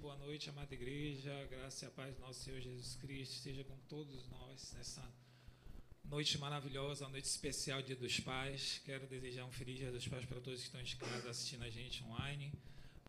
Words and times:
boa 0.00 0.16
noite, 0.16 0.48
amada 0.48 0.72
igreja. 0.72 1.30
Graça 1.50 1.84
e 1.84 1.88
a 1.88 1.90
paz 1.90 2.14
do 2.14 2.20
nosso 2.22 2.40
Senhor 2.40 2.58
Jesus 2.58 2.96
Cristo 2.96 3.34
seja 3.34 3.62
com 3.64 3.76
todos 3.80 4.26
nós 4.28 4.72
nessa 4.72 5.06
noite 6.04 6.38
maravilhosa, 6.38 7.06
noite 7.06 7.26
especial, 7.26 7.82
Dia 7.82 7.96
dos 7.96 8.18
Pais. 8.18 8.80
Quero 8.86 9.06
desejar 9.06 9.44
um 9.44 9.52
feliz 9.52 9.76
Dia 9.76 9.92
dos 9.92 10.08
Pais 10.08 10.24
para 10.24 10.40
todos 10.40 10.60
que 10.60 10.66
estão 10.66 10.80
em 10.80 10.96
casa 10.96 11.28
assistindo 11.28 11.64
a 11.64 11.68
gente 11.68 12.02
online, 12.04 12.50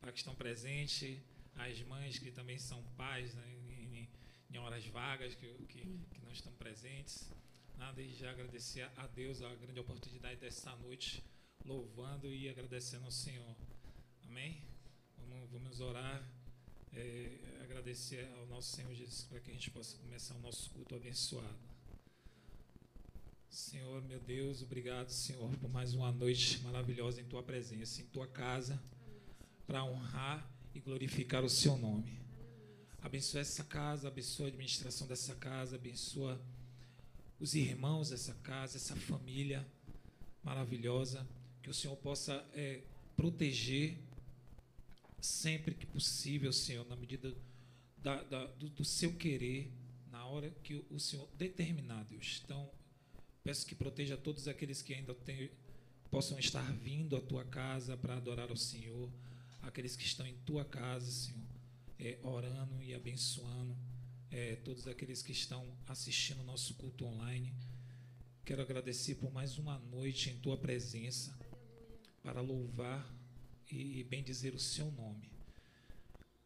para 0.01 0.11
que 0.11 0.17
estão 0.17 0.35
presentes, 0.35 1.17
as 1.55 1.81
mães 1.83 2.19
que 2.19 2.29
também 2.29 2.57
são 2.57 2.83
pais 2.97 3.33
né, 3.35 3.47
em, 3.69 4.09
em, 4.51 4.57
horas 4.57 4.85
vagas, 4.87 5.33
que, 5.33 5.47
que, 5.69 5.79
que 6.11 6.21
não 6.21 6.31
estão 6.33 6.51
presentes. 6.55 7.31
Nada, 7.77 7.93
desde 7.93 8.17
já 8.17 8.31
agradecer 8.31 8.81
a 8.97 9.07
Deus 9.07 9.41
a 9.41 9.55
grande 9.55 9.79
oportunidade 9.79 10.41
dessa 10.41 10.75
noite, 10.75 11.23
louvando 11.63 12.33
e 12.33 12.49
agradecendo 12.49 13.05
ao 13.05 13.11
Senhor. 13.11 13.55
Amém? 14.27 14.61
Vamos, 15.17 15.49
vamos 15.49 15.79
orar 15.79 16.21
é, 16.93 17.29
agradecer 17.61 18.29
ao 18.37 18.45
nosso 18.47 18.75
Senhor 18.75 18.93
Jesus 18.93 19.23
para 19.23 19.39
que 19.39 19.49
a 19.49 19.53
gente 19.53 19.71
possa 19.71 19.97
começar 19.97 20.35
o 20.35 20.39
nosso 20.39 20.69
culto 20.71 20.95
abençoado. 20.95 21.71
Senhor, 23.49 24.01
meu 24.03 24.19
Deus, 24.19 24.61
obrigado, 24.61 25.09
Senhor, 25.09 25.49
por 25.57 25.69
mais 25.69 25.93
uma 25.93 26.11
noite 26.11 26.61
maravilhosa 26.63 27.19
em 27.19 27.25
tua 27.25 27.43
presença, 27.43 28.01
em 28.01 28.05
tua 28.05 28.27
casa, 28.27 28.81
para 29.67 29.83
honrar 29.83 30.49
e 30.73 30.79
glorificar 30.79 31.43
o 31.43 31.49
seu 31.49 31.77
nome. 31.77 32.21
Abençoa 33.01 33.41
essa 33.41 33.63
casa, 33.63 34.07
abençoa 34.07 34.45
a 34.45 34.49
administração 34.49 35.07
dessa 35.07 35.35
casa, 35.35 35.75
abençoa 35.75 36.41
os 37.39 37.55
irmãos 37.55 38.11
dessa 38.11 38.33
casa, 38.35 38.77
essa 38.77 38.95
família 38.95 39.67
maravilhosa, 40.43 41.27
que 41.61 41.69
o 41.69 41.73
Senhor 41.73 41.95
possa 41.97 42.45
é, 42.53 42.81
proteger 43.17 43.97
sempre 45.21 45.75
que 45.75 45.85
possível, 45.85 46.51
Senhor, 46.51 46.85
na 46.87 46.95
medida 46.95 47.35
da, 47.97 48.23
da, 48.23 48.45
do, 48.47 48.69
do, 48.69 48.83
seu 48.83 49.13
querer, 49.13 49.71
na 50.09 50.25
hora 50.25 50.49
que 50.63 50.83
o 50.89 50.99
Senhor 50.99 51.29
determinar, 51.37 52.03
Deus. 52.05 52.41
Então, 52.43 52.69
peço 53.43 53.65
que 53.65 53.75
proteja 53.75 54.17
todos 54.17 54.47
aqueles 54.47 54.81
que 54.81 54.93
ainda 54.93 55.13
tem, 55.13 55.51
possam 56.09 56.39
estar 56.39 56.69
vindo 56.73 57.15
à 57.15 57.21
tua 57.21 57.45
casa 57.45 57.95
para 57.95 58.17
adorar 58.17 58.49
ao 58.49 58.57
Senhor, 58.57 59.09
aqueles 59.61 59.95
que 59.95 60.03
estão 60.03 60.25
em 60.25 60.35
tua 60.45 60.65
casa, 60.65 61.09
Senhor, 61.09 61.45
é, 61.99 62.17
orando 62.23 62.81
e 62.81 62.93
abençoando, 62.95 63.77
é, 64.31 64.55
todos 64.55 64.87
aqueles 64.87 65.21
que 65.21 65.31
estão 65.31 65.77
assistindo 65.87 66.41
o 66.41 66.45
nosso 66.45 66.73
culto 66.73 67.05
online. 67.05 67.53
Quero 68.43 68.63
agradecer 68.63 69.15
por 69.15 69.31
mais 69.31 69.59
uma 69.59 69.77
noite 69.77 70.31
em 70.31 70.39
tua 70.39 70.57
presença, 70.57 71.37
para 72.23 72.41
louvar 72.41 73.20
e 73.71 74.03
bem 74.03 74.23
dizer 74.23 74.53
o 74.53 74.59
seu 74.59 74.91
nome. 74.91 75.29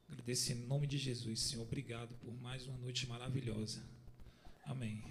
Agradeço 0.08 0.52
em 0.52 0.56
nome 0.56 0.88
de 0.88 0.98
Jesus, 0.98 1.40
Senhor. 1.40 1.64
Obrigado 1.64 2.14
por 2.16 2.34
mais 2.42 2.68
uma 2.68 2.78
noite 2.78 3.08
maravilhosa. 3.08 3.84
Amém. 4.64 5.04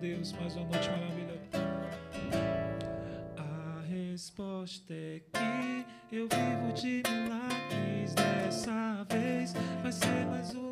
Deus, 0.00 0.32
mais 0.32 0.56
uma 0.56 0.64
noite 0.64 0.88
maravilhosa. 0.88 1.40
A 3.36 3.82
resposta 3.82 4.94
é 4.94 5.20
que 5.20 6.16
eu 6.16 6.26
vivo 6.26 6.72
de 6.72 7.02
milagres. 7.06 8.14
Dessa 8.14 9.06
vez 9.10 9.52
vai 9.82 9.92
ser 9.92 10.26
mais 10.30 10.54
um. 10.54 10.69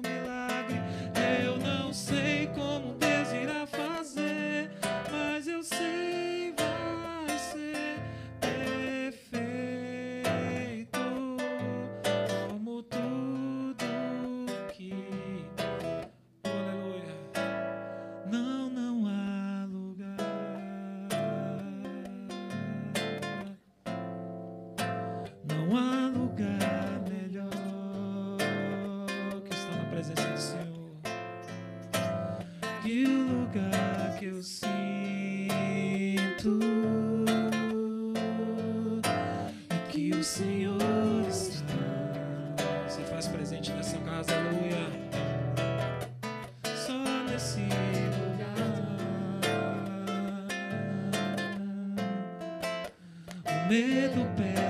medo 53.68 54.24
perde. 54.34 54.67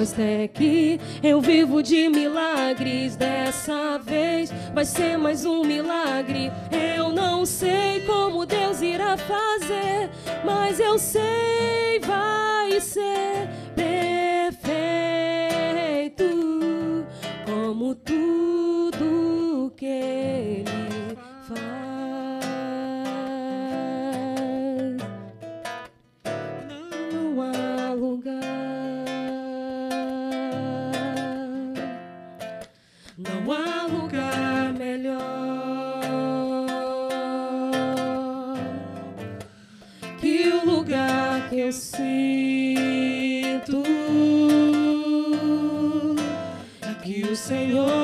pois 0.00 0.18
é 0.18 0.48
que 0.48 0.98
eu 1.22 1.42
vivo 1.42 1.82
de 1.82 2.08
milagres. 2.08 3.16
Dessa 3.16 3.98
vez 3.98 4.50
vai 4.72 4.86
ser 4.86 5.18
mais 5.18 5.44
um 5.44 5.62
milagre. 5.62 6.50
Eu 6.72 7.12
não 7.12 7.44
sei 7.44 8.00
como 8.06 8.46
Deus 8.46 8.80
irá 8.80 9.18
fazer, 9.18 10.08
mas 10.42 10.80
eu 10.80 10.98
sei. 10.98 11.49
Sinto. 41.72 42.72
Aqui 46.82 47.22
o 47.22 47.36
Senhor 47.36 47.99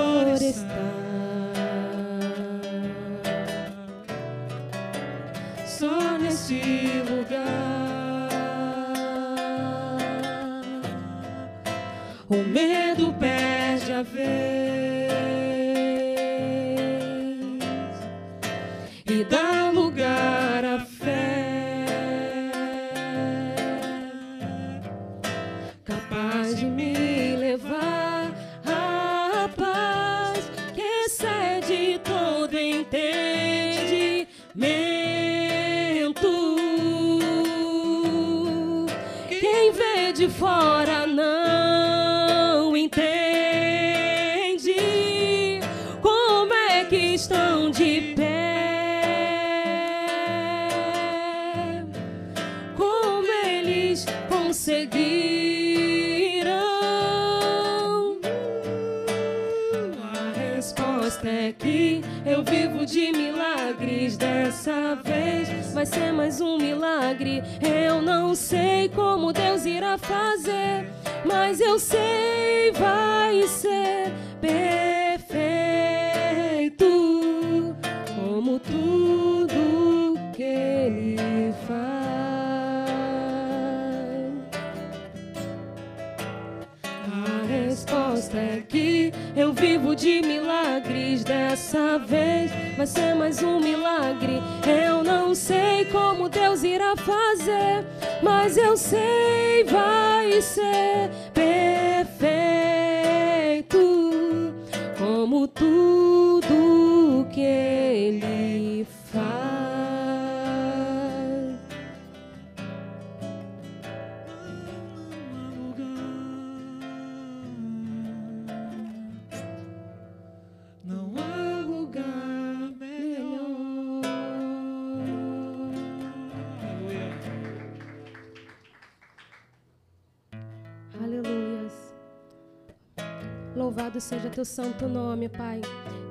teu 134.37 134.45
santo 134.45 134.87
nome, 134.87 135.31
Pai. 135.31 135.63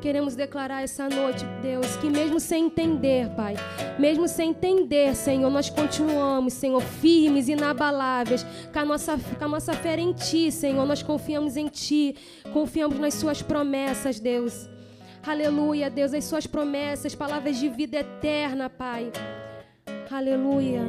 Queremos 0.01 0.35
declarar 0.35 0.81
essa 0.81 1.07
noite, 1.07 1.45
Deus, 1.61 1.95
que 1.97 2.09
mesmo 2.09 2.39
sem 2.39 2.65
entender, 2.65 3.29
Pai, 3.35 3.53
mesmo 3.99 4.27
sem 4.27 4.49
entender, 4.49 5.15
Senhor, 5.15 5.47
nós 5.51 5.69
continuamos, 5.69 6.53
Senhor, 6.53 6.81
firmes, 6.81 7.47
inabaláveis, 7.47 8.43
com 8.73 8.79
a 8.79 8.85
nossa, 8.85 9.15
com 9.37 9.45
a 9.45 9.47
nossa 9.47 9.73
fé 9.73 9.99
em 9.99 10.11
Ti, 10.11 10.51
Senhor. 10.51 10.87
Nós 10.87 11.03
confiamos 11.03 11.55
em 11.55 11.67
Ti, 11.67 12.15
confiamos 12.51 12.97
nas 12.97 13.13
Suas 13.13 13.43
promessas, 13.43 14.19
Deus. 14.19 14.67
Aleluia, 15.23 15.87
Deus, 15.91 16.11
as 16.11 16.25
Suas 16.25 16.47
promessas, 16.47 17.13
palavras 17.13 17.59
de 17.59 17.69
vida 17.69 17.97
eterna, 17.97 18.71
Pai. 18.71 19.11
Aleluia. 20.09 20.81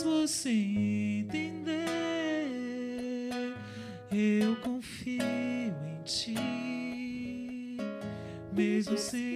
Mesmo 0.00 0.26
sem 0.26 1.20
entender, 1.20 1.76
eu 4.10 4.56
confio 4.56 5.22
em 5.22 6.02
ti. 6.04 7.76
Mesmo 8.50 8.96
sem 8.96 9.29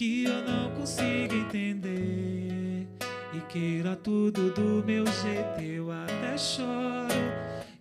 que 0.00 0.24
eu 0.24 0.42
não 0.44 0.70
consiga 0.70 1.34
entender 1.34 2.88
e 3.34 3.40
queira 3.50 3.94
tudo 3.94 4.50
do 4.50 4.82
meu 4.82 5.04
jeito, 5.04 5.60
eu 5.60 5.92
até 5.92 6.38
choro 6.38 7.12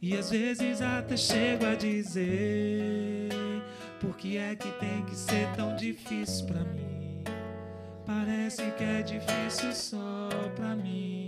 e 0.01 0.17
às 0.17 0.29
vezes 0.29 0.81
até 0.81 1.15
chego 1.15 1.65
a 1.65 1.75
dizer: 1.75 3.29
por 4.01 4.17
que 4.17 4.37
é 4.37 4.53
que 4.53 4.69
tem 4.81 5.01
que 5.05 5.15
ser 5.15 5.47
tão 5.55 5.77
difícil 5.77 6.45
pra 6.47 6.59
mim? 6.59 7.23
Parece 8.05 8.69
que 8.71 8.83
é 8.83 9.01
difícil 9.01 9.71
só 9.71 10.27
pra 10.57 10.75
mim. 10.75 11.25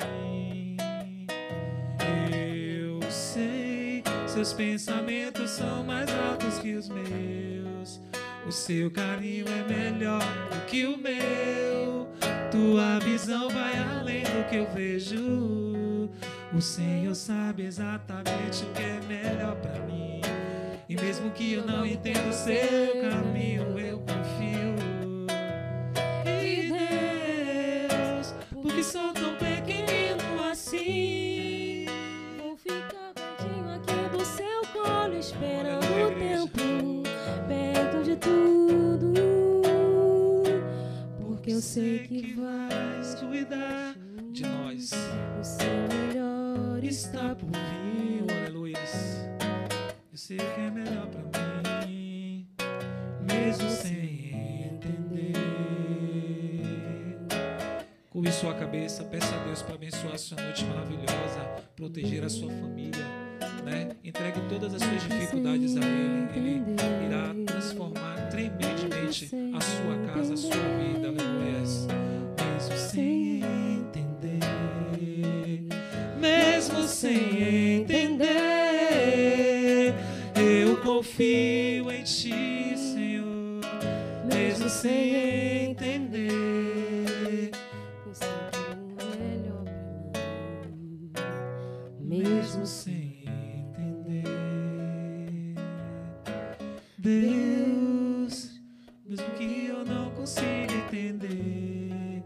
Eu 2.30 3.02
sei, 3.10 4.04
seus 4.28 4.52
pensamentos 4.52 5.52
são 5.52 5.86
mais 5.86 6.10
altos 6.14 6.60
que 6.60 6.76
os 6.76 6.90
meus. 6.90 7.31
O 8.52 8.54
seu 8.54 8.92
carinho 8.92 9.46
é 9.48 9.64
melhor 9.64 10.20
do 10.20 10.66
que 10.66 10.86
o 10.86 10.98
meu. 10.98 12.06
Tua 12.52 13.00
visão 13.00 13.50
vai 13.50 13.78
além 13.78 14.24
do 14.24 14.50
que 14.50 14.58
eu 14.58 14.70
vejo. 14.74 16.10
O 16.54 16.60
Senhor 16.60 17.16
sabe 17.16 17.64
exatamente 17.64 18.66
o 18.66 18.74
que 18.74 18.82
é 18.82 19.00
melhor 19.08 19.56
pra 19.56 19.80
mim. 19.86 20.20
E 20.90 20.98
mesmo 20.98 21.32
que 21.32 21.54
eu 21.54 21.66
não 21.66 21.86
entenda 21.86 22.28
o 22.28 22.34
seu 22.34 23.10
caminho, 23.10 23.80
eu 23.80 24.00
confio. 24.00 24.91
Sei 41.72 42.00
que 42.00 42.34
vais 42.34 43.14
vai 43.16 43.30
cuidar 43.30 43.96
de 44.34 44.44
nós. 44.44 44.92
o 45.40 45.44
seu 45.44 45.88
melhor 45.96 46.84
Está 46.84 47.34
por 47.34 47.50
vir, 47.50 48.26
aleluia. 48.30 48.78
Eu 50.12 50.18
sei 50.18 50.36
que 50.36 50.60
é 50.60 50.70
melhor 50.70 51.08
pra 51.08 51.88
mim, 51.88 52.46
mesmo 53.22 53.70
sem 53.70 54.66
entender. 54.66 55.32
Curve 58.10 58.32
sua 58.34 58.54
cabeça, 58.54 59.06
peça 59.06 59.34
a 59.34 59.46
Deus 59.46 59.62
para 59.62 59.76
abençoar 59.76 60.20
sua 60.20 60.42
noite 60.44 60.66
maravilhosa, 60.66 61.64
proteger 61.78 62.26
a 62.26 62.30
sua 62.30 62.50
família, 62.50 63.06
né? 63.64 63.90
Entregue 64.04 64.42
todas 64.50 64.74
as 64.74 64.82
suas 64.82 65.04
dificuldades 65.04 65.78
a 65.78 65.82
Ele. 65.82 66.28
Ele 66.36 66.64
irá 67.06 67.34
transformar 67.46 68.30
tremendemente 68.30 69.30
a 69.56 69.62
sua 69.62 69.98
casa, 70.14 70.34
a 70.34 70.38
sua 70.38 70.52
vida, 70.52 71.08
aleluia. 71.08 71.52
Mesmo 72.62 72.78
sem 72.78 73.44
entender, 73.80 74.40
mesmo 76.20 76.84
sem 76.84 77.82
entender, 77.82 78.30
eu 80.36 80.78
confio 80.78 81.92
em 81.92 82.04
Ti, 82.04 82.78
Senhor, 82.78 83.62
mesmo 84.32 84.70
sem 84.70 85.72
entender. 85.72 87.52
Eu 88.06 88.14
sei 88.14 88.28
que 88.52 88.60
o 88.60 89.06
melhor 89.20 89.64
pra 91.14 91.26
mim, 92.00 92.24
mesmo 92.24 92.66
sem 92.66 93.01
Deus, 97.02 98.62
mesmo 99.04 99.32
que 99.32 99.66
eu 99.66 99.84
não 99.84 100.12
consiga 100.12 100.72
entender 100.72 102.22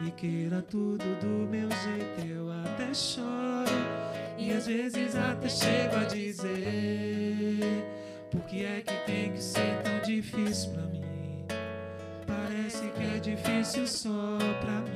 e 0.00 0.10
queira 0.16 0.62
tudo 0.62 1.04
do 1.18 1.50
meu 1.50 1.68
jeito, 1.68 2.28
eu 2.28 2.48
até 2.52 2.94
choro 2.94 3.72
e 4.38 4.52
às 4.52 4.68
vezes 4.68 5.16
até 5.16 5.48
chego 5.48 5.96
a 5.96 6.04
dizer: 6.04 7.84
Por 8.30 8.42
que 8.42 8.64
é 8.64 8.80
que 8.82 8.94
tem 9.04 9.32
que 9.32 9.42
ser 9.42 9.82
tão 9.82 9.98
difícil 10.06 10.74
pra 10.74 10.82
mim? 10.82 11.02
Parece 12.24 12.88
que 12.92 13.02
é 13.02 13.18
difícil 13.18 13.84
só 13.84 14.38
pra 14.60 14.80
mim. 14.82 14.89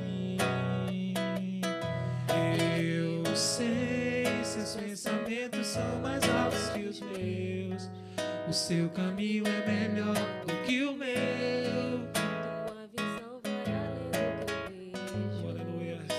Seu 8.55 8.89
caminho 8.91 9.43
é 9.45 9.69
melhor 9.69 10.15
do 10.47 10.53
que 10.65 10.81
o 10.83 10.93
meu. 10.93 12.07
tua 12.13 12.87
visão 12.95 13.41
vai 13.43 13.65
além 13.75 14.31
do 14.39 14.45
que 14.45 14.93
eu 14.93 15.29
vejo. 15.33 15.49
Aleluia. 15.49 15.99
O 15.99 16.13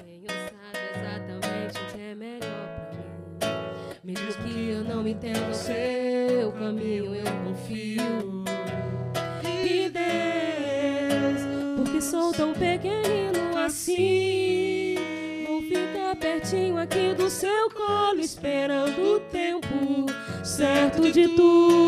Senhor 0.00 0.32
sabe 0.48 0.84
exatamente 0.96 1.78
o 1.78 1.92
que 1.92 2.00
é 2.00 2.14
melhor 2.14 2.66
pra 2.88 3.44
mim. 3.44 4.14
Mesmo 4.14 4.42
que 4.42 4.70
eu 4.70 4.84
não 4.84 5.06
entenda 5.06 5.46
o 5.50 5.54
seu 5.54 6.52
caminho, 6.52 7.14
eu 7.14 7.26
confio. 7.44 8.42
E 9.62 9.90
Deus, 9.90 11.42
porque 11.76 12.00
sou 12.00 12.32
tão 12.32 12.54
pequenino 12.54 13.58
assim, 13.58 14.94
vou 15.46 15.60
ficar 15.60 16.16
pertinho 16.16 16.78
aqui 16.78 17.12
do 17.14 17.28
seu 17.28 17.68
colo, 17.70 18.18
esperando 18.18 19.16
o 19.16 19.20
tempo 19.20 20.06
certo 20.42 21.12
de 21.12 21.28
tudo. 21.28 21.81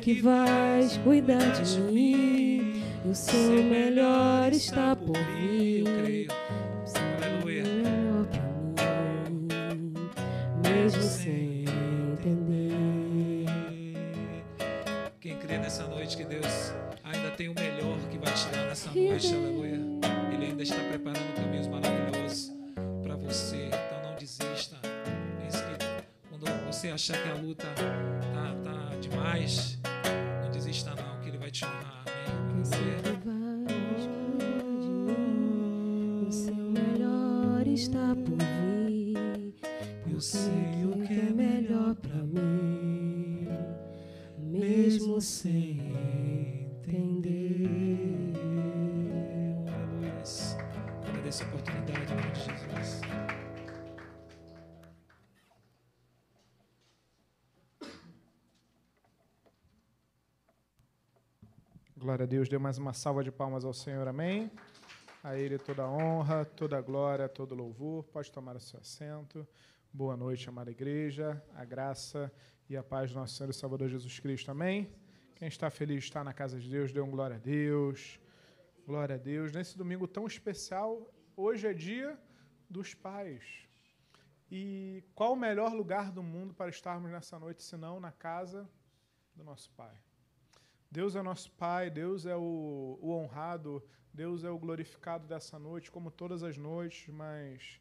Que 0.00 0.20
vais 0.20 0.96
cuidar 0.98 1.52
de 1.62 1.80
mim, 1.80 2.82
e 3.04 3.08
o 3.08 3.14
seu 3.14 3.62
melhor 3.62 4.52
está 4.52 4.94
por 4.96 5.16
vir. 5.16 5.80
Eu 5.80 5.84
creio. 6.02 6.28
Aleluia. 7.16 7.62
melhor 7.64 8.26
pra 8.74 9.30
mim, 9.30 9.94
mesmo 10.62 11.02
sem 11.02 11.64
entender. 12.12 13.46
Quem 15.20 15.36
crê 15.36 15.58
nessa 15.58 15.86
noite 15.86 16.16
que 16.16 16.24
Deus 16.24 16.72
ainda 17.04 17.30
tem 17.32 17.48
o 17.48 17.54
melhor 17.54 17.98
que 18.10 18.18
vai 18.18 18.32
te 18.32 18.48
dar 18.48 18.66
nessa 18.66 18.90
noite, 18.90 19.34
aleluia. 19.34 19.80
Ele 20.32 20.46
ainda 20.46 20.62
está 20.62 20.76
preparando 20.76 21.34
caminhos 21.34 21.66
maravilhosos 21.66 22.52
para 23.02 23.16
você. 23.16 23.66
Então 23.66 24.10
não 24.10 24.16
desista. 24.16 24.76
Quando 26.28 26.46
você 26.66 26.88
achar 26.88 27.20
que 27.20 27.28
a 27.28 27.34
luta 27.34 27.66
mesmo 45.18 45.20
sem 45.20 45.80
entender. 46.80 47.68
Aleluia. 49.66 50.22
Agradeço 51.08 51.42
a 51.42 51.46
oportunidade 51.46 52.00
em 52.00 52.16
nome 52.16 52.30
de 52.32 52.40
Jesus. 52.40 53.00
Glória 61.96 62.22
a 62.22 62.26
Deus, 62.26 62.48
dê 62.48 62.58
mais 62.58 62.78
uma 62.78 62.92
salva 62.92 63.24
de 63.24 63.32
palmas 63.32 63.64
ao 63.64 63.74
Senhor, 63.74 64.06
amém. 64.06 64.50
A 65.22 65.36
Ele 65.36 65.58
toda 65.58 65.82
a 65.82 65.90
honra, 65.90 66.44
toda 66.44 66.78
a 66.78 66.80
glória, 66.80 67.28
todo 67.28 67.52
o 67.52 67.56
louvor. 67.56 68.04
Pode 68.04 68.30
tomar 68.30 68.54
o 68.54 68.60
seu 68.60 68.78
assento. 68.78 69.46
Boa 69.92 70.16
noite, 70.16 70.48
amada 70.48 70.70
igreja. 70.70 71.42
A 71.56 71.64
graça 71.64 72.32
e 72.70 72.76
a 72.76 72.84
paz 72.84 73.10
do 73.10 73.18
nosso 73.18 73.34
Senhor 73.34 73.50
e 73.50 73.54
Salvador 73.54 73.88
Jesus 73.88 74.20
Cristo, 74.20 74.50
amém. 74.50 74.88
Quem 75.38 75.46
está 75.46 75.70
feliz 75.70 76.02
estar 76.02 76.24
na 76.24 76.34
casa 76.34 76.58
de 76.58 76.68
Deus, 76.68 76.92
dê 76.92 77.00
um 77.00 77.12
glória 77.12 77.36
a 77.36 77.38
Deus. 77.38 78.18
Glória 78.84 79.14
a 79.14 79.18
Deus. 79.18 79.52
Nesse 79.52 79.78
domingo 79.78 80.08
tão 80.08 80.26
especial, 80.26 81.14
hoje 81.36 81.64
é 81.64 81.72
dia 81.72 82.18
dos 82.68 82.92
pais. 82.92 83.68
E 84.50 85.04
qual 85.14 85.34
o 85.34 85.36
melhor 85.36 85.72
lugar 85.72 86.10
do 86.10 86.24
mundo 86.24 86.52
para 86.52 86.68
estarmos 86.68 87.12
nessa 87.12 87.38
noite, 87.38 87.62
senão 87.62 88.00
na 88.00 88.10
casa 88.10 88.68
do 89.32 89.44
nosso 89.44 89.70
Pai? 89.76 89.96
Deus 90.90 91.14
é 91.14 91.22
nosso 91.22 91.52
Pai, 91.52 91.88
Deus 91.88 92.26
é 92.26 92.34
o, 92.34 92.98
o 93.00 93.12
honrado, 93.12 93.80
Deus 94.12 94.42
é 94.42 94.50
o 94.50 94.58
glorificado 94.58 95.24
dessa 95.28 95.56
noite, 95.56 95.88
como 95.88 96.10
todas 96.10 96.42
as 96.42 96.56
noites, 96.56 97.14
mas 97.14 97.80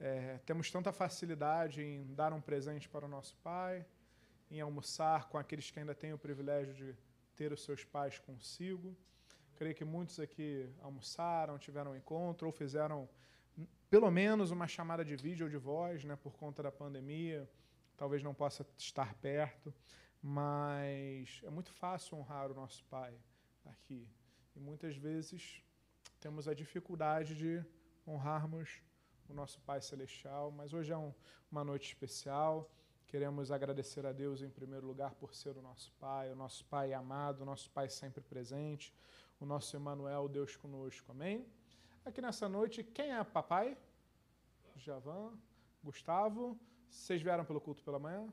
é, 0.00 0.38
temos 0.46 0.70
tanta 0.70 0.90
facilidade 0.90 1.82
em 1.82 2.14
dar 2.14 2.32
um 2.32 2.40
presente 2.40 2.88
para 2.88 3.04
o 3.04 3.08
nosso 3.08 3.36
Pai, 3.42 3.84
em 4.56 4.60
almoçar 4.60 5.28
com 5.28 5.38
aqueles 5.38 5.70
que 5.70 5.78
ainda 5.78 5.94
têm 5.94 6.12
o 6.12 6.18
privilégio 6.18 6.74
de 6.74 6.96
ter 7.36 7.52
os 7.52 7.62
seus 7.62 7.84
pais 7.84 8.18
consigo. 8.18 8.96
Creio 9.56 9.74
que 9.74 9.84
muitos 9.84 10.18
aqui 10.18 10.68
almoçaram, 10.82 11.58
tiveram 11.58 11.92
um 11.92 11.96
encontro 11.96 12.46
ou 12.46 12.52
fizeram 12.52 13.08
hum, 13.58 13.66
pelo 13.90 14.10
menos 14.10 14.50
uma 14.50 14.66
chamada 14.66 15.04
de 15.04 15.16
vídeo 15.16 15.46
ou 15.46 15.50
de 15.50 15.56
voz, 15.56 16.04
né, 16.04 16.16
por 16.16 16.34
conta 16.36 16.62
da 16.62 16.72
pandemia. 16.72 17.48
Talvez 17.96 18.22
não 18.22 18.34
possa 18.34 18.66
estar 18.76 19.14
perto 19.14 19.72
mas 20.26 21.42
é 21.44 21.50
muito 21.50 21.70
fácil 21.70 22.16
honrar 22.16 22.50
o 22.50 22.54
nosso 22.54 22.82
Pai 22.86 23.12
aqui. 23.66 24.08
E 24.56 24.58
muitas 24.58 24.96
vezes 24.96 25.62
temos 26.18 26.48
a 26.48 26.54
dificuldade 26.54 27.34
de 27.34 27.62
honrarmos 28.08 28.80
o 29.28 29.34
nosso 29.34 29.60
Pai 29.60 29.82
Celestial, 29.82 30.50
mas 30.50 30.72
hoje 30.72 30.92
é 30.92 30.96
um, 30.96 31.12
uma 31.50 31.62
noite 31.62 31.88
especial. 31.88 32.70
Queremos 33.14 33.52
agradecer 33.52 34.04
a 34.06 34.10
Deus 34.10 34.42
em 34.42 34.50
primeiro 34.50 34.84
lugar 34.84 35.14
por 35.14 35.32
ser 35.36 35.56
o 35.56 35.62
nosso 35.62 35.92
Pai, 36.00 36.32
o 36.32 36.34
nosso 36.34 36.64
Pai 36.64 36.92
amado, 36.92 37.42
o 37.42 37.44
nosso 37.44 37.70
Pai 37.70 37.88
sempre 37.88 38.20
presente, 38.20 38.92
o 39.38 39.46
nosso 39.46 39.76
Emmanuel, 39.76 40.28
Deus 40.28 40.56
conosco. 40.56 41.12
Amém? 41.12 41.46
Aqui 42.04 42.20
nessa 42.20 42.48
noite, 42.48 42.82
quem 42.82 43.12
é 43.12 43.22
papai? 43.22 43.78
Javan, 44.74 45.32
Gustavo. 45.84 46.58
Vocês 46.90 47.22
vieram 47.22 47.44
pelo 47.44 47.60
culto 47.60 47.84
pela 47.84 48.00
manhã? 48.00 48.26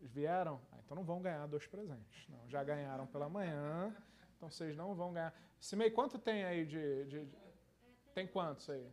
Vieram? 0.00 0.60
Ah, 0.70 0.76
então 0.84 0.94
não 0.96 1.02
vão 1.02 1.20
ganhar 1.20 1.44
dois 1.48 1.66
presentes. 1.66 2.28
Não, 2.28 2.48
já 2.48 2.62
ganharam 2.62 3.04
pela 3.08 3.28
manhã, 3.28 3.92
então 4.36 4.48
vocês 4.48 4.76
não 4.76 4.94
vão 4.94 5.12
ganhar. 5.12 5.34
Simei, 5.58 5.90
quanto 5.90 6.20
tem 6.20 6.44
aí 6.44 6.64
de, 6.64 7.04
de- 7.06 7.24
de- 7.26 7.38
Tem 8.14 8.28
quantos 8.28 8.70
aí? 8.70 8.88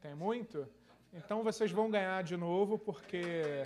Tem 0.00 0.12
muito? 0.12 0.68
Então 1.12 1.42
vocês 1.42 1.72
vão 1.72 1.90
ganhar 1.90 2.22
de 2.22 2.36
novo, 2.36 2.78
porque 2.78 3.64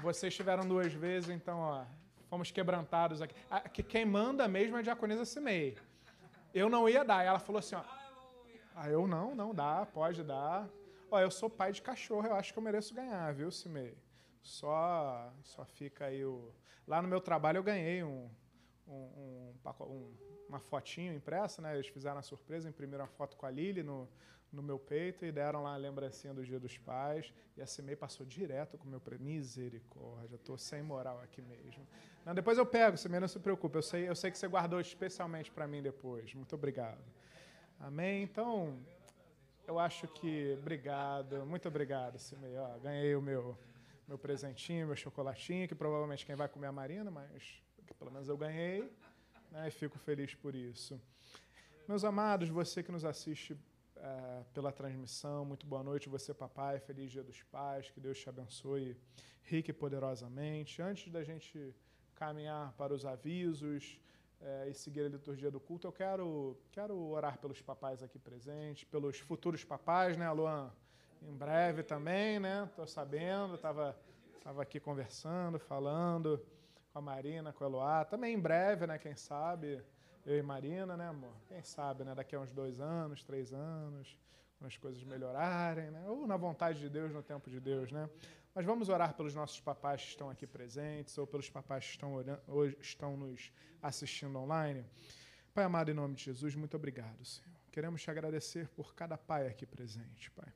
vocês 0.00 0.34
tiveram 0.34 0.66
duas 0.66 0.92
vezes, 0.92 1.30
então, 1.30 1.58
ó, 1.58 1.84
fomos 2.28 2.50
quebrantados 2.50 3.20
aqui. 3.20 3.34
Ah, 3.50 3.60
quem 3.68 4.04
manda 4.04 4.46
mesmo 4.46 4.76
é 4.76 4.80
a 4.80 4.82
diaconisa 4.82 5.24
Cimei. 5.24 5.76
Eu 6.54 6.68
não 6.68 6.88
ia 6.88 7.04
dar. 7.04 7.24
Ela 7.24 7.40
falou 7.40 7.58
assim, 7.58 7.74
ó. 7.74 7.82
Ah, 8.74 8.88
eu 8.88 9.06
não, 9.06 9.34
não 9.34 9.52
dá, 9.52 9.84
pode 9.84 10.22
dar. 10.22 10.68
Ó, 11.10 11.18
eu 11.18 11.30
sou 11.30 11.50
pai 11.50 11.72
de 11.72 11.82
cachorro, 11.82 12.28
eu 12.28 12.34
acho 12.34 12.52
que 12.52 12.58
eu 12.58 12.62
mereço 12.62 12.94
ganhar, 12.94 13.34
viu, 13.34 13.50
Cimei? 13.50 13.98
Só, 14.40 15.32
só 15.42 15.64
fica 15.64 16.06
aí 16.06 16.24
o. 16.24 16.52
Lá 16.86 17.02
no 17.02 17.08
meu 17.08 17.20
trabalho 17.20 17.58
eu 17.58 17.62
ganhei 17.62 18.02
um, 18.02 18.30
um, 18.86 18.92
um, 18.94 19.54
um 19.82 20.14
uma 20.48 20.58
fotinho 20.58 21.14
impressa, 21.14 21.62
né? 21.62 21.74
Eles 21.74 21.88
fizeram 21.88 22.18
a 22.18 22.22
surpresa, 22.22 22.68
imprimiram 22.68 23.04
a 23.04 23.08
foto 23.08 23.36
com 23.36 23.46
a 23.46 23.50
Lili 23.50 23.82
no, 23.82 24.08
no 24.52 24.62
meu 24.62 24.78
peito 24.78 25.24
e 25.24 25.32
deram 25.32 25.62
lá 25.62 25.74
a 25.74 25.76
lembrancinha 25.76 26.34
do 26.34 26.44
Dia 26.44 26.58
dos 26.58 26.76
Pais. 26.78 27.32
E 27.56 27.62
a 27.62 27.66
CIMEI 27.66 27.96
passou 27.96 28.26
direto 28.26 28.76
com 28.76 28.86
o 28.86 28.90
meu 28.90 29.00
prêmio. 29.00 29.24
Misericórdia, 29.26 30.36
estou 30.36 30.58
sem 30.58 30.82
moral 30.82 31.20
aqui 31.20 31.40
mesmo. 31.42 31.86
Não, 32.24 32.34
depois 32.34 32.58
eu 32.58 32.66
pego, 32.66 32.96
CIMEI, 32.96 33.20
não 33.20 33.28
se 33.28 33.38
preocupe. 33.38 33.76
Eu 33.76 33.82
sei, 33.82 34.08
eu 34.08 34.14
sei 34.14 34.30
que 34.30 34.38
você 34.38 34.48
guardou 34.48 34.80
especialmente 34.80 35.50
para 35.50 35.66
mim 35.66 35.82
depois. 35.82 36.34
Muito 36.34 36.54
obrigado. 36.54 37.02
Amém? 37.78 38.22
Então, 38.22 38.78
eu 39.66 39.78
acho 39.78 40.06
que... 40.08 40.56
Obrigado, 40.58 41.46
muito 41.46 41.68
obrigado, 41.68 42.18
CIMEI. 42.18 42.56
Ó, 42.58 42.78
ganhei 42.78 43.14
o 43.14 43.22
meu, 43.22 43.56
meu 44.06 44.18
presentinho, 44.18 44.88
meu 44.88 44.96
chocolatinho, 44.96 45.68
que 45.68 45.74
provavelmente 45.74 46.26
quem 46.26 46.34
vai 46.34 46.48
comer 46.48 46.66
é 46.66 46.68
a 46.68 46.72
Marina, 46.72 47.10
mas 47.10 47.62
pelo 47.98 48.10
menos 48.10 48.28
eu 48.28 48.36
ganhei. 48.36 48.90
Né, 49.50 49.66
e 49.66 49.70
fico 49.70 49.98
feliz 49.98 50.34
por 50.34 50.54
isso. 50.54 51.00
Meus 51.88 52.04
amados, 52.04 52.48
você 52.48 52.82
que 52.82 52.92
nos 52.92 53.04
assiste 53.04 53.58
é, 54.02 54.44
pela 54.54 54.72
transmissão. 54.72 55.44
Muito 55.44 55.66
boa 55.66 55.82
noite, 55.82 56.08
você, 56.08 56.32
papai. 56.32 56.80
Feliz 56.80 57.10
Dia 57.10 57.22
dos 57.22 57.42
Pais. 57.42 57.90
Que 57.90 58.00
Deus 58.00 58.18
te 58.18 58.28
abençoe 58.28 58.96
rica 59.42 59.70
e 59.70 59.74
poderosamente. 59.74 60.80
Antes 60.80 61.12
da 61.12 61.22
gente 61.22 61.74
caminhar 62.14 62.72
para 62.72 62.92
os 62.94 63.04
avisos 63.04 64.00
é, 64.40 64.68
e 64.68 64.74
seguir 64.74 65.02
a 65.02 65.08
liturgia 65.08 65.50
do 65.50 65.60
culto, 65.60 65.86
eu 65.86 65.92
quero, 65.92 66.56
quero 66.72 66.96
orar 66.96 67.38
pelos 67.38 67.60
papais 67.60 68.02
aqui 68.02 68.18
presentes, 68.18 68.84
pelos 68.84 69.18
futuros 69.18 69.64
papais, 69.64 70.16
né, 70.16 70.30
Luan? 70.30 70.70
Em 71.22 71.34
breve 71.34 71.82
também, 71.82 72.40
né? 72.40 72.64
Estou 72.70 72.86
sabendo, 72.86 73.54
estava 73.54 73.96
tava 74.42 74.62
aqui 74.62 74.80
conversando, 74.80 75.58
falando 75.58 76.40
com 76.92 76.98
a 76.98 77.02
Marina, 77.02 77.52
com 77.52 77.62
a 77.62 77.66
Eloá. 77.66 78.04
Também 78.04 78.34
em 78.34 78.40
breve, 78.40 78.86
né? 78.86 78.98
Quem 78.98 79.14
sabe 79.14 79.82
eu 80.24 80.38
e 80.38 80.42
Marina, 80.42 80.96
né, 80.96 81.08
amor? 81.08 81.34
Quem 81.46 81.62
sabe, 81.62 82.04
né? 82.04 82.14
Daqui 82.14 82.36
a 82.36 82.40
uns 82.40 82.52
dois 82.52 82.80
anos, 82.80 83.22
três 83.22 83.52
anos, 83.52 84.18
quando 84.58 84.68
as 84.68 84.76
coisas 84.76 85.02
melhorarem, 85.04 85.90
né? 85.90 86.08
Ou 86.08 86.26
na 86.26 86.36
vontade 86.36 86.78
de 86.78 86.88
Deus, 86.88 87.12
no 87.12 87.22
tempo 87.22 87.48
de 87.48 87.60
Deus, 87.60 87.90
né? 87.90 88.08
Mas 88.54 88.64
vamos 88.64 88.88
orar 88.88 89.14
pelos 89.14 89.34
nossos 89.34 89.60
papais 89.60 90.02
que 90.02 90.08
estão 90.08 90.28
aqui 90.28 90.46
presentes, 90.46 91.16
ou 91.16 91.26
pelos 91.26 91.48
papais 91.48 91.84
que 91.84 91.92
estão, 91.92 92.14
hoje, 92.48 92.76
estão 92.80 93.16
nos 93.16 93.52
assistindo 93.80 94.38
online. 94.38 94.84
Pai 95.54 95.64
amado, 95.64 95.90
em 95.90 95.94
nome 95.94 96.14
de 96.14 96.24
Jesus, 96.24 96.54
muito 96.54 96.76
obrigado, 96.76 97.24
Senhor. 97.24 97.50
Queremos 97.70 98.02
te 98.02 98.10
agradecer 98.10 98.68
por 98.68 98.94
cada 98.94 99.16
pai 99.16 99.46
aqui 99.46 99.64
presente, 99.64 100.30
Pai. 100.32 100.52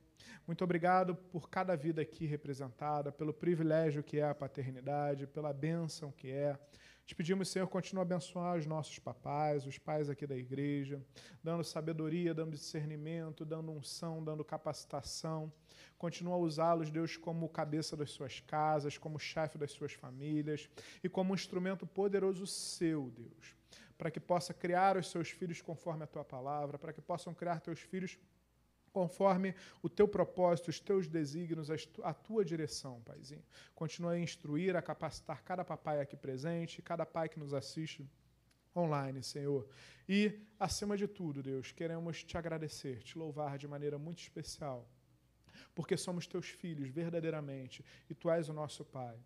Muito 0.47 0.63
obrigado 0.63 1.15
por 1.15 1.49
cada 1.49 1.77
vida 1.77 2.03
aqui 2.03 2.27
representada, 2.27 3.11
pelo 3.11 3.33
privilégio 3.33 4.03
que 4.03 4.19
é 4.19 4.29
a 4.29 4.35
paternidade, 4.35 5.27
pela 5.27 5.53
bênção 5.53 6.11
que 6.13 6.31
é 6.31 6.59
te 7.07 7.15
pedimos, 7.15 7.49
Senhor, 7.49 7.67
continua 7.69 8.01
a 8.01 8.07
abençoar 8.07 8.57
os 8.57 8.65
nossos 8.65 8.99
papais, 8.99 9.67
os 9.67 9.77
pais 9.77 10.09
aqui 10.09 10.27
da 10.27 10.35
igreja, 10.35 11.05
dando 11.43 11.63
sabedoria, 11.63 12.33
dando 12.33 12.53
discernimento, 12.53 13.45
dando 13.45 13.71
unção, 13.73 14.25
dando 14.25 14.43
capacitação. 14.43 15.53
Continua 15.99 16.35
a 16.35 16.39
usá-los, 16.39 16.91
Deus, 16.91 17.19
como 17.19 17.47
cabeça 17.47 17.95
das 17.95 18.11
suas 18.11 18.41
casas, 18.41 18.97
como 18.97 19.19
chefe 19.19 19.59
das 19.59 19.73
suas 19.73 19.93
famílias 19.93 20.69
e 21.03 21.09
como 21.09 21.33
um 21.33 21.35
instrumento 21.35 21.87
poderoso 21.87 22.47
seu, 22.47 23.11
Deus, 23.11 23.55
para 23.99 24.11
que 24.11 24.19
possa 24.19 24.55
criar 24.55 24.97
os 24.97 25.11
seus 25.11 25.29
filhos 25.29 25.61
conforme 25.61 26.05
a 26.05 26.07
tua 26.07 26.25
palavra, 26.25 26.79
para 26.79 26.93
que 26.93 27.03
possam 27.03 27.35
criar 27.35 27.61
teus 27.61 27.81
filhos 27.81 28.19
conforme 28.95 29.57
o 29.83 29.89
teu 29.89 30.07
propósito, 30.07 30.69
os 30.71 30.79
teus 30.79 31.09
desígnios, 31.09 31.69
a 32.03 32.15
tua 32.15 32.45
direção, 32.45 33.03
Paizinho. 33.03 33.45
Continua 33.75 34.13
a 34.13 34.19
instruir, 34.19 34.77
a 34.77 34.81
capacitar 34.81 35.43
cada 35.43 35.65
papai 35.65 36.01
aqui 36.01 36.17
presente, 36.17 36.81
cada 36.81 37.05
pai 37.05 37.29
que 37.29 37.41
nos 37.41 37.53
assiste 37.53 38.09
online, 38.75 39.21
Senhor. 39.21 39.69
E, 40.09 40.41
acima 40.61 40.97
de 40.97 41.09
tudo, 41.09 41.43
Deus, 41.43 41.73
queremos 41.73 42.23
te 42.23 42.39
agradecer, 42.39 43.03
te 43.03 43.19
louvar 43.19 43.59
de 43.59 43.67
maneira 43.67 43.99
muito 43.99 44.21
especial, 44.21 44.89
porque 45.75 45.97
somos 45.97 46.29
teus 46.29 46.47
filhos 46.47 46.89
verdadeiramente 46.89 47.85
e 48.09 48.15
tu 48.15 48.31
és 48.31 48.49
o 48.49 48.53
nosso 48.53 48.85
Pai. 48.85 49.19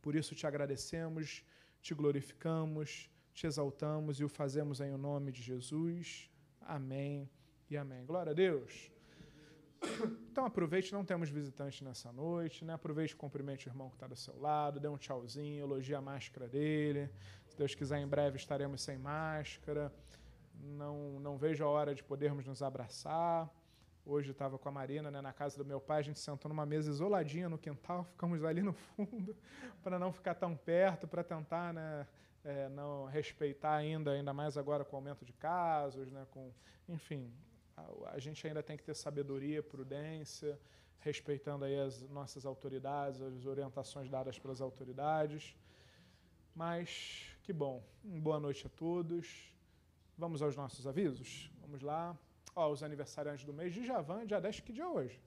Por 0.00 0.16
isso 0.16 0.34
te 0.34 0.46
agradecemos, 0.46 1.44
te 1.82 1.92
glorificamos, 1.92 3.10
te 3.34 3.46
exaltamos 3.46 4.18
e 4.18 4.24
o 4.24 4.30
fazemos 4.30 4.80
em 4.80 4.92
o 4.92 4.98
nome 4.98 5.30
de 5.30 5.42
Jesus. 5.42 6.30
Amém 6.62 7.28
e 7.68 7.76
amém. 7.76 8.06
Glória 8.06 8.30
a 8.30 8.34
Deus. 8.34 8.93
Então 10.34 10.46
aproveite, 10.46 10.92
não 10.92 11.04
temos 11.04 11.30
visitante 11.30 11.84
nessa 11.84 12.12
noite, 12.12 12.64
né? 12.64 12.74
Aproveite 12.74 13.14
cumprimente 13.14 13.68
o 13.68 13.70
irmão 13.70 13.88
que 13.88 13.94
está 13.94 14.06
do 14.06 14.16
seu 14.16 14.36
lado, 14.40 14.80
dê 14.80 14.88
um 14.88 14.96
tchauzinho, 14.96 15.62
elogie 15.62 15.94
a 15.94 16.00
máscara 16.00 16.48
dele. 16.48 17.08
Se 17.46 17.56
Deus 17.56 17.74
quiser, 17.74 18.00
em 18.00 18.06
breve 18.06 18.36
estaremos 18.36 18.82
sem 18.82 18.98
máscara. 18.98 19.92
Não, 20.60 21.20
não 21.20 21.36
vejo 21.36 21.64
a 21.64 21.68
hora 21.68 21.94
de 21.94 22.02
podermos 22.02 22.44
nos 22.46 22.62
abraçar. 22.62 23.48
Hoje 24.06 24.32
estava 24.32 24.58
com 24.58 24.68
a 24.68 24.72
Marina 24.72 25.10
né, 25.10 25.22
na 25.22 25.32
casa 25.32 25.56
do 25.56 25.64
meu 25.64 25.80
pai, 25.80 26.00
a 26.00 26.02
gente 26.02 26.18
sentou 26.18 26.48
numa 26.48 26.66
mesa 26.66 26.90
isoladinha 26.90 27.48
no 27.48 27.56
quintal, 27.56 28.04
ficamos 28.12 28.44
ali 28.44 28.62
no 28.62 28.74
fundo, 28.74 29.34
para 29.82 29.98
não 29.98 30.12
ficar 30.12 30.34
tão 30.34 30.54
perto, 30.54 31.08
para 31.08 31.24
tentar 31.24 31.72
né, 31.72 32.06
é, 32.44 32.68
não 32.68 33.06
respeitar 33.06 33.74
ainda, 33.74 34.10
ainda 34.10 34.34
mais 34.34 34.58
agora 34.58 34.84
com 34.84 34.96
o 34.96 34.98
aumento 34.98 35.24
de 35.24 35.32
casos, 35.32 36.10
né, 36.10 36.26
com, 36.30 36.52
enfim, 36.86 37.32
a, 37.76 38.18
gente 38.18 38.46
ainda 38.46 38.62
tem 38.62 38.76
que 38.76 38.84
ter 38.84 38.94
sabedoria, 38.94 39.62
prudência, 39.62 40.58
respeitando 41.00 41.64
aí 41.64 41.78
as 41.78 42.08
nossas 42.08 42.46
autoridades, 42.46 43.20
as 43.20 43.46
orientações 43.46 44.08
dadas 44.08 44.38
pelas 44.38 44.60
autoridades. 44.60 45.56
Mas 46.54 47.36
que 47.42 47.52
bom. 47.52 47.82
Boa 48.02 48.38
noite 48.38 48.66
a 48.66 48.70
todos. 48.70 49.52
Vamos 50.16 50.40
aos 50.40 50.56
nossos 50.56 50.86
avisos? 50.86 51.50
Vamos 51.60 51.82
lá. 51.82 52.16
Ó, 52.54 52.70
os 52.70 52.82
aniversariantes 52.82 53.44
do 53.44 53.52
mês 53.52 53.74
de 53.74 53.84
Javan, 53.84 54.24
dia 54.24 54.40
10, 54.40 54.60
que 54.60 54.72
dia 54.72 54.84
é 54.84 54.86
hoje? 54.86 55.20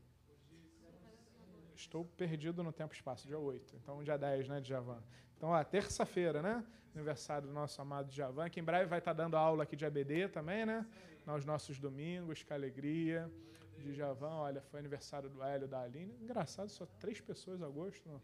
Estou 1.75 2.05
perdido 2.05 2.63
no 2.63 2.71
tempo 2.71 2.93
e 2.93 2.95
espaço, 2.95 3.27
dia 3.27 3.37
8. 3.37 3.75
Então, 3.75 4.01
dia 4.01 4.17
10, 4.17 4.47
né, 4.47 4.61
de 4.61 4.69
Javan. 4.69 5.03
Então, 5.35 5.49
ó, 5.49 5.63
terça-feira, 5.63 6.41
né? 6.41 6.65
Aniversário 6.95 7.47
do 7.47 7.53
nosso 7.53 7.79
amado 7.79 8.11
Javan, 8.11 8.49
que 8.49 8.59
em 8.59 8.63
breve 8.63 8.85
vai 8.85 8.97
estar 8.97 9.13
dando 9.13 9.37
aula 9.37 9.63
aqui 9.63 9.75
de 9.75 9.85
ABD 9.85 10.29
também, 10.29 10.65
né? 10.65 10.87
Nos 11.35 11.45
nossos 11.45 11.77
domingos, 11.77 12.41
que 12.43 12.53
alegria. 12.53 13.31
De 13.77 13.93
Javão, 13.93 14.39
olha, 14.39 14.59
foi 14.59 14.79
aniversário 14.79 15.29
do 15.29 15.43
Hélio 15.43 15.67
da 15.67 15.81
Aline. 15.81 16.11
Engraçado, 16.19 16.67
só 16.67 16.85
três 16.99 17.21
pessoas 17.21 17.61
em 17.61 17.63
agosto 17.63 18.09
no, 18.09 18.19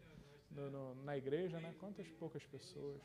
no, 0.50 0.70
no, 0.70 1.04
na 1.04 1.16
igreja, 1.16 1.60
né? 1.60 1.72
Quantas 1.78 2.10
poucas 2.10 2.44
pessoas. 2.44 3.00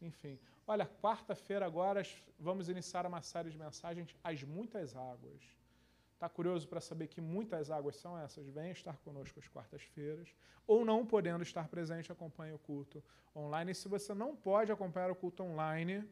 Enfim. 0.00 0.38
Olha, 0.66 0.86
quarta-feira 0.86 1.66
agora 1.66 2.02
vamos 2.38 2.70
iniciar 2.70 3.04
uma 3.04 3.20
série 3.20 3.50
de 3.50 3.58
mensagens 3.58 4.16
As 4.24 4.42
Muitas 4.42 4.96
Águas. 4.96 5.42
Está 6.14 6.28
curioso 6.28 6.66
para 6.68 6.80
saber 6.80 7.08
que 7.08 7.20
muitas 7.20 7.70
águas 7.70 7.96
são 7.96 8.18
essas? 8.18 8.46
Venha 8.46 8.72
estar 8.72 8.96
conosco 8.98 9.38
às 9.38 9.48
quartas-feiras. 9.48 10.34
Ou 10.66 10.84
não 10.84 11.04
podendo 11.04 11.42
estar 11.42 11.68
presente, 11.68 12.10
acompanhe 12.10 12.52
o 12.52 12.58
culto 12.58 13.02
online. 13.36 13.72
E 13.72 13.74
se 13.74 13.88
você 13.88 14.14
não 14.14 14.34
pode 14.34 14.72
acompanhar 14.72 15.10
o 15.10 15.14
culto 15.14 15.42
online, 15.42 16.08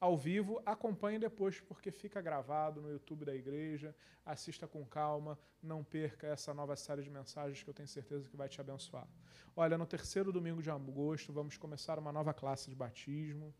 ao 0.00 0.16
vivo, 0.16 0.60
acompanhe 0.66 1.18
depois, 1.18 1.60
porque 1.60 1.90
fica 1.90 2.20
gravado 2.20 2.80
no 2.80 2.90
YouTube 2.90 3.24
da 3.24 3.34
igreja. 3.34 3.94
Assista 4.24 4.66
com 4.66 4.84
calma, 4.84 5.38
não 5.62 5.82
perca 5.82 6.26
essa 6.26 6.52
nova 6.52 6.76
série 6.76 7.02
de 7.02 7.10
mensagens 7.10 7.62
que 7.62 7.68
eu 7.70 7.74
tenho 7.74 7.88
certeza 7.88 8.28
que 8.28 8.36
vai 8.36 8.48
te 8.48 8.60
abençoar. 8.60 9.08
Olha, 9.56 9.78
no 9.78 9.86
terceiro 9.86 10.32
domingo 10.32 10.62
de 10.62 10.70
agosto, 10.70 11.32
vamos 11.32 11.56
começar 11.56 11.98
uma 11.98 12.12
nova 12.12 12.34
classe 12.34 12.68
de 12.68 12.76
batismo, 12.76 13.54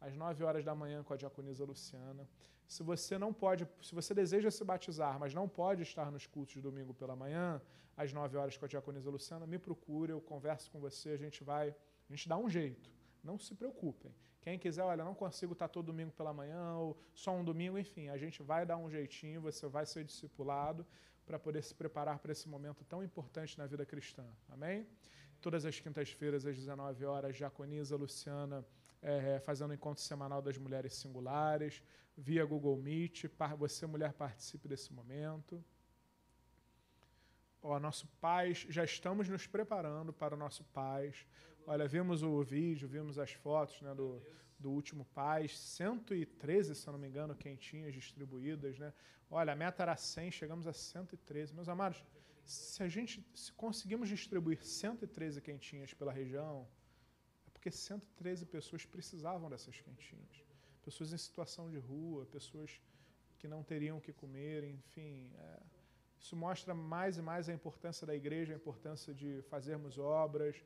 às 0.00 0.14
9 0.14 0.44
horas 0.44 0.64
da 0.64 0.74
manhã 0.74 1.02
com 1.02 1.14
a 1.14 1.16
diaconisa 1.16 1.64
Luciana. 1.64 2.28
Se 2.66 2.82
você 2.82 3.16
não 3.16 3.32
pode, 3.32 3.66
se 3.80 3.94
você 3.94 4.12
deseja 4.12 4.50
se 4.50 4.64
batizar, 4.64 5.18
mas 5.18 5.32
não 5.32 5.48
pode 5.48 5.82
estar 5.82 6.10
nos 6.10 6.26
cultos 6.26 6.54
de 6.54 6.60
domingo 6.60 6.92
pela 6.92 7.14
manhã, 7.14 7.62
às 7.96 8.12
9 8.12 8.36
horas 8.36 8.56
com 8.56 8.64
a 8.64 8.68
diaconisa 8.68 9.08
Luciana, 9.08 9.46
me 9.46 9.58
procure, 9.58 10.12
eu 10.12 10.20
converso 10.20 10.70
com 10.70 10.78
você, 10.78 11.10
a 11.10 11.16
gente 11.16 11.42
vai, 11.42 11.68
a 11.68 12.12
gente 12.14 12.28
dá 12.28 12.36
um 12.36 12.48
jeito. 12.48 12.90
Não 13.22 13.38
se 13.38 13.54
preocupem. 13.54 14.14
Quem 14.46 14.60
quiser, 14.60 14.84
olha, 14.84 15.04
não 15.04 15.12
consigo 15.12 15.54
estar 15.54 15.66
todo 15.66 15.86
domingo 15.86 16.12
pela 16.12 16.32
manhã 16.32 16.76
ou 16.76 16.96
só 17.12 17.32
um 17.34 17.42
domingo, 17.42 17.76
enfim, 17.76 18.10
a 18.10 18.16
gente 18.16 18.44
vai 18.44 18.64
dar 18.64 18.76
um 18.76 18.88
jeitinho, 18.88 19.40
você 19.40 19.66
vai 19.66 19.84
ser 19.84 20.04
discipulado 20.04 20.86
para 21.26 21.36
poder 21.36 21.64
se 21.64 21.74
preparar 21.74 22.20
para 22.20 22.30
esse 22.30 22.48
momento 22.48 22.84
tão 22.84 23.02
importante 23.02 23.58
na 23.58 23.66
vida 23.66 23.84
cristã. 23.84 24.24
Amém? 24.48 24.86
Todas 25.40 25.64
as 25.64 25.80
quintas-feiras, 25.80 26.46
às 26.46 26.54
19 26.54 27.04
horas, 27.04 27.36
Jaconiza 27.36 27.96
Luciana 27.96 28.64
é, 29.02 29.40
fazendo 29.40 29.72
o 29.72 29.74
encontro 29.74 30.00
semanal 30.04 30.40
das 30.40 30.56
mulheres 30.56 30.94
singulares, 30.94 31.82
via 32.16 32.44
Google 32.44 32.76
Meet. 32.76 33.24
Você, 33.58 33.84
mulher, 33.84 34.12
participe 34.12 34.68
desse 34.68 34.92
momento. 34.92 35.60
Ó, 37.60 37.80
nosso 37.80 38.06
Paz, 38.20 38.64
já 38.68 38.84
estamos 38.84 39.28
nos 39.28 39.44
preparando 39.48 40.12
para 40.12 40.36
o 40.36 40.38
nosso 40.38 40.62
Paz 40.66 41.26
Olha, 41.68 41.88
vimos 41.88 42.22
o 42.22 42.44
vídeo, 42.44 42.86
vimos 42.86 43.18
as 43.18 43.32
fotos 43.32 43.80
né, 43.82 43.92
do, 43.92 44.22
do 44.56 44.70
último 44.70 45.04
Paz, 45.06 45.58
113, 45.58 46.76
se 46.76 46.86
eu 46.86 46.92
não 46.92 47.00
me 47.00 47.08
engano, 47.08 47.34
quentinhas 47.34 47.92
distribuídas. 47.92 48.78
Né? 48.78 48.92
Olha, 49.28 49.52
a 49.52 49.56
meta 49.56 49.82
era 49.82 49.96
100, 49.96 50.30
chegamos 50.30 50.68
a 50.68 50.72
113. 50.72 51.52
Meus 51.52 51.68
amados, 51.68 52.04
se 52.44 52.80
a 52.84 52.88
gente 52.88 53.20
se 53.34 53.52
conseguimos 53.52 54.08
distribuir 54.08 54.62
113 54.64 55.40
quentinhas 55.40 55.92
pela 55.92 56.12
região, 56.12 56.68
é 57.48 57.50
porque 57.50 57.72
113 57.72 58.46
pessoas 58.46 58.86
precisavam 58.86 59.50
dessas 59.50 59.80
quentinhas. 59.80 60.44
Pessoas 60.84 61.12
em 61.12 61.18
situação 61.18 61.68
de 61.68 61.78
rua, 61.78 62.26
pessoas 62.26 62.80
que 63.40 63.48
não 63.48 63.64
teriam 63.64 63.98
o 63.98 64.00
que 64.00 64.12
comer, 64.12 64.62
enfim. 64.62 65.32
É, 65.36 65.60
isso 66.16 66.36
mostra 66.36 66.72
mais 66.72 67.18
e 67.18 67.22
mais 67.22 67.48
a 67.48 67.52
importância 67.52 68.06
da 68.06 68.14
igreja, 68.14 68.52
a 68.52 68.56
importância 68.56 69.12
de 69.12 69.42
fazermos 69.50 69.98
obras. 69.98 70.62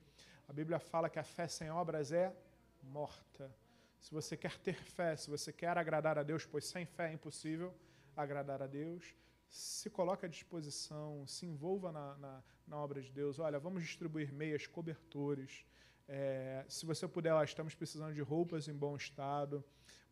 A 0.51 0.53
Bíblia 0.53 0.81
fala 0.81 1.09
que 1.09 1.21
a 1.21 1.23
fé 1.23 1.47
sem 1.47 1.71
obras 1.71 2.11
é 2.11 2.35
morta. 2.83 3.55
Se 4.01 4.11
você 4.11 4.37
quer 4.37 4.59
ter 4.59 4.75
fé, 4.75 5.15
se 5.15 5.31
você 5.31 5.53
quer 5.53 5.79
agradar 5.79 6.19
a 6.19 6.25
Deus, 6.25 6.45
pois 6.45 6.65
sem 6.65 6.85
fé 6.85 7.09
é 7.09 7.13
impossível 7.13 7.73
agradar 8.17 8.61
a 8.61 8.67
Deus, 8.67 9.15
se 9.49 9.89
coloque 9.89 10.27
à 10.27 10.29
disposição, 10.29 11.25
se 11.25 11.47
envolva 11.47 11.93
na, 11.93 12.17
na, 12.17 12.43
na 12.67 12.77
obra 12.79 13.01
de 13.01 13.13
Deus. 13.13 13.39
Olha, 13.39 13.61
vamos 13.61 13.85
distribuir 13.85 14.33
meias, 14.33 14.67
cobertores. 14.67 15.65
É, 16.09 16.65
se 16.69 16.85
você 16.85 17.07
puder, 17.07 17.33
lá, 17.33 17.45
estamos 17.45 17.77
precisando 17.77 18.13
de 18.13 18.21
roupas 18.21 18.67
em 18.67 18.75
bom 18.75 18.97
estado 18.97 19.65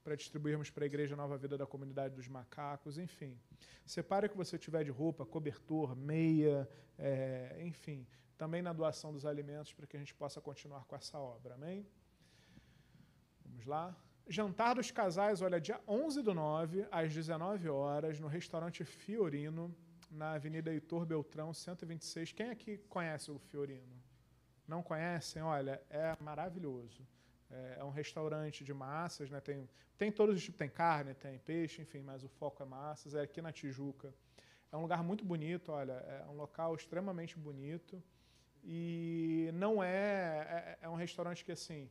para 0.04 0.14
distribuirmos 0.14 0.70
para 0.70 0.84
a 0.84 0.86
Igreja 0.86 1.16
Nova 1.16 1.36
Vida 1.36 1.58
da 1.58 1.66
Comunidade 1.66 2.14
dos 2.14 2.28
Macacos, 2.28 2.96
enfim. 2.96 3.36
Separe 3.84 4.28
o 4.28 4.30
que 4.30 4.36
você 4.36 4.56
tiver 4.56 4.84
de 4.84 4.90
roupa, 4.92 5.26
cobertor, 5.26 5.96
meia, 5.96 6.70
é, 6.96 7.60
enfim. 7.62 8.06
Também 8.38 8.62
na 8.62 8.72
doação 8.72 9.12
dos 9.12 9.26
alimentos 9.26 9.72
para 9.74 9.84
que 9.84 9.96
a 9.96 9.98
gente 9.98 10.14
possa 10.14 10.40
continuar 10.40 10.84
com 10.84 10.94
essa 10.94 11.18
obra, 11.18 11.54
amém? 11.54 11.84
Vamos 13.44 13.66
lá. 13.66 13.96
Jantar 14.28 14.76
dos 14.76 14.92
casais, 14.92 15.42
olha, 15.42 15.60
dia 15.60 15.80
11 15.88 16.22
do 16.22 16.32
9, 16.32 16.86
às 16.88 17.12
19 17.12 17.68
horas, 17.68 18.20
no 18.20 18.28
restaurante 18.28 18.84
Fiorino, 18.84 19.74
na 20.08 20.34
Avenida 20.34 20.70
Heitor 20.72 21.04
Beltrão, 21.04 21.52
126. 21.52 22.30
Quem 22.30 22.50
aqui 22.50 22.78
conhece 22.88 23.28
o 23.32 23.40
Fiorino? 23.40 24.00
Não 24.68 24.84
conhecem? 24.84 25.42
Olha, 25.42 25.82
é 25.90 26.16
maravilhoso. 26.20 27.04
É, 27.50 27.78
é 27.80 27.84
um 27.84 27.90
restaurante 27.90 28.62
de 28.62 28.72
massas, 28.72 29.30
né? 29.30 29.40
tem, 29.40 29.68
tem 29.96 30.12
todos 30.12 30.36
os 30.36 30.44
tipos, 30.44 30.58
tem 30.58 30.68
carne, 30.68 31.12
tem 31.12 31.38
peixe, 31.40 31.82
enfim, 31.82 32.02
mas 32.02 32.22
o 32.22 32.28
foco 32.28 32.62
é 32.62 32.66
massas, 32.66 33.16
é 33.16 33.22
aqui 33.22 33.42
na 33.42 33.50
Tijuca. 33.50 34.14
É 34.70 34.76
um 34.76 34.82
lugar 34.82 35.02
muito 35.02 35.24
bonito, 35.24 35.72
olha, 35.72 35.92
é 35.92 36.26
um 36.28 36.36
local 36.36 36.76
extremamente 36.76 37.36
bonito 37.36 38.00
e 38.64 39.50
não 39.54 39.82
é, 39.82 40.76
é, 40.80 40.86
é 40.86 40.88
um 40.88 40.94
restaurante 40.94 41.44
que, 41.44 41.52
assim, 41.52 41.90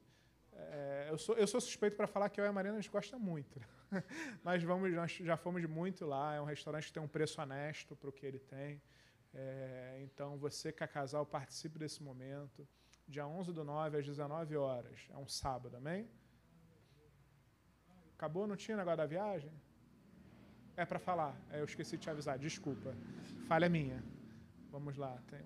é, 0.54 1.08
eu, 1.10 1.18
sou, 1.18 1.36
eu 1.36 1.48
sou 1.48 1.62
suspeito 1.62 1.96
para 1.96 2.08
falar 2.08 2.30
que 2.30 2.40
eu 2.40 2.46
e 2.46 2.48
a 2.48 2.52
Marina 2.52 2.76
a 2.76 2.82
gente 2.82 2.92
gosta 2.92 3.18
muito. 3.18 3.60
Mas 4.44 4.64
vamos, 4.64 4.92
nós 4.94 5.12
já 5.12 5.38
fomos 5.38 5.64
muito 5.66 6.06
lá. 6.06 6.36
É 6.36 6.42
um 6.42 6.46
restaurante 6.46 6.88
que 6.88 6.94
tem 6.94 7.04
um 7.04 7.08
preço 7.08 7.42
honesto 7.42 7.96
para 7.96 8.10
o 8.10 8.12
que 8.12 8.26
ele 8.26 8.40
tem. 8.40 8.82
É, 9.34 10.00
então, 10.02 10.38
você 10.38 10.72
que 10.72 10.84
é 10.84 10.88
casal, 10.88 11.26
participe 11.26 11.78
desse 11.78 12.02
momento. 12.02 12.68
Dia 13.08 13.26
11 13.26 13.54
do 13.54 13.64
9 13.64 14.00
às 14.00 14.06
19 14.06 14.58
horas. 14.58 15.08
É 15.10 15.18
um 15.18 15.28
sábado, 15.28 15.78
amém? 15.78 16.10
Acabou? 18.16 18.48
Não 18.48 18.56
tinha 18.56 18.76
negócio 18.76 18.98
da 18.98 19.06
viagem? 19.06 19.52
É 20.76 20.86
para 20.86 21.00
falar. 21.00 21.40
É, 21.52 21.60
eu 21.60 21.66
esqueci 21.66 21.98
de 21.98 22.04
te 22.04 22.10
avisar. 22.10 22.38
Desculpa. 22.38 22.96
Falha 23.48 23.70
minha. 23.70 24.04
Vamos 24.72 24.98
lá. 24.98 25.22
Tem, 25.28 25.42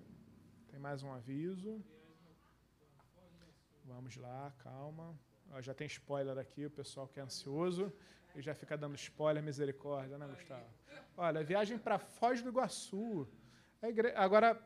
tem 0.72 0.80
mais 0.80 1.02
um 1.02 1.12
aviso. 1.12 1.84
Vamos 3.84 4.16
lá, 4.16 4.50
calma. 4.64 5.14
Já 5.60 5.74
tem 5.74 5.86
spoiler 5.86 6.38
aqui, 6.38 6.64
o 6.64 6.70
pessoal 6.70 7.06
que 7.06 7.20
é 7.20 7.22
ansioso 7.22 7.92
e 8.34 8.40
já 8.40 8.54
fica 8.54 8.74
dando 8.74 8.94
spoiler, 8.94 9.42
misericórdia, 9.42 10.16
né, 10.16 10.26
Gustavo? 10.26 10.64
Olha, 11.14 11.44
viagem 11.44 11.76
para 11.76 11.98
Foz 11.98 12.40
do 12.40 12.48
Iguaçu. 12.48 13.28
Igre... 13.82 14.14
Agora, 14.16 14.58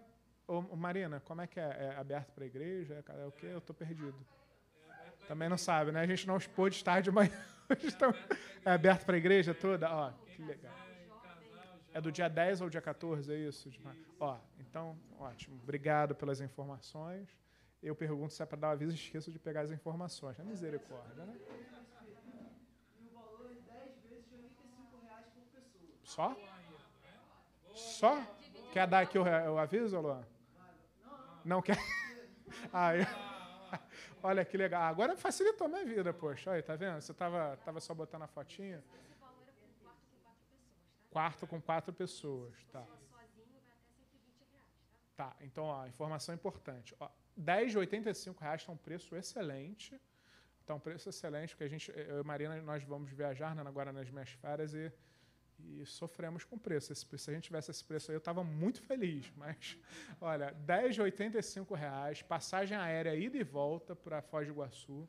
ô, 0.46 0.62
Marina, 0.76 1.18
como 1.18 1.42
é 1.42 1.48
que 1.48 1.58
é? 1.58 1.64
É 1.64 1.96
aberto 1.96 2.30
para 2.32 2.44
a 2.44 2.46
igreja? 2.46 3.04
É, 3.08 3.22
é 3.22 3.26
o 3.26 3.32
quê? 3.32 3.46
Eu 3.46 3.58
estou 3.58 3.74
perdido. 3.74 4.14
Também 5.26 5.48
não 5.48 5.58
sabe, 5.58 5.90
né? 5.90 6.02
A 6.02 6.06
gente 6.06 6.24
não 6.24 6.38
pôde 6.38 6.76
estar 6.76 7.00
de 7.00 7.10
manhã. 7.10 7.32
Então, 7.82 8.14
é 8.64 8.70
aberto 8.70 9.04
para 9.04 9.16
a 9.16 9.18
igreja 9.18 9.52
toda? 9.52 9.90
Ó, 9.90 10.12
que 10.12 10.40
legal. 10.40 10.85
É 11.96 12.00
do 12.00 12.12
dia 12.12 12.28
10 12.28 12.60
ao 12.62 12.68
dia 12.68 12.82
14, 12.82 13.32
é 13.32 13.38
isso? 13.38 13.70
Ó, 14.20 14.36
então, 14.60 14.96
ótimo. 15.18 15.58
Obrigado 15.62 16.14
pelas 16.14 16.40
informações 16.40 17.28
eu 17.82 17.94
pergunto 17.94 18.32
se 18.32 18.42
é 18.42 18.46
para 18.46 18.58
dar 18.58 18.68
um 18.68 18.70
aviso 18.72 18.92
e 18.92 18.94
esqueço 18.96 19.30
de 19.30 19.38
pegar 19.38 19.60
as 19.60 19.70
informações. 19.70 20.38
É 20.38 20.42
misericórdia, 20.42 21.24
né? 21.24 21.36
Só? 26.02 26.36
Só? 27.74 28.22
Quer 28.72 28.86
dar 28.86 29.00
aqui 29.00 29.18
o, 29.18 29.22
o 29.22 29.58
aviso, 29.58 30.00
Luan? 30.00 30.24
Não 31.44 31.62
quer? 31.62 31.78
Ah. 32.72 32.92
Olha 34.22 34.44
que 34.44 34.56
legal. 34.56 34.82
Agora 34.84 35.16
facilitou 35.16 35.68
minha 35.68 35.84
vida, 35.84 36.12
poxa. 36.12 36.52
Olha, 36.52 36.62
tá 36.62 36.74
vendo? 36.74 37.00
Você 37.00 37.12
tava, 37.12 37.58
tava 37.64 37.80
só 37.80 37.92
botando 37.92 38.22
a 38.22 38.26
fotinha. 38.26 38.82
Quarto 41.16 41.46
com 41.46 41.58
quatro 41.62 41.94
pessoas, 41.94 42.52
tá. 42.70 42.86
Tá, 45.16 45.34
então, 45.40 45.64
ó, 45.64 45.86
informação 45.86 46.34
importante. 46.34 46.94
Ó, 47.00 47.08
10 47.34 47.70
de 47.70 47.78
85 47.78 48.38
reais 48.38 48.60
está 48.60 48.70
um 48.70 48.76
preço 48.76 49.16
excelente. 49.16 49.98
Está 50.60 50.74
um 50.74 50.78
preço 50.78 51.08
excelente, 51.08 51.54
porque 51.54 51.64
a 51.64 51.68
gente, 51.68 51.90
eu 51.90 52.20
e 52.20 52.22
Marina, 52.22 52.60
nós 52.60 52.84
vamos 52.84 53.10
viajar 53.10 53.54
né, 53.54 53.62
agora 53.66 53.94
nas 53.94 54.10
minhas 54.10 54.28
férias 54.28 54.74
e, 54.74 54.92
e 55.58 55.86
sofremos 55.86 56.44
com 56.44 56.56
o 56.56 56.60
preço. 56.60 56.92
Esse, 56.92 57.06
se 57.16 57.30
a 57.30 57.32
gente 57.32 57.44
tivesse 57.44 57.70
esse 57.70 57.82
preço 57.82 58.10
aí, 58.10 58.14
eu 58.14 58.18
estava 58.18 58.44
muito 58.44 58.82
feliz. 58.82 59.32
Mas, 59.36 59.78
olha, 60.20 60.52
10 60.52 60.96
de 60.96 61.00
85 61.00 61.74
reais, 61.74 62.20
passagem 62.20 62.76
aérea 62.76 63.16
ida 63.16 63.38
e 63.38 63.42
volta 63.42 63.96
para 63.96 64.20
Foz 64.20 64.46
do 64.46 64.52
Iguaçu, 64.52 65.08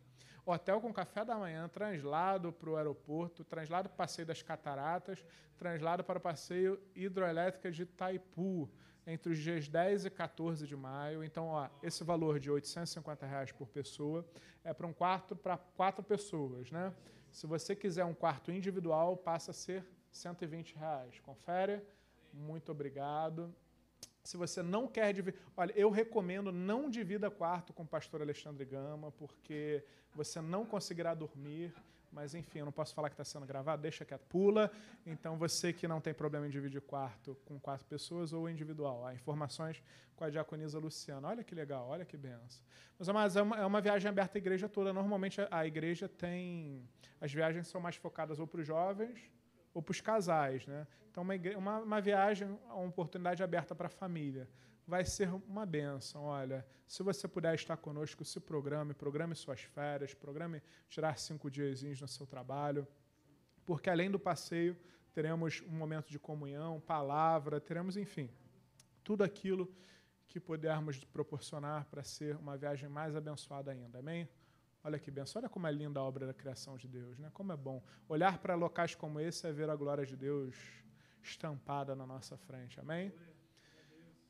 hotel 0.52 0.80
com 0.80 0.94
café 0.94 1.26
da 1.26 1.36
manhã, 1.36 1.68
translado 1.68 2.52
para 2.52 2.70
o 2.70 2.78
aeroporto, 2.78 3.44
translado 3.44 3.90
para 3.90 3.96
o 3.96 3.98
passeio 3.98 4.26
das 4.26 4.42
cataratas, 4.42 5.26
translado 5.58 6.04
para 6.04 6.18
o 6.18 6.22
passeio 6.22 6.82
hidroelétrica 6.96 7.72
de 7.72 7.84
Itaipu 7.84 8.70
entre 9.06 9.32
os 9.32 9.38
dias 9.40 9.68
10 9.68 10.06
e 10.06 10.10
14 10.10 10.68
de 10.68 10.76
maio. 10.76 11.24
Então, 11.24 11.48
ó, 11.48 11.70
esse 11.82 12.04
valor 12.04 12.40
de 12.40 12.52
850 12.52 13.26
reais 13.26 13.52
por 13.52 13.68
pessoa 13.68 14.26
é 14.64 14.74
para 14.74 14.86
um 14.86 14.94
quarto 14.94 15.36
para 15.36 15.58
quatro 15.58 16.04
pessoas. 16.04 16.70
Né? 16.72 16.94
Se 17.32 17.48
você 17.48 17.76
quiser 17.76 18.04
um 18.04 18.14
quarto 18.14 18.52
individual, 18.52 19.16
passa 19.16 19.52
a 19.52 19.54
ser 19.54 19.86
120 20.12 20.76
reais. 20.76 21.20
Confere? 21.20 21.82
Muito 22.34 22.72
obrigado. 22.72 23.54
Se 24.28 24.36
você 24.36 24.62
não 24.62 24.90
quer 24.90 25.14
dividir. 25.14 25.40
Olha, 25.56 25.72
eu 25.74 25.90
recomendo 25.90 26.52
não 26.52 26.90
divida 26.90 27.32
quarto 27.32 27.72
com 27.72 27.84
o 27.84 27.88
pastor 27.88 28.22
Alexandre 28.22 28.66
Gama, 28.66 29.10
porque 29.10 29.82
você 30.14 30.42
não 30.42 30.66
conseguirá 30.66 31.14
dormir 31.14 31.74
mas 32.10 32.34
enfim, 32.34 32.60
eu 32.60 32.66
não 32.66 32.72
posso 32.72 32.96
falar 32.96 33.10
que 33.10 33.14
está 33.14 33.26
sendo 33.26 33.46
gravado, 33.46 33.82
deixa 33.82 34.04
que 34.06 34.18
pula. 34.18 34.72
Então, 35.06 35.38
você 35.38 35.72
que 35.74 35.88
não 35.88 36.00
tem 36.00 36.14
problema 36.14 36.48
em 36.48 36.50
dividir 36.50 36.82
quarto 36.82 37.38
com 37.46 37.60
quatro 37.60 37.86
pessoas 37.86 38.32
ou 38.34 38.50
individual, 38.50 39.06
há 39.06 39.14
informações 39.14 39.84
com 40.16 40.24
a 40.24 40.30
diaconisa 40.30 40.80
Luciana. 40.80 41.28
Olha 41.28 41.44
que 41.44 41.54
legal, 41.54 41.88
olha 41.88 42.06
que 42.06 42.18
benção. 42.18 42.64
Mas, 42.98 43.08
mas 43.10 43.36
é, 43.36 43.42
uma, 43.42 43.58
é 43.58 43.66
uma 43.66 43.82
viagem 43.82 44.10
aberta 44.10 44.38
à 44.38 44.40
igreja 44.40 44.68
toda. 44.70 44.92
Normalmente, 44.94 45.42
a 45.52 45.68
igreja 45.68 46.10
tem. 46.10 46.82
As 47.20 47.32
viagens 47.32 47.68
são 47.68 47.80
mais 47.80 47.98
focadas 47.98 48.40
ou 48.40 48.48
para 48.48 48.62
os 48.62 48.66
jovens 48.66 49.37
ou 49.78 49.84
para 49.84 49.92
os 49.92 50.02
casais. 50.02 50.66
Né? 50.66 50.88
Então, 51.12 51.22
uma, 51.22 51.36
uma, 51.56 51.80
uma 51.80 52.02
viagem, 52.02 52.48
uma 52.66 52.88
oportunidade 52.88 53.44
aberta 53.44 53.76
para 53.76 53.86
a 53.86 53.90
família 53.90 54.50
vai 54.88 55.06
ser 55.06 55.30
uma 55.30 55.68
benção. 55.68 56.24
Olha, 56.24 56.66
se 56.88 57.04
você 57.04 57.28
puder 57.28 57.54
estar 57.54 57.78
conosco, 57.78 58.26
se 58.26 58.40
programe, 58.40 58.96
programe 58.96 59.36
suas 59.36 59.62
férias, 59.62 60.16
programe 60.16 60.64
tirar 60.90 61.20
cinco 61.20 61.52
dias 61.52 61.84
no 62.02 62.08
seu 62.08 62.26
trabalho, 62.26 62.88
porque 63.66 63.88
além 63.88 64.10
do 64.10 64.18
passeio, 64.18 64.76
teremos 65.14 65.62
um 65.68 65.78
momento 65.78 66.10
de 66.10 66.18
comunhão, 66.18 66.80
palavra, 66.80 67.62
teremos, 67.62 67.98
enfim, 67.98 68.32
tudo 69.04 69.24
aquilo 69.24 69.72
que 70.26 70.40
pudermos 70.40 71.04
proporcionar 71.04 71.86
para 71.86 72.04
ser 72.04 72.36
uma 72.38 72.58
viagem 72.58 72.90
mais 72.90 73.16
abençoada 73.16 73.72
ainda. 73.72 74.00
Amém? 74.00 74.28
Olha 74.88 74.98
que 74.98 75.12
benção, 75.12 75.42
olha 75.42 75.50
como 75.50 75.68
é 75.68 75.72
linda 75.74 76.00
a 76.00 76.04
obra 76.04 76.26
da 76.26 76.34
criação 76.34 76.78
de 76.78 76.88
Deus, 76.88 77.20
né? 77.20 77.30
Como 77.34 77.52
é 77.52 77.58
bom. 77.58 77.84
Olhar 78.08 78.38
para 78.38 78.56
locais 78.56 78.96
como 78.96 79.20
esse 79.20 79.46
é 79.46 79.52
ver 79.52 79.70
a 79.70 79.76
glória 79.76 80.06
de 80.06 80.16
Deus 80.16 80.56
estampada 81.22 81.94
na 81.94 82.06
nossa 82.06 82.38
frente. 82.38 82.80
Amém? 82.80 83.12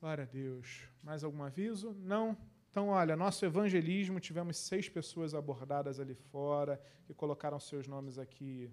Glória 0.02 0.24
a 0.24 0.26
Deus. 0.26 0.90
Mais 1.04 1.24
algum 1.24 1.44
aviso? 1.44 1.94
Não? 2.00 2.36
Então, 2.72 2.88
olha, 2.88 3.16
nosso 3.16 3.46
evangelismo, 3.46 4.20
tivemos 4.20 4.58
seis 4.58 4.90
pessoas 4.90 5.36
abordadas 5.36 6.00
ali 6.00 6.16
fora, 6.16 6.82
que 7.06 7.14
colocaram 7.14 7.60
seus 7.60 7.88
nomes 7.88 8.18
aqui 8.18 8.68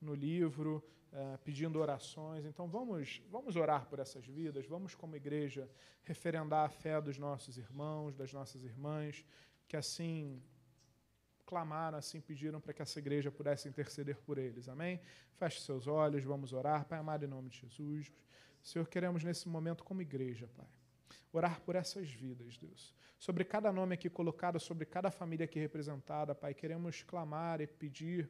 no 0.00 0.14
livro, 0.14 0.82
uh, 1.12 1.36
pedindo 1.44 1.78
orações. 1.78 2.46
Então, 2.46 2.66
vamos, 2.66 3.20
vamos 3.30 3.56
orar 3.56 3.84
por 3.90 3.98
essas 3.98 4.26
vidas, 4.26 4.64
vamos, 4.66 4.94
como 4.94 5.14
igreja, 5.14 5.68
referendar 6.02 6.64
a 6.64 6.70
fé 6.70 6.98
dos 6.98 7.18
nossos 7.18 7.58
irmãos, 7.58 8.14
das 8.14 8.32
nossas 8.32 8.64
irmãs, 8.64 9.22
que 9.68 9.76
assim 9.76 10.42
clamaram, 11.46 11.96
assim 11.96 12.20
pediram 12.20 12.60
para 12.60 12.74
que 12.74 12.82
essa 12.82 12.98
igreja 12.98 13.30
pudesse 13.30 13.68
interceder 13.68 14.16
por 14.16 14.36
eles. 14.36 14.68
Amém? 14.68 15.00
Feche 15.34 15.60
seus 15.60 15.86
olhos, 15.86 16.24
vamos 16.24 16.52
orar. 16.52 16.84
Pai 16.84 16.98
amado, 16.98 17.24
em 17.24 17.28
nome 17.28 17.48
de 17.48 17.60
Jesus. 17.60 18.12
Senhor, 18.62 18.86
queremos 18.88 19.22
nesse 19.22 19.48
momento, 19.48 19.84
como 19.84 20.02
igreja, 20.02 20.48
Pai, 20.56 20.66
orar 21.32 21.60
por 21.60 21.76
essas 21.76 22.10
vidas, 22.10 22.58
Deus. 22.58 22.92
Sobre 23.16 23.44
cada 23.44 23.72
nome 23.72 23.94
aqui 23.94 24.10
colocado, 24.10 24.58
sobre 24.58 24.84
cada 24.84 25.10
família 25.10 25.44
aqui 25.44 25.60
representada, 25.60 26.34
Pai, 26.34 26.52
queremos 26.52 27.02
clamar 27.04 27.60
e 27.60 27.66
pedir 27.66 28.28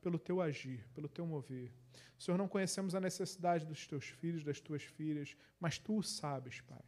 pelo 0.00 0.18
teu 0.18 0.40
agir, 0.40 0.86
pelo 0.94 1.08
teu 1.08 1.26
mover. 1.26 1.70
Senhor, 2.18 2.38
não 2.38 2.48
conhecemos 2.48 2.94
a 2.94 3.00
necessidade 3.00 3.66
dos 3.66 3.86
teus 3.86 4.06
filhos, 4.06 4.42
das 4.42 4.58
tuas 4.58 4.82
filhas, 4.82 5.36
mas 5.60 5.78
tu 5.78 5.98
o 5.98 6.02
sabes, 6.02 6.62
Pai. 6.62 6.82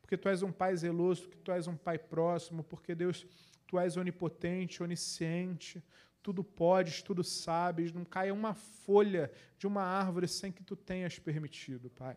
Porque 0.00 0.16
tu 0.16 0.28
és 0.28 0.42
um 0.42 0.52
pai 0.52 0.76
zeloso, 0.76 1.22
porque 1.22 1.38
tu 1.38 1.52
és 1.52 1.66
um 1.66 1.76
pai 1.76 1.98
próximo, 1.98 2.62
porque 2.62 2.94
Deus 2.94 3.26
Tu 3.72 3.78
és 3.78 3.96
onipotente, 3.96 4.82
onisciente, 4.82 5.82
tudo 6.22 6.44
podes, 6.44 7.00
tudo 7.00 7.24
sabes, 7.24 7.90
não 7.90 8.04
caia 8.04 8.34
uma 8.34 8.52
folha 8.52 9.32
de 9.56 9.66
uma 9.66 9.82
árvore 9.82 10.28
sem 10.28 10.52
que 10.52 10.62
tu 10.62 10.76
tenhas 10.76 11.18
permitido, 11.18 11.88
Pai. 11.88 12.14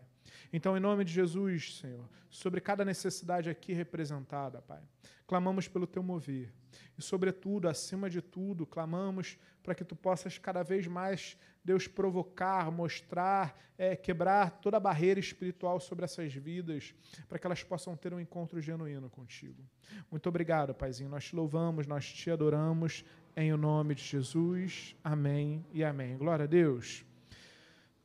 Então, 0.52 0.76
em 0.76 0.80
nome 0.80 1.04
de 1.04 1.12
Jesus, 1.12 1.78
Senhor, 1.78 2.08
sobre 2.30 2.60
cada 2.60 2.84
necessidade 2.84 3.48
aqui 3.48 3.72
representada, 3.72 4.60
Pai, 4.62 4.82
clamamos 5.26 5.68
pelo 5.68 5.86
teu 5.86 6.02
mover. 6.02 6.52
E, 6.98 7.02
sobretudo, 7.02 7.68
acima 7.68 8.08
de 8.08 8.20
tudo, 8.20 8.66
clamamos 8.66 9.38
para 9.62 9.74
que 9.74 9.84
tu 9.84 9.96
possas 9.96 10.38
cada 10.38 10.62
vez 10.62 10.86
mais, 10.86 11.36
Deus, 11.64 11.88
provocar, 11.88 12.70
mostrar, 12.70 13.58
é, 13.76 13.96
quebrar 13.96 14.50
toda 14.60 14.76
a 14.76 14.80
barreira 14.80 15.18
espiritual 15.18 15.80
sobre 15.80 16.04
essas 16.04 16.32
vidas, 16.32 16.94
para 17.28 17.38
que 17.38 17.46
elas 17.46 17.62
possam 17.62 17.96
ter 17.96 18.14
um 18.14 18.20
encontro 18.20 18.60
genuíno 18.60 19.10
contigo. 19.10 19.62
Muito 20.10 20.28
obrigado, 20.28 20.74
Paizinho. 20.74 21.10
Nós 21.10 21.24
te 21.24 21.36
louvamos, 21.36 21.86
nós 21.86 22.12
te 22.12 22.30
adoramos, 22.30 23.04
em 23.36 23.52
o 23.52 23.56
nome 23.56 23.94
de 23.94 24.02
Jesus. 24.02 24.96
Amém 25.02 25.66
e 25.72 25.84
amém. 25.84 26.16
Glória 26.16 26.44
a 26.44 26.48
Deus. 26.48 27.04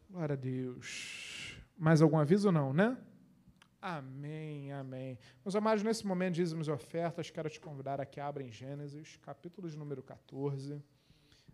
Glória 0.09 0.33
a 0.33 0.37
Deus. 0.37 1.40
Mais 1.81 1.99
algum 1.99 2.19
aviso 2.19 2.49
ou 2.49 2.51
não, 2.51 2.71
né? 2.71 2.95
Amém, 3.81 4.71
amém. 4.71 5.17
Meus 5.43 5.55
amados, 5.55 5.81
nesse 5.81 6.05
momento 6.05 6.35
dízimos 6.35 6.67
e 6.67 6.71
ofertas, 6.71 7.31
quero 7.31 7.49
te 7.49 7.59
convidar 7.59 7.99
a 7.99 8.05
que 8.05 8.19
abra 8.19 8.43
em 8.43 8.51
Gênesis, 8.51 9.17
capítulo 9.23 9.67
de 9.67 9.75
número 9.75 10.03
14, 10.03 10.79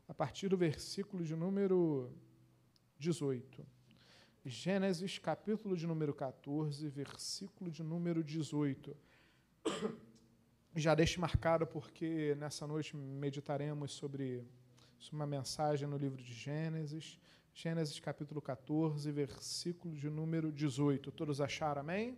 a 0.06 0.14
partir 0.14 0.50
do 0.50 0.58
versículo 0.58 1.24
de 1.24 1.34
número 1.34 2.12
18. 3.00 3.66
Gênesis, 4.44 5.18
capítulo 5.18 5.78
de 5.78 5.88
número 5.88 6.14
14, 6.14 6.90
versículo 6.90 7.72
de 7.72 7.82
número 7.82 8.22
18. 8.22 8.98
Já 10.76 10.94
deixe 10.94 11.22
marcado 11.22 11.66
porque 11.66 12.36
nessa 12.36 12.68
noite 12.68 12.98
meditaremos 12.98 13.94
sobre, 13.94 14.46
sobre 15.00 15.16
uma 15.16 15.26
mensagem 15.26 15.88
no 15.88 15.96
livro 15.96 16.22
de 16.22 16.34
Gênesis. 16.34 17.18
Gênesis 17.60 18.00
capítulo 18.00 18.40
14, 18.40 19.12
versículo 19.12 19.96
de 19.96 20.12
número 20.12 20.52
18. 20.52 21.12
Todos 21.12 21.42
acharam, 21.42 21.82
amém? 21.82 22.16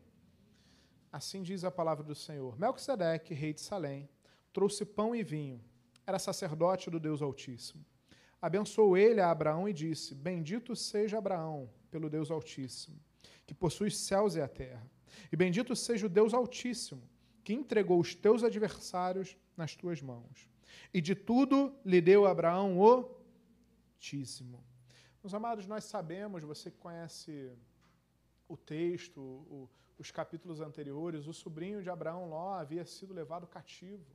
Assim 1.13 1.41
diz 1.41 1.63
a 1.63 1.71
palavra 1.71 2.03
do 2.03 2.13
Senhor. 2.13 2.59
Melquisedeque, 2.59 3.33
rei 3.33 3.53
de 3.53 3.61
Salém, 3.61 4.09
trouxe 4.51 4.83
pão 4.83 5.15
e 5.15 5.23
vinho. 5.23 5.63
Era 6.05 6.19
sacerdote 6.19 6.89
do 6.89 6.99
Deus 6.99 7.21
Altíssimo. 7.21 7.85
Abençoou 8.41 8.97
ele 8.97 9.21
a 9.21 9.31
Abraão 9.31 9.69
e 9.69 9.71
disse: 9.71 10.13
Bendito 10.13 10.75
seja 10.75 11.19
Abraão 11.19 11.69
pelo 11.89 12.09
Deus 12.09 12.29
Altíssimo, 12.29 12.99
que 13.47 13.53
possui 13.53 13.87
os 13.87 13.97
céus 13.97 14.35
e 14.35 14.41
a 14.41 14.47
terra. 14.49 14.85
E 15.31 15.37
bendito 15.37 15.73
seja 15.73 16.05
o 16.05 16.09
Deus 16.09 16.33
Altíssimo, 16.33 17.01
que 17.45 17.53
entregou 17.53 17.97
os 17.97 18.13
teus 18.13 18.43
adversários 18.43 19.37
nas 19.55 19.73
tuas 19.73 20.01
mãos. 20.01 20.49
E 20.93 20.99
de 20.99 21.15
tudo 21.15 21.73
lhe 21.85 22.01
deu 22.01 22.25
Abraão 22.25 22.77
o 22.77 23.09
Altíssimo. 23.95 24.67
Meus 25.21 25.33
amados, 25.33 25.67
nós 25.67 25.83
sabemos, 25.83 26.43
você 26.43 26.71
que 26.71 26.77
conhece 26.77 27.51
o 28.47 28.55
texto, 28.55 29.19
o, 29.19 29.69
os 29.97 30.11
capítulos 30.11 30.61
anteriores, 30.61 31.27
o 31.27 31.33
sobrinho 31.33 31.83
de 31.83 31.89
Abraão 31.89 32.29
Ló 32.29 32.53
havia 32.53 32.85
sido 32.85 33.13
levado 33.13 33.45
cativo. 33.45 34.05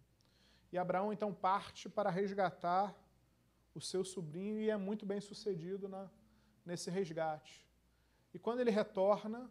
E 0.73 0.79
Abraão 0.79 1.13
então 1.13 1.33
parte 1.35 1.91
para 1.91 2.09
resgatar 2.09 2.97
o 3.75 3.81
seu 3.83 4.03
sobrinho 4.03 4.59
e 4.59 4.71
é 4.71 4.79
muito 4.79 5.05
bem 5.05 5.21
sucedido 5.21 5.89
na, 5.89 6.09
nesse 6.65 6.91
resgate. 6.91 7.69
E 8.33 8.39
quando 8.39 8.61
ele 8.61 8.71
retorna, 8.71 9.51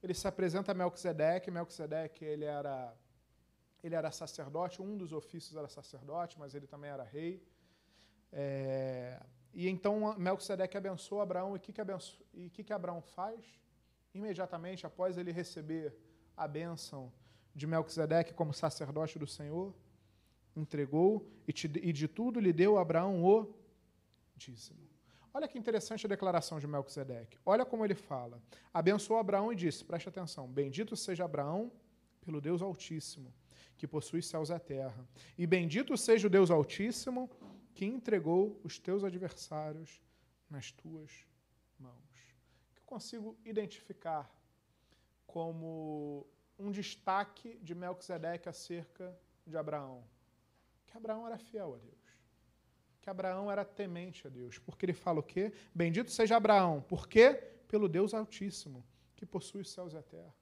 ele 0.00 0.14
se 0.14 0.28
apresenta 0.28 0.70
a 0.70 0.74
Melquisedeque. 0.76 1.50
Melquisedeque 1.50 2.24
ele 2.24 2.44
era, 2.44 2.96
ele 3.82 3.96
era 3.96 4.12
sacerdote, 4.12 4.80
um 4.80 4.96
dos 4.96 5.12
ofícios 5.12 5.56
era 5.56 5.68
sacerdote, 5.68 6.38
mas 6.38 6.54
ele 6.54 6.68
também 6.68 6.88
era 6.88 7.02
rei. 7.02 7.44
É, 8.32 9.20
e 9.58 9.68
então 9.68 10.16
Melquisedeque 10.16 10.76
abençoa 10.76 11.24
Abraão. 11.24 11.54
E 11.54 11.56
o 11.56 11.60
que, 11.60 11.72
que, 11.72 11.80
abenço... 11.80 12.16
que, 12.52 12.62
que 12.62 12.72
Abraão 12.72 13.02
faz? 13.02 13.44
Imediatamente 14.14 14.86
após 14.86 15.18
ele 15.18 15.32
receber 15.32 15.92
a 16.36 16.46
bênção 16.46 17.12
de 17.56 17.66
Melquisedeque 17.66 18.32
como 18.32 18.54
sacerdote 18.54 19.18
do 19.18 19.26
Senhor, 19.26 19.74
entregou 20.54 21.28
e, 21.44 21.52
te... 21.52 21.66
e 21.66 21.92
de 21.92 22.06
tudo 22.06 22.38
lhe 22.38 22.52
deu 22.52 22.78
Abraão 22.78 23.24
o 23.24 23.52
dízimo. 24.36 24.78
Olha 25.34 25.48
que 25.48 25.58
interessante 25.58 26.06
a 26.06 26.08
declaração 26.08 26.60
de 26.60 26.68
Melquisedeque. 26.68 27.36
Olha 27.44 27.66
como 27.66 27.84
ele 27.84 27.96
fala. 27.96 28.40
Abençoou 28.72 29.18
Abraão 29.18 29.52
e 29.52 29.56
disse: 29.56 29.84
preste 29.84 30.08
atenção, 30.08 30.46
bendito 30.46 30.94
seja 30.94 31.24
Abraão 31.24 31.72
pelo 32.20 32.40
Deus 32.40 32.62
Altíssimo, 32.62 33.34
que 33.76 33.88
possui 33.88 34.22
céus 34.22 34.50
e 34.50 34.58
terra. 34.60 35.04
E 35.36 35.48
bendito 35.48 35.96
seja 35.96 36.28
o 36.28 36.30
Deus 36.30 36.48
Altíssimo, 36.48 37.28
que 37.78 37.86
entregou 37.86 38.60
os 38.64 38.76
teus 38.76 39.04
adversários 39.04 40.02
nas 40.50 40.72
tuas 40.72 41.24
mãos. 41.78 42.34
Que 42.74 42.80
eu 42.80 42.84
consigo 42.84 43.38
identificar 43.44 44.28
como 45.24 46.26
um 46.58 46.72
destaque 46.72 47.56
de 47.62 47.76
Melquisedeque 47.76 48.48
acerca 48.48 49.16
de 49.46 49.56
Abraão. 49.56 50.02
Que 50.88 50.96
Abraão 50.96 51.24
era 51.24 51.38
fiel 51.38 51.74
a 51.76 51.78
Deus. 51.78 52.18
Que 53.00 53.08
Abraão 53.08 53.48
era 53.48 53.64
temente 53.64 54.26
a 54.26 54.30
Deus. 54.30 54.58
Porque 54.58 54.84
ele 54.84 54.92
fala 54.92 55.20
o 55.20 55.22
quê? 55.22 55.52
Bendito 55.72 56.10
seja 56.10 56.36
Abraão. 56.36 56.82
Por 56.82 57.06
quê? 57.06 57.34
Pelo 57.68 57.88
Deus 57.88 58.12
Altíssimo, 58.12 58.84
que 59.14 59.24
possui 59.24 59.60
os 59.60 59.70
céus 59.70 59.92
e 59.92 59.96
a 59.96 60.02
terra. 60.02 60.34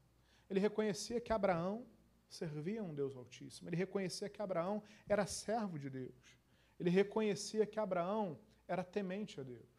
Ele 0.49 0.59
reconhecia 0.59 1.21
que 1.21 1.35
Abraão 1.35 1.87
servia 2.31 2.83
um 2.83 2.95
Deus 2.95 3.15
Altíssimo. 3.15 3.69
Ele 3.69 3.77
reconhecia 3.77 4.27
que 4.27 4.41
Abraão 4.41 4.83
era 5.07 5.27
servo 5.27 5.79
de 5.79 5.91
Deus 5.91 6.46
ele 6.79 6.91
reconhecia 6.91 7.67
que 7.67 7.81
Abraão 7.81 8.39
era 8.69 8.85
temente 8.85 9.41
a 9.41 9.43
Deus. 9.43 9.77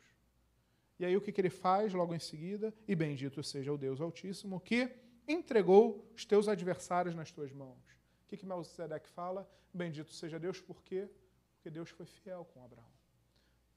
E 1.00 1.06
aí 1.06 1.16
o 1.16 1.22
que, 1.22 1.32
que 1.32 1.39
ele 1.39 1.50
faz 1.50 1.93
logo 1.93 2.14
em 2.14 2.20
seguida? 2.20 2.74
E 2.88 2.95
bendito 2.95 3.43
seja 3.43 3.72
o 3.72 3.78
Deus 3.78 4.02
Altíssimo 4.02 4.60
que 4.60 4.89
entregou 5.28 6.12
os 6.16 6.26
teus 6.26 6.48
adversários 6.48 7.14
nas 7.14 7.32
tuas 7.32 7.52
mãos. 7.52 7.78
O 8.26 8.28
que, 8.28 8.38
que 8.38 8.45
Melquisedeque 8.45 9.08
fala? 9.10 9.50
Bendito 9.74 10.12
seja 10.12 10.39
Deus, 10.39 10.60
por 10.60 10.82
quê? 10.82 11.08
Porque 11.54 11.70
Deus 11.70 11.89
foi 11.89 12.06
fiel 12.06 12.45
com 12.45 12.64
Abraão. 12.64 12.91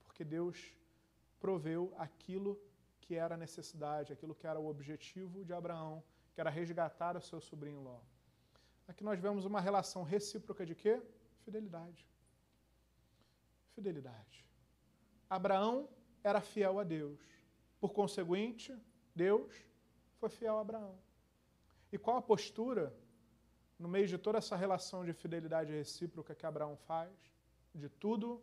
Porque 0.05 0.25
Deus 0.25 0.75
proveu 1.39 1.93
aquilo 1.99 2.59
que 3.01 3.17
era 3.17 3.35
a 3.35 3.39
necessidade, 3.39 4.13
aquilo 4.13 4.35
que 4.35 4.47
era 4.47 4.59
o 4.59 4.67
objetivo 4.67 5.45
de 5.45 5.53
Abraão, 5.53 6.03
que 6.33 6.41
era 6.41 6.49
resgatar 6.49 7.17
o 7.17 7.21
seu 7.21 7.41
sobrinho 7.41 7.81
Ló. 7.83 8.01
Aqui 8.89 9.05
nós 9.05 9.21
vemos 9.21 9.45
uma 9.45 9.61
relação 9.61 10.03
recíproca 10.03 10.65
de 10.65 10.75
quê? 10.75 11.01
Fidelidade 11.45 12.10
fidelidade. 13.75 14.47
Abraão 15.29 15.89
era 16.23 16.41
fiel 16.41 16.79
a 16.79 16.85
Deus. 16.85 17.21
Por 17.81 17.93
conseguinte, 17.93 18.77
Deus 19.15 19.55
foi 20.19 20.29
fiel 20.29 20.59
a 20.59 20.61
Abraão. 20.61 20.99
E 21.93 21.99
qual 21.99 22.17
a 22.17 22.23
postura, 22.23 22.95
no 23.79 23.89
meio 23.89 24.07
de 24.07 24.19
toda 24.19 24.39
essa 24.39 24.57
relação 24.57 25.05
de 25.05 25.13
fidelidade 25.13 25.73
recíproca 25.73 26.35
que 26.35 26.47
Abraão 26.47 26.77
faz? 26.77 27.13
De 27.75 27.89
tudo, 27.89 28.43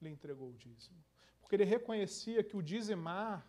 lhe 0.00 0.08
entregou 0.08 0.50
o 0.50 0.56
dízimo. 0.56 1.04
Porque 1.40 1.56
ele 1.56 1.64
reconhecia 1.64 2.42
que 2.42 2.56
o 2.56 2.62
dizimar 2.62 3.46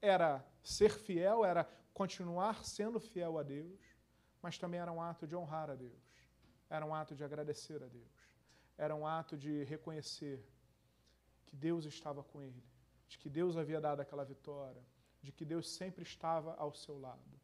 era 0.00 0.44
ser 0.62 0.90
fiel, 0.90 1.44
era 1.44 1.64
continuar 1.92 2.64
sendo 2.64 3.00
fiel 3.00 3.38
a 3.38 3.42
Deus, 3.42 3.80
mas 4.40 4.58
também 4.58 4.80
era 4.80 4.92
um 4.92 5.02
ato 5.02 5.26
de 5.26 5.34
honrar 5.34 5.70
a 5.70 5.74
Deus, 5.74 6.02
era 6.70 6.86
um 6.86 6.94
ato 6.94 7.14
de 7.14 7.24
agradecer 7.24 7.82
a 7.82 7.88
Deus 7.88 8.17
era 8.78 8.94
um 8.94 9.06
ato 9.06 9.36
de 9.36 9.64
reconhecer 9.64 10.42
que 11.44 11.56
Deus 11.56 11.84
estava 11.84 12.22
com 12.22 12.40
ele, 12.40 12.62
de 13.08 13.18
que 13.18 13.28
Deus 13.28 13.56
havia 13.56 13.80
dado 13.80 14.00
aquela 14.00 14.24
vitória, 14.24 14.82
de 15.20 15.32
que 15.32 15.44
Deus 15.44 15.68
sempre 15.68 16.04
estava 16.04 16.54
ao 16.54 16.72
seu 16.72 16.98
lado. 16.98 17.38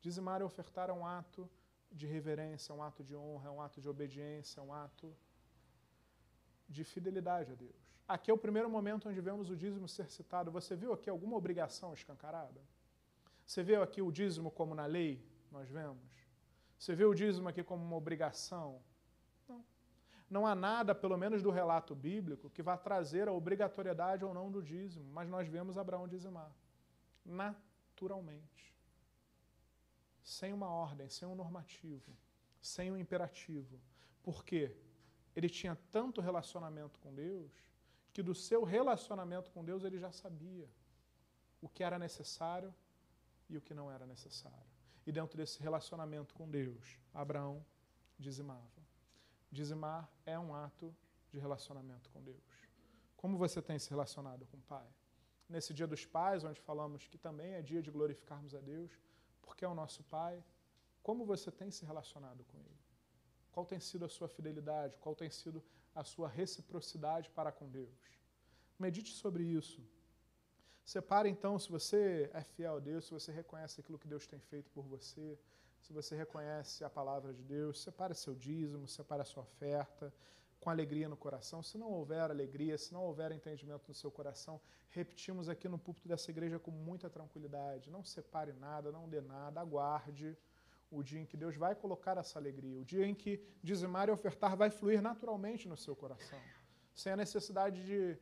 Dizimar 0.00 0.40
e 0.42 0.44
ofertar 0.44 0.90
é 0.90 0.92
um 0.92 1.06
ato 1.06 1.50
de 1.90 2.06
reverência, 2.06 2.72
é 2.72 2.76
um 2.76 2.82
ato 2.82 3.02
de 3.02 3.16
honra, 3.16 3.48
é 3.48 3.50
um 3.50 3.62
ato 3.62 3.80
de 3.80 3.88
obediência, 3.88 4.60
é 4.60 4.62
um 4.62 4.72
ato 4.72 5.16
de 6.68 6.84
fidelidade 6.84 7.52
a 7.52 7.54
Deus. 7.54 7.84
Aqui 8.06 8.30
é 8.30 8.34
o 8.34 8.38
primeiro 8.38 8.68
momento 8.68 9.08
onde 9.08 9.20
vemos 9.20 9.48
o 9.48 9.56
dízimo 9.56 9.88
ser 9.88 10.10
citado. 10.10 10.50
Você 10.50 10.76
viu 10.76 10.92
aqui 10.92 11.08
alguma 11.08 11.36
obrigação 11.36 11.94
escancarada? 11.94 12.60
Você 13.46 13.62
viu 13.62 13.82
aqui 13.82 14.02
o 14.02 14.12
dízimo 14.12 14.50
como 14.50 14.74
na 14.74 14.84
lei 14.84 15.24
nós 15.50 15.68
vemos? 15.68 16.12
Você 16.78 16.94
vê 16.94 17.04
o 17.04 17.14
dízimo 17.14 17.48
aqui 17.48 17.62
como 17.62 17.82
uma 17.82 17.96
obrigação? 17.96 18.82
Não. 20.34 20.46
Há 20.48 20.54
nada, 20.54 20.92
pelo 20.94 21.16
menos 21.16 21.42
do 21.42 21.50
relato 21.50 21.94
bíblico, 21.94 22.50
que 22.50 22.60
vá 22.60 22.76
trazer 22.76 23.28
a 23.28 23.32
obrigatoriedade 23.32 24.24
ou 24.24 24.34
não 24.34 24.50
do 24.50 24.60
dízimo, 24.60 25.08
mas 25.12 25.28
nós 25.28 25.46
vemos 25.46 25.78
Abraão 25.78 26.08
dizimar. 26.08 26.52
Naturalmente. 27.24 28.74
Sem 30.24 30.52
uma 30.52 30.68
ordem, 30.68 31.08
sem 31.08 31.28
um 31.28 31.36
normativo, 31.36 32.10
sem 32.60 32.90
um 32.90 32.96
imperativo. 32.96 33.78
Por 34.24 34.44
quê? 34.44 34.76
Ele 35.36 35.48
tinha 35.48 35.78
tanto 35.92 36.20
relacionamento 36.20 36.98
com 36.98 37.14
Deus 37.14 37.52
que 38.12 38.22
do 38.22 38.34
seu 38.34 38.64
relacionamento 38.64 39.52
com 39.52 39.64
Deus 39.64 39.84
ele 39.84 39.98
já 39.98 40.10
sabia 40.10 40.68
o 41.60 41.68
que 41.68 41.82
era 41.84 41.98
necessário 41.98 42.74
e 43.48 43.56
o 43.56 43.60
que 43.60 43.74
não 43.74 43.90
era 43.90 44.04
necessário. 44.04 44.72
E 45.06 45.12
dentro 45.12 45.36
desse 45.36 45.60
relacionamento 45.62 46.34
com 46.34 46.48
Deus, 46.48 46.98
Abraão 47.12 47.64
dizimava. 48.18 48.73
Dizimar 49.58 50.02
é 50.26 50.36
um 50.36 50.52
ato 50.66 50.86
de 51.32 51.38
relacionamento 51.38 52.10
com 52.10 52.20
Deus. 52.30 52.44
Como 53.16 53.38
você 53.44 53.62
tem 53.62 53.78
se 53.78 53.88
relacionado 53.94 54.44
com 54.46 54.56
o 54.56 54.66
Pai? 54.74 54.88
Nesse 55.48 55.72
Dia 55.72 55.86
dos 55.86 56.04
Pais, 56.04 56.42
onde 56.42 56.60
falamos 56.60 57.06
que 57.06 57.18
também 57.26 57.50
é 57.54 57.62
dia 57.62 57.80
de 57.86 57.90
glorificarmos 57.96 58.52
a 58.54 58.60
Deus, 58.60 58.90
porque 59.42 59.64
é 59.64 59.68
o 59.68 59.78
nosso 59.82 60.02
Pai, 60.16 60.42
como 61.02 61.24
você 61.24 61.50
tem 61.60 61.70
se 61.70 61.84
relacionado 61.84 62.42
com 62.50 62.58
Ele? 62.58 62.82
Qual 63.52 63.64
tem 63.64 63.78
sido 63.78 64.04
a 64.04 64.08
sua 64.08 64.28
fidelidade? 64.36 64.98
Qual 64.98 65.14
tem 65.14 65.30
sido 65.30 65.62
a 65.94 66.02
sua 66.02 66.28
reciprocidade 66.28 67.30
para 67.30 67.52
com 67.52 67.68
Deus? 67.70 68.00
Medite 68.76 69.12
sobre 69.12 69.44
isso. 69.44 69.80
Separe 70.84 71.28
então 71.28 71.58
se 71.58 71.70
você 71.70 72.28
é 72.34 72.42
fiel 72.42 72.76
a 72.76 72.80
Deus, 72.80 73.04
se 73.04 73.12
você 73.12 73.30
reconhece 73.30 73.80
aquilo 73.80 74.00
que 74.00 74.08
Deus 74.14 74.26
tem 74.26 74.40
feito 74.40 74.68
por 74.72 74.84
você, 74.84 75.38
se 75.84 75.92
você 75.92 76.16
reconhece 76.16 76.82
a 76.82 76.88
palavra 76.88 77.30
de 77.34 77.42
Deus, 77.42 77.82
separe 77.82 78.14
seu 78.14 78.34
dízimo, 78.34 78.88
separe 78.88 79.20
a 79.20 79.24
sua 79.24 79.42
oferta, 79.42 80.10
com 80.58 80.70
alegria 80.70 81.10
no 81.10 81.16
coração. 81.16 81.62
Se 81.62 81.76
não 81.76 81.90
houver 81.92 82.30
alegria, 82.30 82.78
se 82.78 82.90
não 82.90 83.02
houver 83.04 83.30
entendimento 83.32 83.86
no 83.86 83.94
seu 83.94 84.10
coração, 84.10 84.58
repetimos 84.88 85.46
aqui 85.46 85.68
no 85.68 85.78
púlpito 85.78 86.08
dessa 86.08 86.30
igreja 86.30 86.58
com 86.58 86.70
muita 86.70 87.10
tranquilidade. 87.10 87.90
Não 87.90 88.02
separe 88.02 88.54
nada, 88.54 88.90
não 88.90 89.06
dê 89.06 89.20
nada, 89.20 89.60
aguarde 89.60 90.38
o 90.90 91.02
dia 91.02 91.20
em 91.20 91.26
que 91.26 91.36
Deus 91.36 91.54
vai 91.54 91.74
colocar 91.74 92.16
essa 92.16 92.38
alegria, 92.38 92.80
o 92.80 92.84
dia 92.84 93.04
em 93.04 93.14
que 93.14 93.38
dizimar 93.62 94.08
e 94.08 94.12
ofertar 94.12 94.56
vai 94.56 94.70
fluir 94.70 95.02
naturalmente 95.02 95.68
no 95.68 95.76
seu 95.76 95.94
coração, 95.94 96.40
sem 96.94 97.12
a 97.12 97.16
necessidade 97.16 97.84
de 97.84 98.16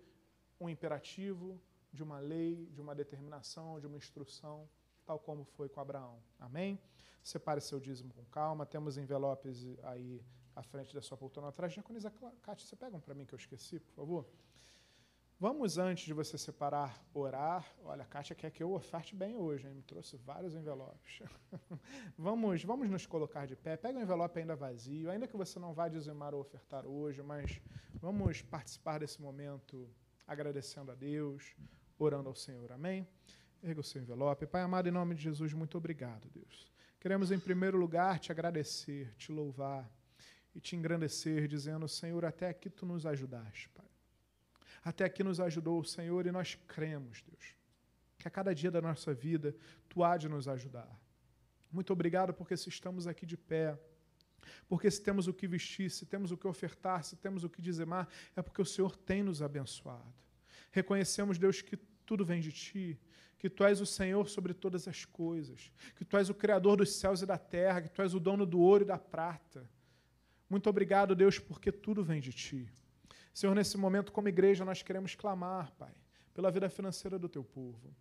um 0.59 0.69
imperativo, 0.69 1.61
de 1.93 2.03
uma 2.03 2.19
lei, 2.19 2.67
de 2.73 2.81
uma 2.81 2.95
determinação, 2.95 3.79
de 3.79 3.87
uma 3.87 3.99
instrução, 3.99 4.69
tal 5.05 5.19
como 5.19 5.45
foi 5.45 5.69
com 5.69 5.81
Abraão. 5.81 6.21
Amém? 6.41 6.81
Separe 7.23 7.61
seu 7.61 7.79
dízimo 7.79 8.12
com 8.12 8.25
calma. 8.27 8.66
Temos 8.66 8.97
envelopes 8.97 9.64
aí 9.85 10.23
à 10.55 10.62
frente 10.62 10.95
da 10.95 11.01
sua 11.01 11.16
poltrona 11.16 11.49
atrás. 11.49 11.73
Diaconisa 11.73 12.11
Cátia, 12.43 12.66
você 12.66 12.77
pega 12.77 12.97
um 12.97 13.01
para 13.01 13.14
mim 13.14 13.25
que 13.25 13.35
eu 13.35 13.39
esqueci, 13.39 13.79
por 13.79 13.93
favor? 13.93 14.27
Vamos, 15.43 15.77
antes 15.77 16.05
de 16.05 16.12
você 16.12 16.39
separar, 16.39 17.05
orar. 17.12 17.66
Olha, 17.83 18.03
a 18.03 18.07
Kátia 18.07 18.33
quer 18.33 18.49
que 18.53 18.62
eu 18.62 18.73
oferte 18.75 19.12
bem 19.16 19.35
hoje, 19.35 19.66
hein? 19.66 19.75
me 19.75 19.83
trouxe 19.83 20.16
vários 20.16 20.55
envelopes. 20.55 21.20
vamos, 22.16 22.62
vamos 22.62 22.89
nos 22.89 23.07
colocar 23.07 23.45
de 23.45 23.57
pé. 23.57 23.77
Pega 23.77 23.99
o 23.99 24.03
envelope 24.03 24.39
ainda 24.39 24.55
vazio, 24.55 25.11
ainda 25.11 25.27
que 25.27 25.37
você 25.37 25.59
não 25.59 25.75
vá 25.75 25.89
dizimar 25.89 26.33
ou 26.33 26.41
ofertar 26.41 26.87
hoje, 26.87 27.23
mas 27.23 27.61
vamos 27.95 28.41
participar 28.41 29.01
desse 29.01 29.20
momento 29.20 29.91
agradecendo 30.29 30.93
a 30.93 30.95
Deus, 30.95 31.57
orando 31.99 32.29
ao 32.29 32.37
Senhor. 32.37 32.70
Amém? 32.70 33.05
Erga 33.61 33.81
o 33.81 33.83
seu 33.83 34.01
envelope. 34.01 34.47
Pai 34.47 34.62
amado, 34.62 34.89
em 34.89 34.93
nome 34.93 35.16
de 35.16 35.23
Jesus, 35.23 35.53
muito 35.53 35.77
obrigado, 35.77 36.31
Deus. 36.31 36.72
Queremos, 37.03 37.33
em 37.33 37.39
primeiro 37.41 37.77
lugar, 37.77 38.21
te 38.21 38.31
agradecer, 38.31 39.13
te 39.17 39.33
louvar 39.33 39.91
e 40.55 40.61
te 40.61 40.77
engrandecer, 40.77 41.49
dizendo: 41.49 41.89
Senhor, 41.89 42.25
até 42.25 42.49
aqui 42.49 42.71
tu 42.71 42.87
nos 42.87 43.05
ajudaste, 43.05 43.69
Pai. 43.71 43.91
Até 44.85 45.05
aqui 45.05 45.25
nos 45.25 45.41
ajudou 45.41 45.81
o 45.81 45.85
Senhor 45.85 46.25
e 46.27 46.31
nós 46.31 46.55
cremos, 46.69 47.21
Deus, 47.23 47.57
que 48.17 48.29
a 48.29 48.31
cada 48.31 48.55
dia 48.55 48.71
da 48.71 48.81
nossa 48.81 49.13
vida 49.13 49.53
tu 49.89 50.05
há 50.05 50.17
de 50.17 50.29
nos 50.29 50.47
ajudar. 50.47 50.89
Muito 51.73 51.93
obrigado 51.93 52.33
porque 52.33 52.57
se 52.57 52.69
estamos 52.69 53.09
aqui 53.09 53.27
de 53.27 53.37
pé, 53.37 53.77
porque 54.69 54.89
se 54.89 55.03
temos 55.03 55.27
o 55.27 55.35
que 55.35 55.49
vestir, 55.49 55.91
se 55.91 56.07
temos 56.07 56.31
o 56.31 56.37
que 56.37 56.47
ofertar, 56.47 57.03
se 57.03 57.17
temos 57.17 57.43
o 57.43 57.51
que 57.51 57.61
dizimar, 57.61 58.09
é 58.37 58.43
porque 58.43 58.63
o 58.63 58.65
Senhor 58.65 58.95
tem 58.95 59.25
nos 59.25 59.43
abençoado. 59.43 60.15
Reconhecemos, 60.71 61.37
Deus, 61.37 61.63
que 61.63 61.77
tudo 62.07 62.25
vem 62.25 62.41
de 62.41 62.53
ti, 62.53 62.97
que 63.43 63.51
tu 63.51 63.64
és 63.64 63.80
o 63.80 63.86
Senhor 63.86 64.28
sobre 64.28 64.55
todas 64.55 64.86
as 64.86 65.05
coisas, 65.05 65.72
que 65.97 66.05
tu 66.05 66.16
és 66.16 66.30
o 66.30 66.34
Criador 66.34 66.76
dos 66.76 66.93
céus 66.93 67.22
e 67.22 67.26
da 67.26 67.36
terra, 67.36 67.82
que 67.82 67.90
tu 67.90 68.01
és 68.01 68.14
o 68.14 68.20
dono 68.20 68.47
do 68.47 68.61
ouro 68.61 68.84
e 68.84 68.86
da 68.86 68.97
prata. 68.97 69.68
Muito 70.49 70.70
obrigado, 70.70 71.16
Deus, 71.16 71.40
porque 71.40 71.72
tudo 71.72 72.05
vem 72.05 72.20
de 72.20 72.32
ti. 72.32 72.70
Senhor, 73.34 73.53
nesse 73.53 73.76
momento, 73.76 74.12
como 74.12 74.28
igreja, 74.28 74.64
nós 74.64 74.80
queremos 74.80 75.16
clamar, 75.16 75.72
Pai, 75.72 75.93
pela 76.32 76.53
vida 76.53 76.70
financeira 76.70 77.18
do 77.18 77.28
teu 77.28 77.43
povo. 77.43 77.93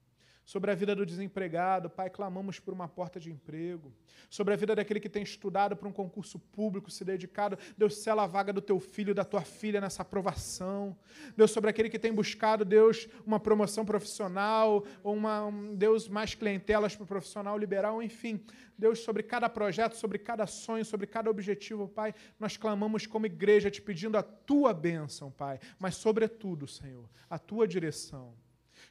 Sobre 0.44 0.72
a 0.72 0.76
vida 0.76 0.96
do 0.96 1.06
desempregado, 1.06 1.90
Pai, 1.90 2.10
clamamos 2.10 2.60
por 2.60 2.74
uma 2.74 2.88
porta 2.88 3.20
de 3.20 3.32
emprego. 3.32 3.94
Sobre 4.30 4.54
a 4.54 4.58
vida 4.58 4.76
daquele 4.76 5.00
que 5.00 5.10
tem 5.10 5.24
estudado 5.24 5.76
para 5.76 5.88
um 5.88 5.92
concurso 5.92 6.40
público, 6.40 6.90
se 6.90 7.06
dedicado, 7.06 7.58
Deus, 7.78 7.98
sela 7.98 8.24
a 8.24 8.28
vaga 8.28 8.52
do 8.52 8.62
teu 8.62 8.80
filho, 8.80 9.14
da 9.14 9.24
tua 9.24 9.42
filha 9.42 9.80
nessa 9.80 10.02
aprovação. 10.02 10.98
Deus, 11.38 11.52
sobre 11.52 11.70
aquele 11.70 11.90
que 11.90 12.00
tem 12.00 12.12
buscado, 12.12 12.66
Deus, 12.66 13.08
uma 13.26 13.40
promoção 13.40 13.86
profissional, 13.86 14.84
ou 15.04 15.16
uma, 15.16 15.46
um, 15.46 15.76
Deus, 15.76 16.10
mais 16.10 16.34
clientelas 16.34 16.96
para 16.96 17.04
o 17.04 17.08
profissional 17.08 17.58
liberal, 17.58 18.02
enfim. 18.02 18.44
Deus, 18.78 19.00
sobre 19.00 19.22
cada 19.22 19.48
projeto, 19.48 19.96
sobre 19.96 20.18
cada 20.18 20.48
sonho, 20.48 20.84
sobre 20.84 21.06
cada 21.06 21.30
objetivo, 21.30 21.88
Pai, 21.88 22.16
nós 22.40 22.58
clamamos 22.58 23.06
como 23.06 23.28
igreja, 23.28 23.70
te 23.70 23.82
pedindo 23.82 24.18
a 24.18 24.24
tua 24.24 24.74
bênção, 24.74 25.30
Pai, 25.32 25.60
mas, 25.78 25.96
sobretudo, 25.96 26.68
Senhor, 26.68 27.08
a 27.30 27.38
tua 27.38 27.68
direção. 27.68 28.34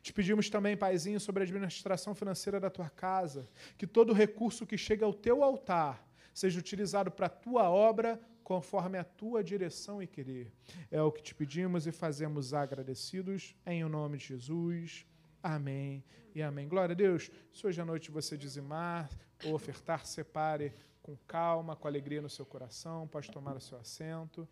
Te 0.03 0.13
pedimos 0.13 0.49
também, 0.49 0.77
Paizinho, 0.77 1.21
sobre 1.21 1.43
a 1.43 1.47
administração 1.47 2.15
financeira 2.15 2.59
da 2.59 2.71
tua 2.71 2.89
casa, 2.89 3.49
que 3.77 3.87
todo 3.87 4.13
recurso 4.13 4.67
que 4.67 4.79
chega 4.79 5.05
ao 5.05 5.13
teu 5.13 5.45
altar 5.45 6.07
seja 6.33 6.59
utilizado 6.59 7.11
para 7.11 7.27
a 7.27 7.31
tua 7.31 7.69
obra, 7.69 8.19
conforme 8.43 8.99
a 8.99 9.05
tua 9.05 9.45
direção 9.45 10.03
e 10.03 10.07
querer. 10.07 10.53
É 10.91 11.03
o 11.03 11.13
que 11.13 11.23
te 11.23 11.35
pedimos 11.35 11.87
e 11.87 11.93
fazemos 11.93 12.55
agradecidos, 12.55 13.55
em 13.67 13.85
o 13.85 13.89
nome 13.89 14.19
de 14.19 14.27
Jesus. 14.27 15.07
Amém 15.43 16.03
e 16.35 16.43
amém. 16.43 16.67
Glória 16.67 16.93
a 16.93 16.97
Deus. 16.97 17.31
Se 17.53 17.67
hoje 17.67 17.81
à 17.81 17.85
noite 17.85 18.11
você 18.11 18.37
dizimar 18.37 19.09
ou 19.45 19.55
ofertar, 19.55 20.07
separe 20.07 20.73
com 21.03 21.17
calma, 21.27 21.77
com 21.77 21.87
alegria 21.87 22.21
no 22.21 22.29
seu 22.29 22.45
coração, 22.45 23.07
pode 23.07 23.31
tomar 23.31 23.57
o 23.57 23.61
seu 23.61 23.79
assento. 23.79 24.49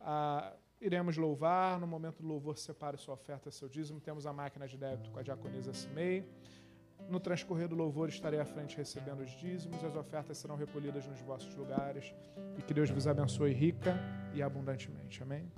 Ah, 0.00 0.54
Iremos 0.80 1.16
louvar. 1.16 1.80
No 1.80 1.86
momento 1.86 2.22
do 2.22 2.28
louvor, 2.28 2.58
separe 2.58 2.96
sua 2.96 3.14
oferta, 3.14 3.50
seu 3.50 3.68
dízimo. 3.68 4.00
Temos 4.00 4.26
a 4.26 4.32
máquina 4.32 4.66
de 4.66 4.76
débito 4.76 5.10
com 5.10 5.18
a 5.18 5.22
diaconisa 5.22 5.72
Cimei. 5.72 6.24
No 7.08 7.20
transcorrer 7.20 7.68
do 7.68 7.74
louvor, 7.74 8.08
estarei 8.08 8.40
à 8.40 8.44
frente 8.44 8.76
recebendo 8.76 9.20
os 9.22 9.30
dízimos. 9.30 9.84
As 9.84 9.94
ofertas 9.94 10.38
serão 10.38 10.56
recolhidas 10.56 11.06
nos 11.06 11.20
vossos 11.20 11.54
lugares. 11.54 12.14
E 12.58 12.62
que 12.62 12.72
Deus 12.72 12.90
vos 12.90 13.06
abençoe 13.06 13.52
rica 13.52 13.94
e 14.32 14.42
abundantemente. 14.42 15.22
Amém. 15.22 15.50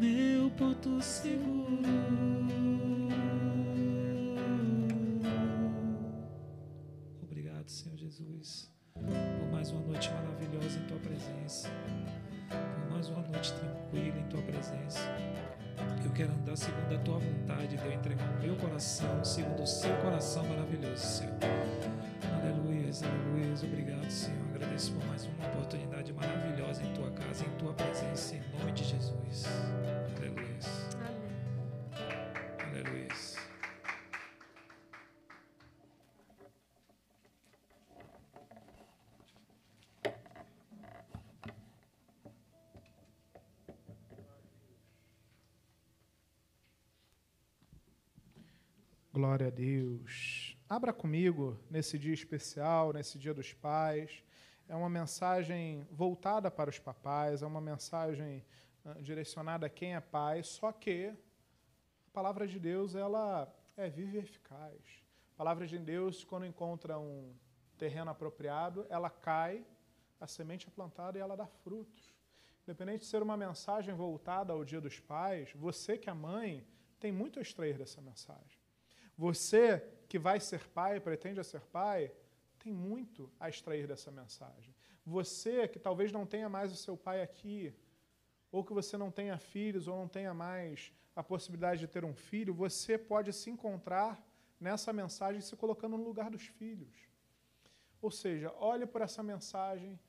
Meu 0.00 0.50
porto 0.52 1.02
seguro. 1.02 1.50
Obrigado, 7.22 7.68
Senhor 7.68 7.98
Jesus, 7.98 8.72
por 8.94 9.52
mais 9.52 9.70
uma 9.70 9.82
noite 9.82 10.10
maravilhosa 10.10 10.78
em 10.78 10.86
tua 10.86 10.98
presença, 11.00 11.68
por 12.48 12.90
mais 12.90 13.10
uma 13.10 13.20
noite 13.28 13.52
tranquila 13.52 14.18
em 14.18 14.28
tua 14.28 14.40
presença. 14.40 15.00
Eu 16.02 16.10
quero 16.12 16.32
andar 16.32 16.56
segundo 16.56 16.94
a 16.94 16.98
tua 17.00 17.18
vontade, 17.18 17.76
de 17.76 17.84
eu 17.84 17.92
entregar 17.92 18.26
o 18.38 18.42
meu 18.42 18.56
coração 18.56 19.22
segundo 19.22 19.62
o 19.62 19.66
seu 19.66 19.94
coração 19.98 20.46
maravilhoso, 20.46 21.04
Senhor. 21.04 21.34
Aleluia, 22.40 22.90
aleluia. 23.04 23.54
Obrigado, 23.62 24.10
Senhor. 24.10 24.40
Agradeço 24.54 24.92
por 24.92 25.04
mais 25.08 25.26
uma 25.26 25.46
oportunidade 25.48 26.12
maravilhosa 26.12 26.82
em 26.82 26.92
tua 26.94 27.10
casa, 27.10 27.44
em 27.44 27.50
tua 27.58 27.74
presença, 27.74 28.36
em 28.36 28.42
nome 28.58 28.72
de 28.72 28.84
Glória 49.20 49.48
a 49.48 49.50
Deus. 49.50 50.56
Abra 50.66 50.94
comigo 50.94 51.60
nesse 51.68 51.98
dia 51.98 52.14
especial, 52.14 52.90
nesse 52.90 53.18
Dia 53.18 53.34
dos 53.34 53.52
Pais. 53.52 54.24
É 54.66 54.74
uma 54.74 54.88
mensagem 54.88 55.86
voltada 55.90 56.50
para 56.50 56.70
os 56.70 56.78
papais, 56.78 57.42
é 57.42 57.46
uma 57.46 57.60
mensagem 57.60 58.42
ah, 58.82 58.94
direcionada 58.94 59.66
a 59.66 59.68
quem 59.68 59.94
é 59.94 60.00
pai, 60.00 60.42
só 60.42 60.72
que 60.72 61.08
a 61.08 62.10
palavra 62.14 62.46
de 62.48 62.58
Deus 62.58 62.94
ela 62.94 63.54
é 63.76 63.90
viva 63.90 64.16
e 64.16 64.20
eficaz. 64.20 65.04
A 65.34 65.36
palavra 65.36 65.66
de 65.66 65.78
Deus, 65.78 66.24
quando 66.24 66.46
encontra 66.46 66.98
um 66.98 67.34
terreno 67.76 68.10
apropriado, 68.10 68.86
ela 68.88 69.10
cai, 69.10 69.66
a 70.18 70.26
semente 70.26 70.66
é 70.66 70.70
plantada 70.70 71.18
e 71.18 71.20
ela 71.20 71.36
dá 71.36 71.46
frutos. 71.46 72.16
Independente 72.62 73.00
de 73.00 73.06
ser 73.06 73.22
uma 73.22 73.36
mensagem 73.36 73.94
voltada 73.94 74.54
ao 74.54 74.64
Dia 74.64 74.80
dos 74.80 74.98
Pais, 74.98 75.52
você 75.54 75.98
que 75.98 76.08
é 76.08 76.14
mãe 76.14 76.66
tem 76.98 77.12
muito 77.12 77.38
a 77.38 77.42
extrair 77.42 77.76
dessa 77.76 78.00
mensagem. 78.00 78.59
Você 79.20 79.86
que 80.08 80.18
vai 80.18 80.40
ser 80.40 80.66
pai, 80.68 80.98
pretende 80.98 81.44
ser 81.44 81.60
pai, 81.60 82.10
tem 82.58 82.72
muito 82.72 83.30
a 83.38 83.50
extrair 83.50 83.86
dessa 83.86 84.10
mensagem. 84.10 84.74
Você 85.04 85.68
que 85.68 85.78
talvez 85.78 86.10
não 86.10 86.24
tenha 86.24 86.48
mais 86.48 86.72
o 86.72 86.76
seu 86.84 86.96
pai 86.96 87.20
aqui, 87.20 87.74
ou 88.50 88.64
que 88.64 88.72
você 88.72 88.96
não 88.96 89.10
tenha 89.10 89.36
filhos, 89.36 89.86
ou 89.88 89.94
não 89.98 90.08
tenha 90.08 90.32
mais 90.32 90.90
a 91.14 91.22
possibilidade 91.22 91.80
de 91.80 91.86
ter 91.86 92.02
um 92.02 92.14
filho, 92.14 92.54
você 92.54 92.96
pode 92.96 93.30
se 93.34 93.50
encontrar 93.50 94.26
nessa 94.58 94.90
mensagem 94.90 95.42
se 95.42 95.54
colocando 95.54 95.98
no 95.98 96.04
lugar 96.04 96.30
dos 96.30 96.46
filhos. 96.46 96.96
Ou 98.00 98.10
seja, 98.10 98.50
olhe 98.58 98.86
por 98.86 99.02
essa 99.02 99.22
mensagem 99.22 100.00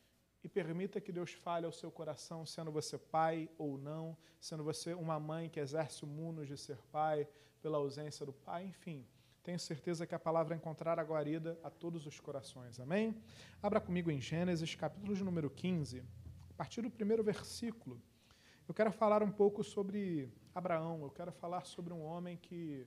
e 0.41 0.47
permita 0.47 1.01
que 1.01 1.11
Deus 1.11 1.33
fale 1.33 1.65
ao 1.65 1.73
seu 1.73 1.91
coração, 1.91 2.45
sendo 2.45 2.71
você 2.71 2.97
pai 2.97 3.49
ou 3.57 3.77
não, 3.77 4.17
sendo 4.39 4.63
você 4.63 4.93
uma 4.93 5.19
mãe 5.19 5.49
que 5.49 5.59
exerce 5.59 6.05
o 6.05 6.07
mundo 6.07 6.45
de 6.45 6.57
ser 6.57 6.77
pai 6.93 7.27
pela 7.61 7.77
ausência 7.77 8.25
do 8.25 8.33
pai, 8.33 8.65
enfim. 8.65 9.05
Tenho 9.43 9.59
certeza 9.59 10.05
que 10.05 10.13
a 10.13 10.19
palavra 10.19 10.49
vai 10.49 10.57
encontrar 10.57 10.99
a 10.99 11.03
guarida 11.03 11.59
a 11.63 11.69
todos 11.69 12.05
os 12.05 12.19
corações. 12.19 12.79
Amém? 12.79 13.15
Abra 13.61 13.79
comigo 13.79 14.11
em 14.11 14.21
Gênesis, 14.21 14.75
capítulo 14.75 15.15
de 15.15 15.23
número 15.23 15.49
15, 15.49 16.03
a 16.49 16.53
partir 16.53 16.81
do 16.81 16.89
primeiro 16.89 17.23
versículo. 17.23 18.01
Eu 18.67 18.73
quero 18.73 18.91
falar 18.91 19.23
um 19.23 19.31
pouco 19.31 19.63
sobre 19.63 20.31
Abraão, 20.53 21.01
eu 21.01 21.09
quero 21.09 21.31
falar 21.31 21.65
sobre 21.65 21.93
um 21.93 22.03
homem 22.03 22.37
que 22.37 22.85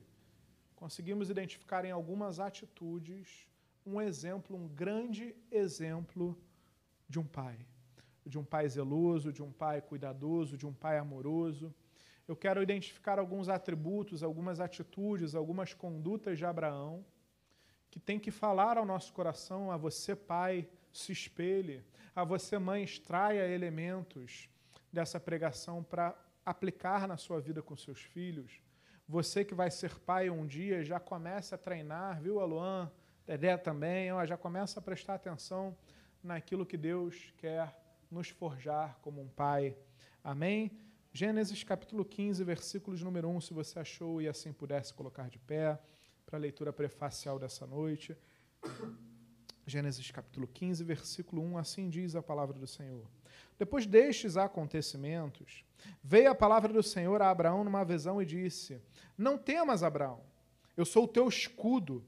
conseguimos 0.75 1.29
identificar 1.29 1.83
em 1.85 1.91
algumas 1.91 2.39
atitudes 2.39 3.47
um 3.85 4.01
exemplo, 4.01 4.57
um 4.57 4.67
grande 4.67 5.35
exemplo 5.51 6.37
de 7.07 7.19
um 7.19 7.25
pai. 7.25 7.57
De 8.25 8.39
um 8.39 8.43
pai 8.43 8.67
zeloso, 8.67 9.31
de 9.31 9.43
um 9.43 9.51
pai 9.51 9.81
cuidadoso, 9.81 10.57
de 10.57 10.65
um 10.65 10.73
pai 10.73 10.97
amoroso. 10.97 11.73
Eu 12.27 12.35
quero 12.35 12.61
identificar 12.61 13.19
alguns 13.19 13.49
atributos, 13.49 14.23
algumas 14.23 14.59
atitudes, 14.59 15.35
algumas 15.35 15.73
condutas 15.73 16.37
de 16.37 16.45
Abraão 16.45 17.05
que 17.91 17.99
tem 17.99 18.19
que 18.19 18.31
falar 18.31 18.77
ao 18.77 18.85
nosso 18.85 19.13
coração, 19.13 19.71
a 19.71 19.77
você, 19.77 20.15
pai, 20.15 20.67
se 20.91 21.11
espelhe, 21.11 21.81
a 22.13 22.23
você, 22.25 22.57
mãe, 22.57 22.83
extraia 22.83 23.47
elementos 23.47 24.49
dessa 24.91 25.19
pregação 25.19 25.83
para 25.83 26.13
aplicar 26.45 27.07
na 27.07 27.15
sua 27.15 27.39
vida 27.39 27.61
com 27.61 27.75
seus 27.75 28.01
filhos. 28.01 28.59
Você 29.07 29.45
que 29.45 29.53
vai 29.53 29.71
ser 29.71 29.97
pai 29.99 30.29
um 30.29 30.45
dia, 30.45 30.83
já 30.83 30.99
comece 30.99 31.53
a 31.53 31.57
treinar, 31.57 32.19
viu, 32.21 32.39
Aluan? 32.39 32.91
Dedé 33.25 33.55
também, 33.55 34.11
ó, 34.11 34.25
já 34.25 34.35
começa 34.35 34.79
a 34.79 34.83
prestar 34.83 35.15
atenção 35.15 35.77
naquilo 36.21 36.65
que 36.65 36.75
Deus 36.75 37.33
quer 37.37 37.79
nos 38.09 38.29
forjar 38.29 38.97
como 39.01 39.21
um 39.21 39.29
pai. 39.29 39.77
Amém? 40.23 40.71
Gênesis 41.17 41.63
capítulo 41.63 42.03
15, 42.03 42.43
versículos 42.43 43.01
número 43.01 43.29
1, 43.29 43.39
se 43.39 43.53
você 43.53 43.79
achou 43.79 44.21
e 44.21 44.27
assim 44.27 44.51
pudesse 44.51 44.93
colocar 44.93 45.29
de 45.29 45.39
pé 45.39 45.79
para 46.25 46.37
a 46.37 46.41
leitura 46.41 46.73
prefacial 46.73 47.39
dessa 47.39 47.65
noite. 47.65 48.17
Gênesis 49.65 50.11
capítulo 50.11 50.45
15, 50.45 50.83
versículo 50.83 51.41
1, 51.41 51.57
assim 51.57 51.89
diz 51.89 52.17
a 52.17 52.21
palavra 52.21 52.59
do 52.59 52.67
Senhor. 52.67 53.09
Depois 53.57 53.85
destes 53.85 54.35
acontecimentos, 54.35 55.63
veio 56.03 56.29
a 56.31 56.35
palavra 56.35 56.73
do 56.73 56.83
Senhor 56.83 57.21
a 57.21 57.29
Abraão 57.29 57.63
numa 57.63 57.85
visão 57.85 58.21
e 58.21 58.25
disse: 58.25 58.81
Não 59.17 59.37
temas, 59.37 59.83
Abraão, 59.83 60.19
eu 60.75 60.83
sou 60.83 61.05
o 61.05 61.07
teu 61.07 61.29
escudo, 61.29 62.03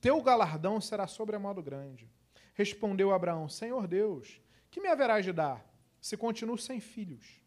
teu 0.00 0.20
galardão 0.20 0.80
será 0.80 1.06
sobremodo 1.06 1.62
grande. 1.62 2.10
Respondeu 2.54 3.14
Abraão: 3.14 3.48
Senhor 3.48 3.86
Deus, 3.86 4.40
Que 4.72 4.80
me 4.80 4.88
haverás 4.88 5.24
de 5.24 5.32
dar, 5.32 5.64
se 6.00 6.16
continuo 6.16 6.58
sem 6.58 6.80
filhos? 6.80 7.40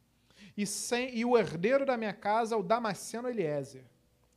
E, 0.56 0.66
sem, 0.66 1.16
e 1.16 1.26
o 1.26 1.38
herdeiro 1.38 1.86
da 1.86 1.98
minha 1.98 2.14
casa, 2.14 2.58
o 2.58 2.64
Damasceno 2.64 3.28
Eliezer. 3.28 3.84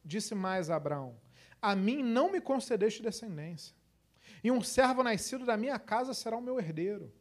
Disse 0.04 0.34
mais 0.34 0.70
a 0.70 0.76
Abraão: 0.76 1.16
A 1.60 1.74
mim 1.74 2.02
não 2.02 2.30
me 2.30 2.40
concedeste 2.40 3.02
descendência, 3.02 3.74
e 4.42 4.50
um 4.50 4.62
servo 4.62 5.02
nascido 5.02 5.44
da 5.44 5.56
minha 5.56 5.78
casa 5.78 6.14
será 6.14 6.36
o 6.36 6.42
meu 6.42 6.58
herdeiro. 6.58 7.12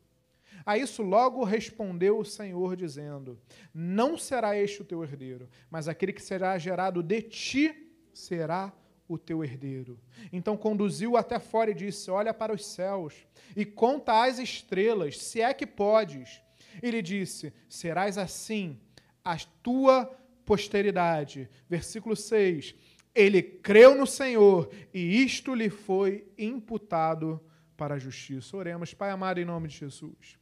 A 0.66 0.78
isso 0.78 1.02
logo 1.04 1.44
respondeu 1.44 2.20
o 2.20 2.26
Senhor, 2.26 2.76
dizendo: 2.76 3.40
Não 3.74 4.18
será 4.18 4.56
este 4.56 4.82
o 4.82 4.86
teu 4.86 5.04
herdeiro, 5.04 5.50
mas 5.70 5.88
aquele 5.88 6.14
que 6.14 6.22
será 6.22 6.58
gerado 6.58 7.02
de 7.02 7.22
ti 7.22 7.92
será 8.14 8.72
o 9.08 9.18
teu 9.18 9.44
herdeiro. 9.44 10.00
Então 10.32 10.56
conduziu 10.56 11.18
até 11.18 11.40
fora 11.40 11.72
e 11.72 11.76
disse: 11.76 12.10
Olha 12.10 12.34
para 12.34 12.54
os 12.54 12.66
céus 12.66 13.28
e 13.56 13.66
conta 13.66 14.24
as 14.24 14.40
estrelas, 14.40 15.18
se 15.18 15.42
é 15.42 15.54
que 15.54 15.66
podes. 15.66 16.42
E 16.82 16.90
lhe 16.90 17.02
disse: 17.02 17.54
Serás 17.70 18.18
assim 18.18 18.80
a 19.26 19.36
tua 19.64 20.06
posteridade. 20.46 21.50
Versículo 21.68 22.16
6. 22.16 22.76
Ele 23.14 23.42
creu 23.42 23.96
no 23.96 24.06
Senhor 24.06 24.70
e 24.94 25.24
isto 25.24 25.56
lhe 25.56 25.70
foi 25.70 26.28
imputado 26.38 27.44
para 27.76 27.96
a 27.96 28.00
justiça. 28.00 28.56
Oremos, 28.56 28.94
Pai 28.94 29.10
amado, 29.10 29.40
em 29.40 29.46
nome 29.46 29.68
de 29.68 29.78
Jesus. 29.78 30.38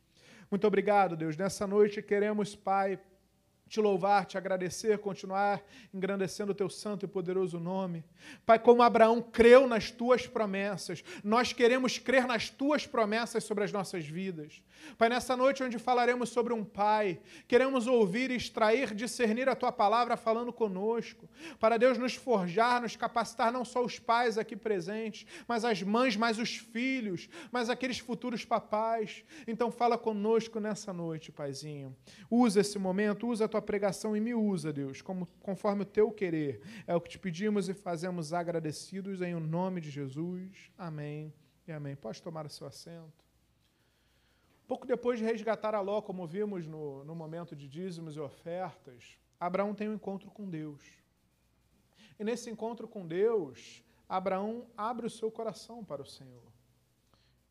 Muito 0.51 0.67
obrigado, 0.67 1.15
Deus. 1.15 1.37
Nessa 1.37 1.65
noite 1.65 2.01
queremos, 2.01 2.55
Pai, 2.55 2.99
te 3.73 3.81
louvar, 3.81 4.27
te 4.27 4.37
agradecer, 4.37 4.99
continuar 4.99 5.59
engrandecendo 5.91 6.51
o 6.51 6.55
teu 6.55 6.69
santo 6.69 7.05
e 7.05 7.07
poderoso 7.07 7.59
nome. 7.59 8.05
Pai, 8.45 8.59
como 8.59 8.83
Abraão 8.83 9.19
creu 9.19 9.67
nas 9.67 9.89
tuas 9.89 10.27
promessas, 10.27 11.03
nós 11.23 11.53
queremos 11.53 11.97
crer 11.97 12.27
nas 12.27 12.51
tuas 12.51 12.85
promessas 12.85 13.43
sobre 13.43 13.63
as 13.63 13.71
nossas 13.71 14.05
vidas. 14.05 14.61
Pai, 14.95 15.09
nessa 15.09 15.35
noite 15.35 15.63
onde 15.63 15.79
falaremos 15.79 16.29
sobre 16.29 16.53
um 16.53 16.63
pai, 16.63 17.19
queremos 17.47 17.87
ouvir, 17.87 18.29
extrair, 18.29 18.93
discernir 18.93 19.49
a 19.49 19.55
tua 19.55 19.71
palavra 19.71 20.15
falando 20.15 20.53
conosco, 20.53 21.27
para 21.59 21.77
Deus 21.77 21.97
nos 21.97 22.13
forjar, 22.13 22.79
nos 22.79 22.95
capacitar, 22.95 23.51
não 23.51 23.65
só 23.65 23.83
os 23.83 23.97
pais 23.97 24.37
aqui 24.37 24.55
presentes, 24.55 25.25
mas 25.47 25.65
as 25.65 25.81
mães, 25.81 26.15
mas 26.15 26.37
os 26.37 26.57
filhos, 26.57 27.27
mas 27.51 27.71
aqueles 27.71 27.97
futuros 27.97 28.45
papais. 28.45 29.23
Então 29.47 29.71
fala 29.71 29.97
conosco 29.97 30.59
nessa 30.59 30.93
noite, 30.93 31.31
Paizinho. 31.31 31.95
Usa 32.29 32.61
esse 32.61 32.77
momento, 32.77 33.27
usa 33.27 33.45
a 33.45 33.47
tua 33.47 33.62
pregação 33.63 34.15
e 34.15 34.19
me 34.19 34.33
usa, 34.33 34.71
Deus, 34.71 35.01
como, 35.01 35.25
conforme 35.41 35.83
o 35.83 35.85
teu 35.85 36.11
querer. 36.11 36.61
É 36.85 36.95
o 36.95 37.01
que 37.01 37.09
te 37.09 37.17
pedimos 37.17 37.69
e 37.69 37.73
fazemos 37.73 38.33
agradecidos 38.33 39.21
em 39.21 39.33
o 39.33 39.39
nome 39.39 39.81
de 39.81 39.89
Jesus. 39.89 40.71
Amém 40.77 41.33
e 41.67 41.71
amém. 41.71 41.95
Pode 41.95 42.21
tomar 42.21 42.45
o 42.45 42.49
seu 42.49 42.67
assento. 42.67 43.23
Pouco 44.67 44.85
depois 44.85 45.19
de 45.19 45.25
resgatar 45.25 45.79
Ló, 45.81 46.01
como 46.01 46.25
vimos 46.25 46.67
no, 46.67 47.03
no 47.03 47.15
momento 47.15 47.55
de 47.55 47.67
dízimos 47.67 48.15
e 48.15 48.19
ofertas, 48.19 49.17
Abraão 49.39 49.73
tem 49.73 49.89
um 49.89 49.93
encontro 49.93 50.31
com 50.31 50.49
Deus. 50.49 50.81
E 52.19 52.23
nesse 52.23 52.49
encontro 52.49 52.87
com 52.87 53.05
Deus, 53.05 53.83
Abraão 54.07 54.67
abre 54.77 55.05
o 55.05 55.09
seu 55.09 55.31
coração 55.31 55.83
para 55.83 56.01
o 56.01 56.05
Senhor. 56.05 56.43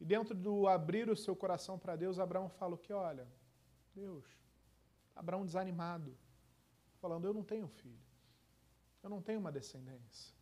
E 0.00 0.04
dentro 0.04 0.34
do 0.34 0.66
abrir 0.66 1.08
o 1.08 1.16
seu 1.16 1.36
coração 1.36 1.78
para 1.78 1.96
Deus, 1.96 2.18
Abraão 2.18 2.48
fala 2.48 2.74
o 2.74 2.78
que? 2.78 2.92
Olha, 2.92 3.26
Deus, 3.94 4.24
Abraão 5.14 5.44
desanimado, 5.44 6.16
falando: 7.00 7.26
Eu 7.26 7.34
não 7.34 7.44
tenho 7.44 7.66
filho, 7.68 8.06
eu 9.02 9.10
não 9.10 9.20
tenho 9.20 9.40
uma 9.40 9.52
descendência. 9.52 10.34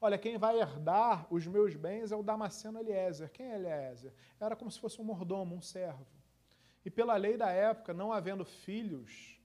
Olha, 0.00 0.18
quem 0.18 0.36
vai 0.36 0.60
herdar 0.60 1.32
os 1.32 1.46
meus 1.46 1.76
bens 1.76 2.10
é 2.10 2.16
o 2.16 2.24
Damasceno 2.24 2.80
Eliezer. 2.80 3.30
Quem 3.30 3.46
é 3.46 3.54
Eliezer? 3.54 4.12
Era 4.40 4.56
como 4.56 4.68
se 4.68 4.80
fosse 4.80 5.00
um 5.00 5.04
mordomo, 5.04 5.54
um 5.54 5.62
servo. 5.62 6.06
E 6.84 6.90
pela 6.90 7.16
lei 7.16 7.36
da 7.36 7.50
época, 7.50 7.94
não 7.94 8.12
havendo 8.12 8.44
filhos, 8.44 9.40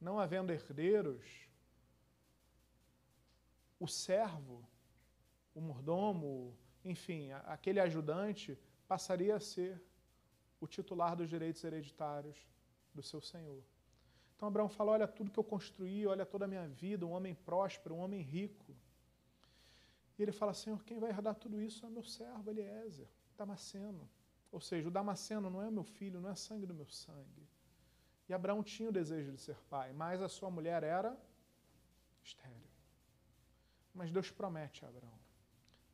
não 0.00 0.20
havendo 0.20 0.52
herdeiros, 0.52 1.48
o 3.80 3.88
servo, 3.88 4.64
o 5.54 5.60
mordomo, 5.60 6.56
enfim, 6.84 7.32
aquele 7.46 7.80
ajudante 7.80 8.56
passaria 8.86 9.34
a 9.34 9.40
ser 9.40 9.82
o 10.60 10.68
titular 10.68 11.16
dos 11.16 11.28
direitos 11.28 11.64
hereditários 11.64 12.38
do 12.94 13.02
seu 13.02 13.20
Senhor. 13.20 13.62
Então 14.36 14.48
Abraão 14.48 14.68
fala: 14.68 14.92
Olha 14.92 15.06
tudo 15.06 15.30
que 15.30 15.38
eu 15.38 15.44
construí, 15.44 16.06
olha 16.06 16.24
toda 16.24 16.44
a 16.44 16.48
minha 16.48 16.66
vida, 16.66 17.06
um 17.06 17.12
homem 17.12 17.34
próspero, 17.34 17.94
um 17.94 17.98
homem 17.98 18.22
rico. 18.22 18.74
E 20.18 20.22
ele 20.22 20.32
fala: 20.32 20.54
Senhor, 20.54 20.82
quem 20.84 20.98
vai 20.98 21.10
herdar 21.10 21.34
tudo 21.34 21.60
isso 21.60 21.84
é 21.84 21.90
meu 21.90 22.02
servo 22.02 22.50
Eliezer, 22.50 23.08
Damasceno. 23.36 24.08
Ou 24.50 24.60
seja, 24.60 24.88
o 24.88 24.90
Damasceno 24.90 25.48
não 25.48 25.62
é 25.62 25.70
meu 25.70 25.84
filho, 25.84 26.20
não 26.20 26.30
é 26.30 26.34
sangue 26.34 26.66
do 26.66 26.74
meu 26.74 26.88
sangue. 26.88 27.46
E 28.28 28.32
Abraão 28.32 28.62
tinha 28.62 28.88
o 28.88 28.92
desejo 28.92 29.32
de 29.32 29.38
ser 29.38 29.56
pai, 29.68 29.92
mas 29.92 30.22
a 30.22 30.28
sua 30.28 30.50
mulher 30.50 30.82
era 30.82 31.16
estéril. 32.22 32.70
Mas 33.94 34.10
Deus 34.10 34.30
promete 34.30 34.84
a 34.84 34.88
Abraão. 34.88 35.18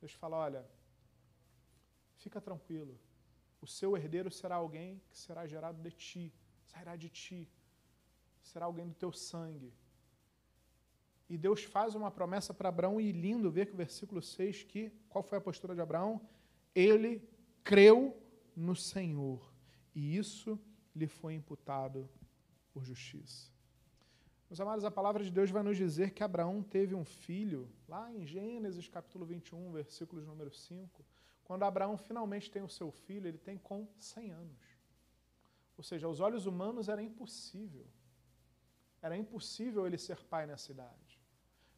Deus 0.00 0.12
fala: 0.12 0.36
Olha, 0.36 0.66
fica 2.16 2.40
tranquilo, 2.40 2.98
o 3.60 3.66
seu 3.66 3.96
herdeiro 3.96 4.30
será 4.30 4.56
alguém 4.56 5.02
que 5.10 5.18
será 5.18 5.46
gerado 5.46 5.82
de 5.82 5.90
ti 5.90 6.32
sairá 6.76 6.94
de 6.94 7.08
ti, 7.08 7.48
será 8.42 8.66
alguém 8.66 8.86
do 8.86 8.94
teu 8.94 9.10
sangue. 9.10 9.72
E 11.28 11.36
Deus 11.38 11.64
faz 11.64 11.94
uma 11.94 12.10
promessa 12.10 12.52
para 12.52 12.68
Abraão, 12.68 13.00
e 13.00 13.10
lindo 13.12 13.50
ver 13.50 13.66
que 13.66 13.72
o 13.72 13.76
versículo 13.76 14.20
6, 14.20 14.64
que, 14.64 14.92
qual 15.08 15.24
foi 15.24 15.38
a 15.38 15.40
postura 15.40 15.74
de 15.74 15.80
Abraão? 15.80 16.20
Ele 16.74 17.26
creu 17.64 18.16
no 18.54 18.76
Senhor, 18.76 19.40
e 19.94 20.16
isso 20.16 20.60
lhe 20.94 21.06
foi 21.06 21.34
imputado 21.34 22.08
por 22.72 22.84
justiça. 22.84 23.50
Meus 24.48 24.60
amados, 24.60 24.84
a 24.84 24.90
palavra 24.90 25.24
de 25.24 25.30
Deus 25.30 25.50
vai 25.50 25.62
nos 25.62 25.76
dizer 25.76 26.10
que 26.10 26.22
Abraão 26.22 26.62
teve 26.62 26.94
um 26.94 27.04
filho, 27.04 27.68
lá 27.88 28.12
em 28.12 28.24
Gênesis 28.24 28.86
capítulo 28.86 29.24
21, 29.24 29.72
versículos 29.72 30.26
número 30.26 30.52
5. 30.52 31.04
Quando 31.42 31.64
Abraão 31.64 31.96
finalmente 31.96 32.50
tem 32.50 32.62
o 32.62 32.68
seu 32.68 32.92
filho, 32.92 33.26
ele 33.26 33.38
tem 33.38 33.56
com 33.56 33.88
100 33.98 34.30
anos. 34.30 34.75
Ou 35.76 35.84
seja, 35.84 36.06
aos 36.06 36.20
olhos 36.20 36.46
humanos 36.46 36.88
era 36.88 37.02
impossível. 37.02 37.86
Era 39.02 39.16
impossível 39.16 39.86
ele 39.86 39.98
ser 39.98 40.22
pai 40.24 40.46
nessa 40.46 40.72
idade. 40.72 41.20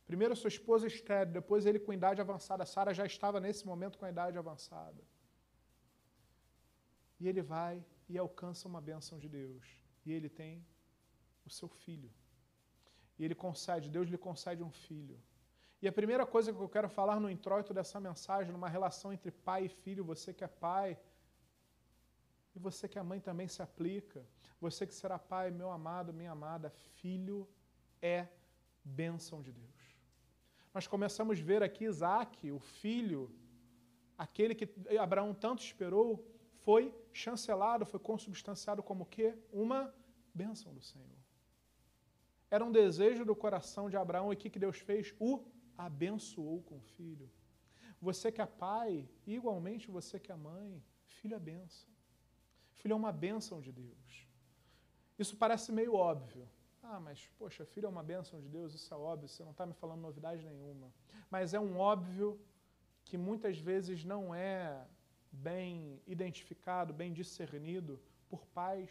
Primeiro 0.07 0.35
sua 0.35 0.49
esposa 0.49 0.87
estéril, 0.87 1.33
depois 1.33 1.67
ele 1.67 1.79
com 1.79 1.93
idade 1.93 2.21
avançada. 2.21 2.65
Sara 2.65 2.95
já 2.95 3.05
estava 3.05 3.39
nesse 3.41 3.67
momento 3.67 3.99
com 3.99 4.07
a 4.07 4.11
idade 4.11 4.39
avançada. 4.39 5.03
E 7.21 7.29
ele 7.29 7.43
vai 7.43 7.85
e 8.09 8.17
alcança 8.17 8.67
uma 8.67 8.81
bênção 8.81 9.19
de 9.19 9.29
Deus. 9.29 9.67
E 10.07 10.13
ele 10.13 10.29
tem 10.29 10.65
o 11.45 11.51
seu 11.51 11.69
filho. 11.69 12.11
E 13.19 13.25
ele 13.25 13.35
concede, 13.35 13.91
Deus 13.91 14.09
lhe 14.09 14.17
concede 14.17 14.63
um 14.63 14.71
filho. 14.71 15.21
E 15.83 15.87
a 15.87 15.93
primeira 15.93 16.25
coisa 16.25 16.53
que 16.53 16.59
eu 16.59 16.69
quero 16.69 16.89
falar 16.89 17.21
no 17.21 17.31
introito 17.31 17.75
dessa 17.75 18.01
mensagem, 18.01 18.53
numa 18.53 18.69
relação 18.69 19.13
entre 19.13 19.31
pai 19.31 19.67
e 19.67 19.69
filho, 19.69 20.05
você 20.05 20.33
que 20.33 20.45
é 20.45 20.49
pai, 20.49 20.99
e 22.59 22.61
você 22.61 22.89
que 22.89 22.99
é 22.99 23.03
mãe 23.03 23.21
também 23.21 23.49
se 23.55 23.63
aplica. 23.63 24.21
Você 24.61 24.85
que 24.87 24.95
será 25.01 25.17
pai, 25.17 25.51
meu 25.51 25.71
amado, 25.71 26.13
minha 26.13 26.33
amada, 26.33 26.69
filho 27.01 27.49
é 28.03 28.27
bênção 28.85 29.41
de 29.41 29.53
Deus. 29.53 29.83
Nós 30.75 30.87
começamos 30.87 31.39
a 31.39 31.43
ver 31.51 31.63
aqui 31.63 31.85
Isaac, 31.85 32.51
o 32.51 32.59
filho, 32.59 33.31
aquele 34.25 34.55
que 34.57 34.67
Abraão 34.99 35.33
tanto 35.33 35.63
esperou, 35.63 36.11
foi 36.65 36.93
chancelado, 37.13 37.87
foi 37.87 38.01
consubstanciado 38.01 38.83
como 38.83 39.05
o 39.05 39.07
quê? 39.07 39.39
Uma 39.53 39.95
bênção 40.35 40.75
do 40.75 40.83
Senhor. 40.83 41.17
Era 42.51 42.65
um 42.65 42.73
desejo 42.73 43.25
do 43.25 43.37
coração 43.37 43.89
de 43.89 43.97
Abraão 43.97 44.33
e 44.33 44.37
o 44.37 44.39
que 44.39 44.59
Deus 44.59 44.79
fez? 44.79 45.15
O 45.21 45.45
abençoou 45.77 46.61
com 46.63 46.79
o 46.79 46.87
filho. 46.97 47.31
Você 48.01 48.33
que 48.33 48.43
é 48.43 48.47
pai, 48.47 49.09
igualmente 49.27 49.91
você 49.99 50.19
que 50.19 50.33
é 50.33 50.37
mãe, 50.37 50.83
filho 51.05 51.37
é 51.37 51.39
bênção. 51.39 51.89
Filho 52.79 52.95
é 52.95 52.97
uma 52.97 53.13
bênção 53.13 53.61
de 53.61 53.73
Deus. 53.73 54.27
Isso 55.19 55.37
parece 55.37 55.71
meio 55.73 55.95
óbvio. 55.95 56.49
Ah, 56.83 57.01
mas, 57.01 57.29
poxa, 57.39 57.65
filho 57.67 57.87
é 57.87 57.89
uma 57.89 58.03
bênção 58.03 58.41
de 58.41 58.49
Deus, 58.49 58.75
isso 58.75 58.93
é 58.95 58.97
óbvio, 58.97 59.29
você 59.29 59.43
não 59.43 59.51
está 59.51 59.67
me 59.67 59.75
falando 59.75 60.01
novidade 60.01 60.43
nenhuma. 60.47 60.93
Mas 61.31 61.53
é 61.53 61.61
um 61.61 61.77
óbvio 61.77 62.41
que 63.05 63.19
muitas 63.19 63.59
vezes 63.59 64.05
não 64.05 64.35
é 64.35 64.87
bem 65.31 66.01
identificado, 66.07 66.95
bem 66.95 67.13
discernido 67.13 68.01
por 68.29 68.47
pais, 68.47 68.91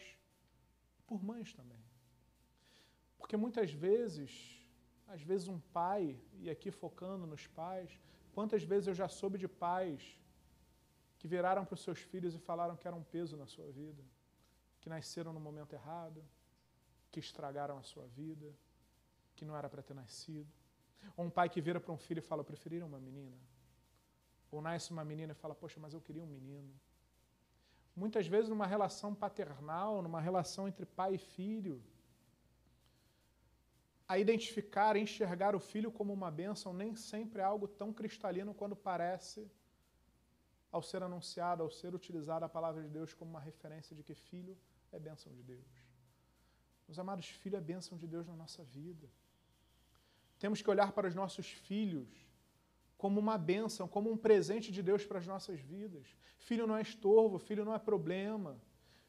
por 1.06 1.22
mães 1.22 1.52
também. 1.54 1.82
Porque 3.16 3.36
muitas 3.36 3.72
vezes, 3.72 4.30
às 5.06 5.22
vezes 5.22 5.48
um 5.48 5.58
pai, 5.58 6.20
e 6.34 6.48
aqui 6.50 6.70
focando 6.70 7.26
nos 7.26 7.46
pais, 7.46 7.90
quantas 8.32 8.62
vezes 8.62 8.86
eu 8.86 8.94
já 8.94 9.08
soube 9.08 9.38
de 9.38 9.48
pais 9.48 10.20
que 11.18 11.26
viraram 11.26 11.64
para 11.64 11.74
os 11.74 11.82
seus 11.82 11.98
filhos 11.98 12.34
e 12.34 12.38
falaram 12.38 12.76
que 12.76 12.86
era 12.86 12.96
um 12.96 13.02
peso 13.02 13.36
na 13.36 13.46
sua 13.46 13.68
vida, 13.70 14.02
que 14.80 14.88
nasceram 14.88 15.32
no 15.32 15.40
momento 15.40 15.72
errado, 15.72 16.24
que 17.10 17.18
estragaram 17.18 17.76
a 17.76 17.82
sua 17.82 18.06
vida, 18.06 18.48
que 19.34 19.44
não 19.44 19.56
era 19.56 19.68
para 19.68 19.82
ter 19.82 19.94
nascido. 19.94 20.50
Ou 21.16 21.24
um 21.26 21.30
pai 21.30 21.48
que 21.48 21.60
vira 21.60 21.80
para 21.80 21.92
um 21.92 21.98
filho 21.98 22.20
e 22.20 22.28
fala: 22.30 22.44
preferiram 22.44 22.86
uma 22.86 23.00
menina. 23.00 23.36
Ou 24.50 24.60
nasce 24.60 24.92
uma 24.92 25.04
menina 25.04 25.32
e 25.32 25.34
fala: 25.34 25.54
Poxa, 25.54 25.80
mas 25.80 25.92
eu 25.92 26.00
queria 26.00 26.22
um 26.22 26.26
menino. 26.38 26.72
muitas 27.96 28.26
vezes 28.32 28.48
numa 28.48 28.66
relação 28.66 29.12
paternal, 29.12 30.00
numa 30.00 30.20
relação 30.20 30.68
entre 30.68 30.86
pai 30.86 31.14
e 31.16 31.18
filho, 31.18 31.76
a 34.06 34.16
identificar, 34.24 34.94
a 34.94 34.98
enxergar 34.98 35.54
o 35.56 35.60
filho 35.70 35.90
como 35.90 36.12
uma 36.12 36.30
bênção 36.30 36.72
nem 36.72 36.94
sempre 36.94 37.40
é 37.40 37.44
algo 37.44 37.66
tão 37.66 37.92
cristalino 37.92 38.54
quando 38.54 38.76
parece 38.76 39.50
ao 40.70 40.82
ser 40.82 41.02
anunciado, 41.02 41.62
ao 41.62 41.70
ser 41.70 41.94
utilizada 41.94 42.46
a 42.46 42.48
palavra 42.48 42.82
de 42.82 42.88
Deus 42.88 43.14
como 43.14 43.30
uma 43.30 43.40
referência 43.40 43.94
de 43.96 44.02
que 44.02 44.14
filho 44.14 44.56
é 44.92 44.98
bênção 44.98 45.32
de 45.32 45.42
Deus. 45.42 45.70
Meus 46.86 46.98
amados, 46.98 47.26
filho 47.26 47.56
é 47.56 47.60
bênção 47.60 47.96
de 47.98 48.06
Deus 48.06 48.26
na 48.26 48.34
nossa 48.34 48.62
vida. 48.64 49.08
Temos 50.38 50.62
que 50.62 50.70
olhar 50.70 50.92
para 50.92 51.08
os 51.08 51.14
nossos 51.14 51.46
filhos 51.46 52.08
como 52.96 53.20
uma 53.20 53.38
bênção, 53.38 53.86
como 53.86 54.10
um 54.10 54.16
presente 54.16 54.72
de 54.72 54.82
Deus 54.82 55.04
para 55.04 55.18
as 55.18 55.26
nossas 55.26 55.60
vidas. 55.60 56.06
Filho 56.38 56.66
não 56.66 56.76
é 56.76 56.82
estorvo, 56.82 57.38
filho 57.38 57.64
não 57.64 57.74
é 57.74 57.78
problema. 57.78 58.58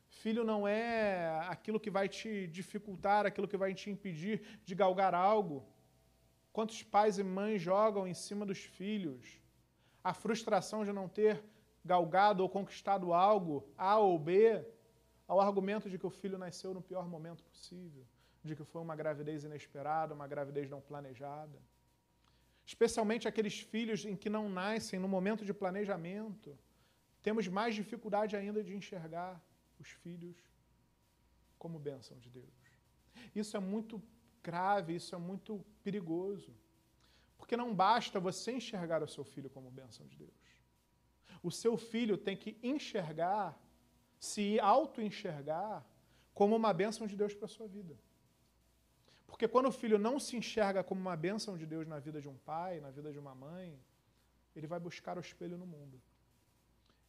Filho 0.10 0.43
não 0.43 0.68
é 0.68 1.39
aquilo 1.47 1.80
que 1.80 1.89
vai 1.89 2.07
te 2.10 2.47
dificultar, 2.47 3.26
aquilo 3.26 3.47
que 3.47 3.57
vai 3.57 3.74
te 3.74 3.89
impedir 3.89 4.60
de 4.66 4.76
galgar 4.76 5.14
algo. 5.14 5.66
Quantos 6.51 6.82
pais 6.84 7.18
e 7.18 7.24
mães 7.24 7.62
jogam 7.62 8.07
em 8.07 8.14
cima 8.14 8.45
dos 8.45 8.60
filhos 8.60 9.39
a 10.04 10.14
frustração 10.14 10.84
de 10.86 10.91
não 10.91 11.08
ter 11.08 11.43
galgado 11.84 12.43
ou 12.43 12.50
conquistado 12.50 13.14
algo, 13.14 13.68
A 13.78 13.97
ou 13.97 14.18
B, 14.18 14.66
ao 15.28 15.39
argumento 15.39 15.89
de 15.89 15.97
que 15.97 16.08
o 16.08 16.10
filho 16.10 16.38
nasceu 16.38 16.74
no 16.74 16.82
pior 16.82 17.08
momento 17.08 17.43
possível, 17.43 18.06
de 18.43 18.56
que 18.56 18.64
foi 18.64 18.82
uma 18.82 18.95
gravidez 18.95 19.43
inesperada, 19.43 20.14
uma 20.14 20.28
gravidez 20.28 20.70
não 20.70 20.82
planejada. 20.82 21.62
Especialmente 22.66 23.28
aqueles 23.28 23.60
filhos 23.60 24.06
em 24.06 24.16
que 24.16 24.30
não 24.30 24.50
nascem 24.50 25.00
no 25.00 25.08
momento 25.08 25.43
de 25.43 25.54
planejamento, 25.54 26.58
temos 27.22 27.47
mais 27.47 27.76
dificuldade 27.76 28.36
ainda 28.36 28.64
de 28.64 28.76
enxergar 28.76 29.41
os 29.80 29.89
filhos 29.89 30.38
como 31.58 31.78
bênção 31.78 32.18
de 32.20 32.30
Deus. 32.30 32.60
Isso 33.36 33.58
é 33.58 33.60
muito 33.60 34.02
grave, 34.41 34.95
isso 34.95 35.14
é 35.14 35.18
muito 35.18 35.64
perigoso. 35.84 36.54
Porque 37.39 37.57
não 37.57 37.73
basta 37.73 38.19
você 38.19 38.51
enxergar 38.51 39.01
o 39.01 39.07
seu 39.07 39.23
filho 39.23 39.49
como 39.49 39.71
bênção 39.71 40.05
de 40.05 40.15
Deus. 40.15 40.37
O 41.41 41.49
seu 41.49 41.75
filho 41.77 42.15
tem 42.17 42.37
que 42.37 42.51
enxergar, 42.61 43.57
se 44.19 44.59
auto-enxergar, 44.59 45.83
como 46.33 46.55
uma 46.55 46.73
bênção 46.73 47.07
de 47.07 47.15
Deus 47.15 47.33
para 47.33 47.45
a 47.45 47.55
sua 47.57 47.67
vida. 47.67 47.97
Porque 49.25 49.47
quando 49.47 49.67
o 49.67 49.71
filho 49.71 49.97
não 49.97 50.19
se 50.19 50.35
enxerga 50.35 50.83
como 50.83 50.99
uma 50.99 51.15
bênção 51.15 51.57
de 51.57 51.65
Deus 51.65 51.87
na 51.87 51.97
vida 51.97 52.19
de 52.21 52.27
um 52.27 52.37
pai, 52.51 52.81
na 52.81 52.91
vida 52.91 53.11
de 53.11 53.17
uma 53.17 53.33
mãe, 53.33 53.79
ele 54.55 54.67
vai 54.67 54.79
buscar 54.79 55.17
o 55.17 55.21
espelho 55.21 55.57
no 55.57 55.65
mundo. 55.65 55.99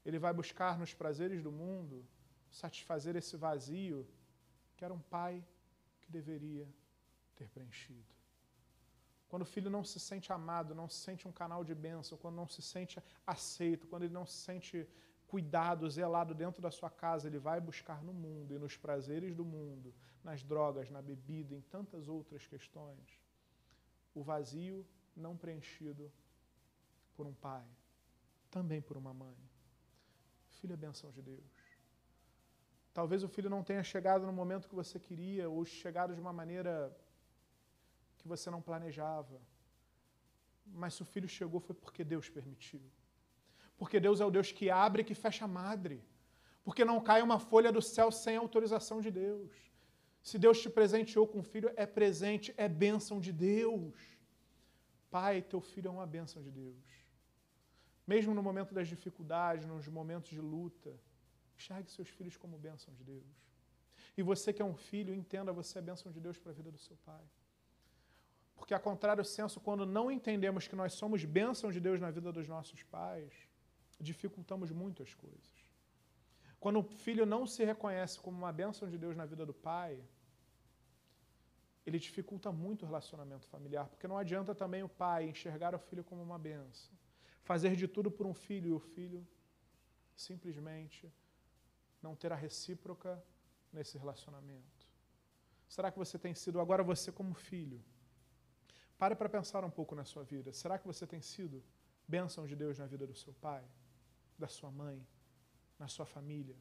Ele 0.04 0.18
vai 0.18 0.32
buscar 0.32 0.78
nos 0.78 0.94
prazeres 0.94 1.42
do 1.42 1.50
mundo 1.50 2.06
satisfazer 2.50 3.16
esse 3.16 3.36
vazio 3.36 4.06
que 4.76 4.84
era 4.84 4.94
um 4.94 5.00
pai 5.00 5.44
que 6.02 6.10
deveria 6.10 6.66
ter 7.34 7.48
preenchido. 7.48 8.19
Quando 9.30 9.42
o 9.42 9.52
filho 9.54 9.70
não 9.70 9.84
se 9.84 9.98
sente 10.00 10.32
amado, 10.32 10.74
não 10.74 10.88
se 10.88 10.98
sente 11.06 11.26
um 11.26 11.32
canal 11.40 11.62
de 11.62 11.74
bênção, 11.74 12.18
quando 12.18 12.34
não 12.34 12.48
se 12.48 12.60
sente 12.60 13.02
aceito, 13.24 13.86
quando 13.86 14.02
ele 14.02 14.12
não 14.12 14.26
se 14.26 14.38
sente 14.48 14.88
cuidado, 15.28 15.88
zelado 15.88 16.34
dentro 16.34 16.60
da 16.60 16.72
sua 16.72 16.90
casa, 16.90 17.28
ele 17.28 17.38
vai 17.38 17.60
buscar 17.60 18.02
no 18.02 18.12
mundo 18.12 18.52
e 18.52 18.58
nos 18.58 18.76
prazeres 18.76 19.32
do 19.32 19.44
mundo, 19.44 19.94
nas 20.24 20.42
drogas, 20.42 20.90
na 20.90 21.00
bebida, 21.00 21.54
em 21.54 21.60
tantas 21.60 22.08
outras 22.08 22.44
questões, 22.44 23.08
o 24.12 24.20
vazio 24.20 24.84
não 25.16 25.36
preenchido 25.36 26.10
por 27.14 27.24
um 27.24 27.34
pai, 27.34 27.64
também 28.50 28.82
por 28.82 28.96
uma 28.96 29.14
mãe. 29.14 29.36
Filho 30.58 30.72
é 30.72 30.76
bênção 30.76 31.12
de 31.12 31.22
Deus. 31.22 31.60
Talvez 32.92 33.22
o 33.22 33.28
filho 33.28 33.48
não 33.48 33.62
tenha 33.62 33.84
chegado 33.84 34.26
no 34.26 34.32
momento 34.32 34.68
que 34.68 34.74
você 34.74 34.98
queria, 34.98 35.48
ou 35.48 35.64
chegado 35.64 36.16
de 36.16 36.20
uma 36.20 36.32
maneira 36.32 36.74
que 38.20 38.28
você 38.28 38.48
não 38.50 38.62
planejava. 38.68 39.40
Mas 40.66 40.94
se 40.94 41.02
o 41.02 41.04
filho 41.12 41.28
chegou 41.28 41.60
foi 41.60 41.74
porque 41.74 42.04
Deus 42.04 42.28
permitiu. 42.28 42.82
Porque 43.76 43.98
Deus 43.98 44.20
é 44.20 44.24
o 44.24 44.30
Deus 44.30 44.52
que 44.52 44.68
abre 44.70 45.02
e 45.02 45.04
que 45.04 45.14
fecha 45.14 45.44
a 45.46 45.48
madre. 45.48 46.04
Porque 46.62 46.84
não 46.84 47.00
cai 47.00 47.22
uma 47.22 47.38
folha 47.38 47.72
do 47.72 47.82
céu 47.82 48.10
sem 48.12 48.36
autorização 48.36 49.00
de 49.00 49.10
Deus. 49.10 49.50
Se 50.22 50.38
Deus 50.38 50.60
te 50.60 50.68
presenteou 50.68 51.26
com 51.26 51.38
um 51.38 51.42
filho, 51.42 51.72
é 51.76 51.86
presente, 51.86 52.52
é 52.56 52.68
bênção 52.68 53.18
de 53.18 53.32
Deus. 53.32 53.94
Pai, 55.10 55.40
teu 55.42 55.60
filho 55.60 55.88
é 55.88 55.90
uma 55.90 56.06
bênção 56.06 56.42
de 56.42 56.50
Deus. 56.50 56.84
Mesmo 58.06 58.34
no 58.34 58.42
momento 58.42 58.74
das 58.74 58.88
dificuldades, 58.88 59.64
nos 59.64 59.88
momentos 59.88 60.30
de 60.30 60.40
luta, 60.40 60.92
enxergue 61.56 61.90
seus 61.90 62.08
filhos 62.08 62.36
como 62.36 62.58
bênção 62.58 62.92
de 62.94 63.02
Deus. 63.02 63.24
E 64.16 64.22
você 64.22 64.52
que 64.52 64.62
é 64.62 64.64
um 64.64 64.74
filho, 64.74 65.14
entenda, 65.14 65.52
você 65.52 65.78
é 65.78 65.82
bênção 65.82 66.12
de 66.12 66.20
Deus 66.20 66.36
para 66.36 66.50
a 66.52 66.54
vida 66.54 66.70
do 66.70 66.78
seu 66.78 66.96
pai. 67.04 67.24
Porque, 68.60 68.74
a 68.74 68.78
contrário 68.78 69.24
senso, 69.24 69.58
quando 69.58 69.86
não 69.86 70.10
entendemos 70.10 70.68
que 70.68 70.76
nós 70.76 70.92
somos 70.92 71.24
bênção 71.24 71.72
de 71.72 71.80
Deus 71.80 71.98
na 71.98 72.10
vida 72.10 72.30
dos 72.30 72.46
nossos 72.46 72.82
pais, 72.82 73.32
dificultamos 73.98 74.70
muito 74.70 75.02
as 75.02 75.14
coisas. 75.14 75.56
Quando 76.60 76.78
o 76.78 76.82
filho 76.82 77.24
não 77.24 77.46
se 77.46 77.64
reconhece 77.64 78.20
como 78.20 78.36
uma 78.36 78.52
bênção 78.52 78.86
de 78.86 78.98
Deus 78.98 79.16
na 79.16 79.24
vida 79.24 79.46
do 79.46 79.54
pai, 79.54 79.98
ele 81.86 81.98
dificulta 81.98 82.52
muito 82.52 82.82
o 82.82 82.86
relacionamento 82.86 83.46
familiar, 83.46 83.88
porque 83.88 84.06
não 84.06 84.18
adianta 84.18 84.54
também 84.54 84.82
o 84.82 84.90
pai 84.90 85.26
enxergar 85.26 85.74
o 85.74 85.78
filho 85.78 86.04
como 86.04 86.22
uma 86.22 86.38
bênção, 86.38 86.92
fazer 87.40 87.74
de 87.74 87.88
tudo 87.88 88.10
por 88.10 88.26
um 88.26 88.34
filho 88.34 88.68
e 88.68 88.72
o 88.72 88.78
filho 88.78 89.26
simplesmente 90.14 91.10
não 92.02 92.14
ter 92.14 92.30
a 92.30 92.36
recíproca 92.36 93.24
nesse 93.72 93.96
relacionamento. 93.96 94.86
Será 95.66 95.90
que 95.90 95.98
você 95.98 96.18
tem 96.18 96.34
sido 96.34 96.60
agora 96.60 96.82
você 96.82 97.10
como 97.10 97.32
filho? 97.32 97.82
Pare 99.00 99.14
para 99.16 99.30
pensar 99.30 99.64
um 99.64 99.70
pouco 99.70 99.94
na 99.94 100.04
sua 100.04 100.22
vida. 100.22 100.52
Será 100.52 100.78
que 100.78 100.86
você 100.86 101.06
tem 101.06 101.22
sido 101.22 101.64
bênção 102.06 102.46
de 102.46 102.54
Deus 102.54 102.78
na 102.78 102.84
vida 102.84 103.06
do 103.06 103.14
seu 103.14 103.32
pai, 103.32 103.64
da 104.38 104.46
sua 104.46 104.70
mãe, 104.70 104.98
na 105.78 105.88
sua 105.88 106.04
família? 106.04 106.54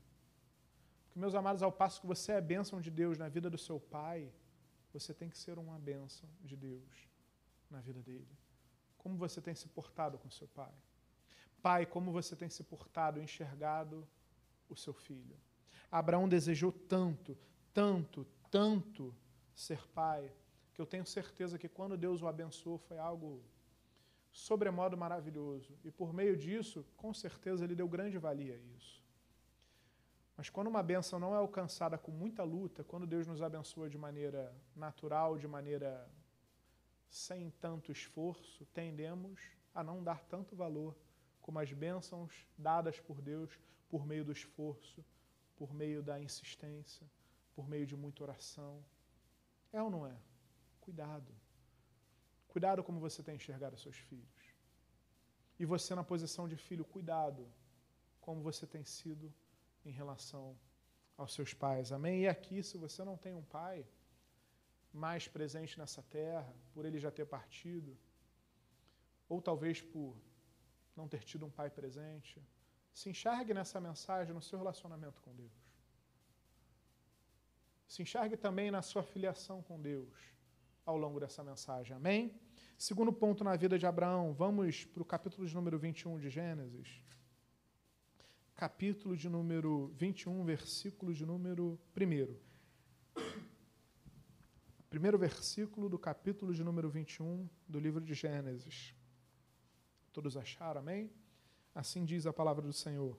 Porque, 1.03 1.19
meus 1.19 1.35
amados, 1.35 1.61
ao 1.61 1.69
passo 1.69 1.99
que 1.99 2.07
você 2.07 2.31
é 2.31 2.39
bênção 2.39 2.79
de 2.79 2.89
Deus 2.89 3.17
na 3.17 3.27
vida 3.27 3.49
do 3.49 3.57
seu 3.57 3.77
pai, 3.77 4.31
você 4.93 5.13
tem 5.13 5.29
que 5.29 5.37
ser 5.37 5.59
uma 5.59 5.77
bênção 5.77 6.29
de 6.41 6.55
Deus 6.55 7.09
na 7.69 7.81
vida 7.81 8.01
dele. 8.01 8.37
Como 8.97 9.17
você 9.17 9.41
tem 9.41 9.53
se 9.53 9.67
portado 9.67 10.17
com 10.17 10.29
seu 10.29 10.47
pai? 10.47 10.73
Pai, 11.61 11.85
como 11.85 12.09
você 12.09 12.37
tem 12.37 12.49
se 12.49 12.63
portado, 12.63 13.21
enxergado 13.21 14.07
o 14.69 14.77
seu 14.77 14.93
filho? 14.93 15.35
Abraão 15.91 16.29
desejou 16.29 16.71
tanto, 16.71 17.37
tanto, 17.73 18.25
tanto 18.49 19.13
ser 19.53 19.85
pai, 19.89 20.33
que 20.79 20.81
eu 20.81 20.85
tenho 20.85 21.05
certeza 21.05 21.59
que 21.59 21.67
quando 21.67 21.97
Deus 21.97 22.21
o 22.21 22.27
abençoou 22.27 22.77
foi 22.77 22.97
algo 22.97 23.43
sobremodo 24.31 24.95
maravilhoso. 24.95 25.77
E 25.83 25.91
por 25.91 26.13
meio 26.13 26.37
disso, 26.37 26.85
com 26.95 27.13
certeza, 27.13 27.65
ele 27.65 27.75
deu 27.75 27.85
grande 27.85 28.17
valia 28.17 28.53
a 28.53 28.57
isso. 28.77 29.03
Mas 30.37 30.49
quando 30.49 30.67
uma 30.67 30.81
benção 30.81 31.19
não 31.19 31.33
é 31.35 31.37
alcançada 31.37 31.97
com 31.97 32.13
muita 32.13 32.45
luta, 32.45 32.81
quando 32.81 33.05
Deus 33.05 33.27
nos 33.27 33.41
abençoa 33.41 33.89
de 33.89 33.97
maneira 33.97 34.55
natural, 34.73 35.37
de 35.37 35.49
maneira 35.49 36.09
sem 37.09 37.49
tanto 37.59 37.91
esforço, 37.91 38.65
tendemos 38.67 39.41
a 39.75 39.83
não 39.83 40.01
dar 40.01 40.23
tanto 40.23 40.55
valor 40.55 40.95
como 41.41 41.59
as 41.59 41.73
bênçãos 41.73 42.47
dadas 42.57 43.01
por 43.01 43.21
Deus 43.21 43.59
por 43.89 44.05
meio 44.05 44.23
do 44.23 44.31
esforço, 44.31 45.03
por 45.57 45.73
meio 45.73 46.01
da 46.01 46.21
insistência, 46.21 47.05
por 47.53 47.67
meio 47.67 47.85
de 47.85 47.97
muita 47.97 48.23
oração. 48.23 48.81
É 49.73 49.83
ou 49.83 49.89
não 49.89 50.07
é? 50.07 50.28
Cuidado. 50.89 51.31
Cuidado 52.53 52.83
como 52.83 52.99
você 52.99 53.21
tem 53.25 53.35
enxergado 53.35 53.77
seus 53.77 53.95
filhos. 53.95 54.43
E 55.59 55.63
você, 55.71 55.93
na 55.93 56.03
posição 56.03 56.45
de 56.51 56.57
filho, 56.57 56.83
cuidado 56.83 57.43
como 58.19 58.41
você 58.41 58.65
tem 58.65 58.83
sido 58.83 59.31
em 59.85 59.91
relação 59.91 60.57
aos 61.15 61.31
seus 61.35 61.53
pais. 61.53 61.91
Amém? 61.91 62.21
E 62.23 62.27
aqui, 62.27 62.63
se 62.63 62.75
você 62.85 63.03
não 63.09 63.15
tem 63.25 63.35
um 63.35 63.43
pai 63.57 63.85
mais 64.91 65.27
presente 65.27 65.77
nessa 65.77 66.01
terra, 66.01 66.51
por 66.73 66.85
ele 66.85 66.99
já 67.05 67.11
ter 67.11 67.27
partido, 67.37 67.95
ou 69.27 69.39
talvez 69.49 69.79
por 69.79 70.17
não 70.95 71.07
ter 71.07 71.23
tido 71.23 71.45
um 71.45 71.51
pai 71.51 71.69
presente, 71.69 72.41
se 72.91 73.11
enxergue 73.11 73.53
nessa 73.53 73.79
mensagem 73.79 74.33
no 74.33 74.41
seu 74.41 74.57
relacionamento 74.57 75.21
com 75.21 75.35
Deus. 75.35 75.61
Se 77.87 78.01
enxergue 78.01 78.37
também 78.37 78.71
na 78.71 78.81
sua 78.81 79.03
filiação 79.03 79.61
com 79.61 79.79
Deus 79.79 80.38
ao 80.89 80.97
longo 80.97 81.19
dessa 81.19 81.43
mensagem. 81.43 81.95
Amém? 81.95 82.33
Segundo 82.77 83.13
ponto 83.13 83.43
na 83.43 83.55
vida 83.55 83.77
de 83.77 83.85
Abraão, 83.85 84.33
vamos 84.33 84.85
para 84.85 85.03
o 85.03 85.05
capítulo 85.05 85.47
de 85.47 85.53
número 85.53 85.77
21 85.77 86.17
de 86.17 86.29
Gênesis. 86.31 87.03
Capítulo 88.55 89.15
de 89.15 89.29
número 89.29 89.93
21, 89.95 90.43
versículo 90.43 91.13
de 91.13 91.25
número 91.25 91.79
1. 91.95 92.35
Primeiro 94.89 95.19
versículo 95.19 95.87
do 95.87 95.99
capítulo 95.99 96.55
de 96.55 96.63
número 96.63 96.89
21 96.89 97.47
do 97.67 97.79
livro 97.79 98.03
de 98.03 98.15
Gênesis. 98.15 98.95
Todos 100.11 100.35
acharam, 100.35 100.81
amém? 100.81 101.11
Assim 101.75 102.03
diz 102.03 102.25
a 102.25 102.33
palavra 102.33 102.65
do 102.65 102.73
Senhor. 102.73 103.15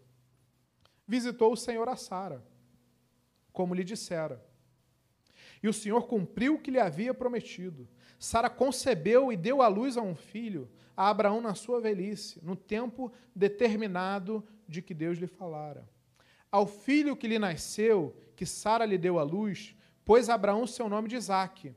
visitou 1.06 1.52
o 1.52 1.56
Senhor 1.56 1.88
a 1.88 1.94
Sara, 1.94 2.44
como 3.52 3.74
lhe 3.74 3.84
dissera. 3.84 4.44
E 5.62 5.68
o 5.68 5.72
Senhor 5.72 6.06
cumpriu 6.06 6.54
o 6.54 6.58
que 6.58 6.70
lhe 6.70 6.78
havia 6.78 7.12
prometido. 7.12 7.86
Sara 8.18 8.50
concebeu 8.50 9.32
e 9.32 9.36
deu 9.36 9.62
à 9.62 9.68
luz 9.68 9.96
a 9.96 10.02
um 10.02 10.14
filho, 10.14 10.68
a 10.96 11.08
Abraão 11.08 11.40
na 11.40 11.54
sua 11.54 11.80
velhice, 11.80 12.38
no 12.42 12.54
tempo 12.56 13.12
determinado 13.34 14.44
de 14.66 14.82
que 14.82 14.94
Deus 14.94 15.18
lhe 15.18 15.26
falara. 15.26 15.88
Ao 16.50 16.66
filho 16.66 17.16
que 17.16 17.28
lhe 17.28 17.38
nasceu, 17.38 18.16
que 18.34 18.44
Sara 18.44 18.84
lhe 18.84 18.98
deu 18.98 19.18
à 19.18 19.22
luz, 19.22 19.74
pôs 20.04 20.28
Abraão 20.28 20.66
seu 20.66 20.88
nome 20.88 21.08
de 21.08 21.16
Isaque. 21.16 21.74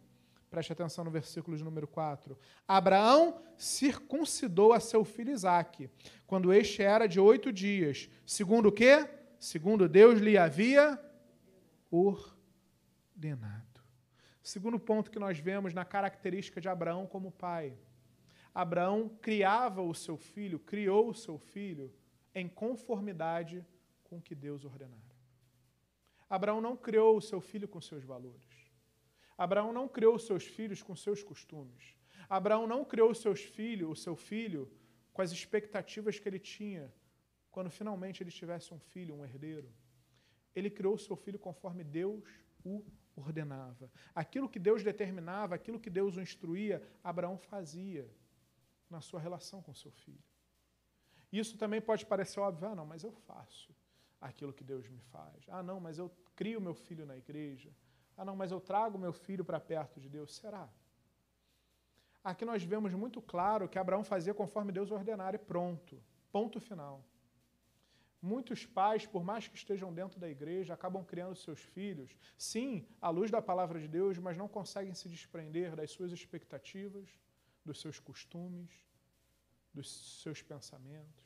Preste 0.49 0.71
atenção 0.71 1.03
no 1.03 1.11
versículo 1.11 1.57
de 1.57 1.63
número 1.63 1.87
4. 1.87 2.37
Abraão 2.67 3.41
circuncidou 3.57 4.71
a 4.71 4.79
seu 4.79 5.03
filho 5.03 5.31
Isaque, 5.31 5.89
quando 6.27 6.53
este 6.53 6.83
era 6.83 7.07
de 7.07 7.19
oito 7.19 7.51
dias, 7.51 8.09
segundo 8.25 8.67
o 8.67 8.71
quê? 8.71 9.07
Segundo 9.39 9.89
Deus 9.89 10.19
lhe 10.19 10.37
havia 10.37 10.99
ordenado. 11.89 13.62
Segundo 14.43 14.77
ponto 14.77 15.09
que 15.09 15.17
nós 15.17 15.39
vemos 15.39 15.73
na 15.73 15.85
característica 15.85 16.59
de 16.59 16.67
Abraão 16.67 17.07
como 17.07 17.31
pai. 17.31 17.77
Abraão 18.53 19.09
criava 19.21 19.81
o 19.81 19.93
seu 19.95 20.17
filho, 20.17 20.59
criou 20.59 21.09
o 21.09 21.13
seu 21.15 21.37
filho 21.39 21.91
em 22.35 22.47
conformidade 22.47 23.65
com 24.03 24.17
o 24.17 24.21
que 24.21 24.35
Deus 24.35 24.65
ordenara. 24.65 25.15
Abraão 26.29 26.59
não 26.59 26.75
criou 26.75 27.15
o 27.15 27.21
seu 27.21 27.39
filho 27.39 27.67
com 27.67 27.79
seus 27.79 28.03
valores. 28.03 28.71
Abraão 29.37 29.71
não 29.71 29.87
criou 29.87 30.15
os 30.15 30.25
seus 30.25 30.43
filhos 30.43 30.83
com 30.83 30.95
seus 30.95 31.23
costumes. 31.23 31.95
Abraão 32.29 32.67
não 32.67 32.83
criou 32.83 33.11
os 33.11 33.19
seus 33.19 33.41
filhos, 33.41 33.89
o 33.89 33.95
seu 33.95 34.15
filho, 34.15 34.69
com 35.13 35.21
as 35.21 35.31
expectativas 35.31 36.19
que 36.19 36.27
ele 36.27 36.39
tinha 36.39 36.93
quando 37.49 37.69
finalmente 37.69 38.21
ele 38.21 38.31
tivesse 38.31 38.73
um 38.73 38.79
filho, 38.79 39.15
um 39.15 39.23
herdeiro. 39.23 39.71
Ele 40.55 40.69
criou 40.69 40.95
o 40.95 40.99
seu 40.99 41.15
filho 41.15 41.39
conforme 41.39 41.83
Deus 41.83 42.27
o 42.65 42.83
ordenava. 43.15 43.91
Aquilo 44.13 44.49
que 44.49 44.59
Deus 44.59 44.83
determinava, 44.83 45.55
aquilo 45.55 45.79
que 45.79 45.89
Deus 45.89 46.17
o 46.17 46.21
instruía, 46.21 46.81
Abraão 47.03 47.37
fazia 47.37 48.09
na 48.89 49.01
sua 49.01 49.19
relação 49.19 49.61
com 49.61 49.73
seu 49.73 49.91
filho. 49.91 50.23
Isso 51.31 51.57
também 51.57 51.81
pode 51.81 52.05
parecer 52.05 52.39
óbvio, 52.39 52.67
ah, 52.69 52.75
não, 52.75 52.85
mas 52.85 53.03
eu 53.03 53.11
faço 53.11 53.73
aquilo 54.21 54.53
que 54.53 54.63
Deus 54.63 54.87
me 54.87 54.99
faz. 54.99 55.45
Ah, 55.47 55.63
não, 55.63 55.79
mas 55.79 55.97
eu 55.97 56.11
crio 56.35 56.61
meu 56.61 56.75
filho 56.75 57.05
na 57.05 57.17
igreja. 57.17 57.71
Ah, 58.15 58.23
não, 58.23 58.35
mas 58.35 58.51
eu 58.51 58.59
trago 58.59 58.97
meu 58.97 59.11
filho 59.11 59.43
para 59.43 59.59
perto 59.59 59.99
de 59.99 60.07
Deus. 60.07 60.35
Será? 60.35 60.69
Aqui 62.23 62.45
nós 62.45 62.63
vemos 62.63 62.93
muito 62.93 63.21
claro 63.21 63.67
que 63.67 63.77
Abraão 63.77 64.03
fazia 64.03 64.33
conforme 64.33 64.71
Deus 64.71 64.91
ordenara 64.91 65.35
e 65.35 65.39
pronto. 65.39 66.01
Ponto 66.31 66.59
final. 66.59 67.03
Muitos 68.23 68.65
pais, 68.65 69.05
por 69.05 69.21
mais 69.21 69.49
que 69.49 69.57
estejam 69.57 69.93
dentro 69.93 70.17
da 70.17 70.29
igreja, 70.29 70.73
acabam 70.73 71.03
criando 71.03 71.35
seus 71.35 71.59
filhos, 71.59 72.15
sim, 72.37 72.87
à 73.01 73.09
luz 73.09 73.29
da 73.29 73.41
palavra 73.41 73.77
de 73.81 73.85
Deus, 73.85 74.17
mas 74.17 74.37
não 74.37 74.47
conseguem 74.47 74.93
se 74.93 75.09
desprender 75.09 75.75
das 75.75 75.91
suas 75.91 76.09
expectativas, 76.09 77.09
dos 77.65 77.81
seus 77.81 77.99
costumes, 77.99 78.71
dos 79.73 80.21
seus 80.21 80.41
pensamentos. 80.41 81.21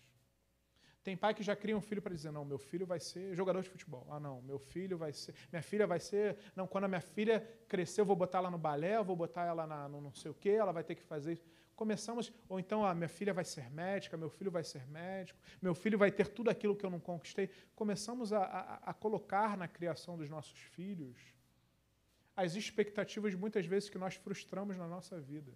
Tem 1.03 1.15
pai 1.15 1.35
que 1.35 1.43
já 1.43 1.55
cria 1.55 1.77
um 1.77 1.81
filho 1.81 2.01
para 2.01 2.15
dizer: 2.15 2.31
não, 2.31 2.43
meu 2.43 2.57
filho 2.57 2.87
vai 2.87 2.99
ser 2.99 3.35
jogador 3.35 3.61
de 3.61 3.69
futebol. 3.69 4.07
Ah, 4.09 4.19
não, 4.19 4.41
meu 4.41 4.57
filho 4.57 4.97
vai 4.97 5.13
ser. 5.13 5.35
Minha 5.51 5.61
filha 5.61 5.85
vai 5.85 5.99
ser. 5.99 6.35
Não, 6.55 6.65
quando 6.65 6.85
a 6.85 6.87
minha 6.87 6.99
filha 6.99 7.47
crescer, 7.67 8.01
eu 8.01 8.05
vou 8.05 8.15
botar 8.15 8.39
ela 8.39 8.49
no 8.49 8.57
balé, 8.57 8.97
eu 8.97 9.05
vou 9.05 9.15
botar 9.15 9.45
ela 9.45 9.67
na, 9.67 9.87
no 9.87 10.01
não 10.01 10.13
sei 10.15 10.31
o 10.31 10.33
quê, 10.33 10.49
ela 10.49 10.71
vai 10.71 10.83
ter 10.83 10.95
que 10.95 11.03
fazer 11.03 11.33
isso 11.33 11.45
começamos, 11.77 12.33
ou 12.49 12.59
então, 12.59 12.83
ah, 12.83 12.93
minha 12.93 13.07
filha 13.07 13.33
vai 13.33 13.45
ser 13.45 13.69
médica, 13.69 14.17
meu 14.17 14.31
filho 14.31 14.49
vai 14.49 14.63
ser 14.63 14.85
médico, 14.87 15.39
meu 15.61 15.75
filho 15.75 15.97
vai 15.97 16.11
ter 16.11 16.27
tudo 16.27 16.49
aquilo 16.49 16.75
que 16.75 16.83
eu 16.83 16.89
não 16.89 16.99
conquistei. 16.99 17.49
Começamos 17.75 18.33
a, 18.33 18.39
a, 18.43 18.75
a 18.89 18.93
colocar 18.93 19.55
na 19.55 19.67
criação 19.67 20.17
dos 20.17 20.27
nossos 20.27 20.57
filhos 20.57 21.15
as 22.35 22.55
expectativas, 22.55 23.33
muitas 23.35 23.65
vezes, 23.65 23.89
que 23.89 23.97
nós 23.97 24.15
frustramos 24.15 24.75
na 24.75 24.87
nossa 24.87 25.19
vida. 25.19 25.53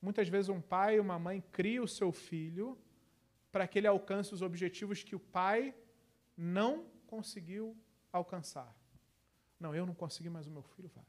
Muitas 0.00 0.28
vezes, 0.28 0.48
um 0.48 0.62
pai 0.62 0.96
e 0.96 1.00
uma 1.00 1.18
mãe 1.18 1.42
cria 1.52 1.82
o 1.82 1.88
seu 1.88 2.10
filho 2.10 2.78
para 3.52 3.66
que 3.68 3.78
ele 3.78 3.86
alcance 3.86 4.32
os 4.32 4.40
objetivos 4.40 5.02
que 5.02 5.14
o 5.14 5.20
pai 5.20 5.74
não 6.36 6.86
conseguiu 7.06 7.76
alcançar. 8.10 8.74
Não, 9.60 9.74
eu 9.74 9.84
não 9.84 9.94
consegui, 9.94 10.30
mas 10.30 10.46
o 10.46 10.50
meu 10.50 10.62
filho 10.62 10.90
vai. 10.94 11.04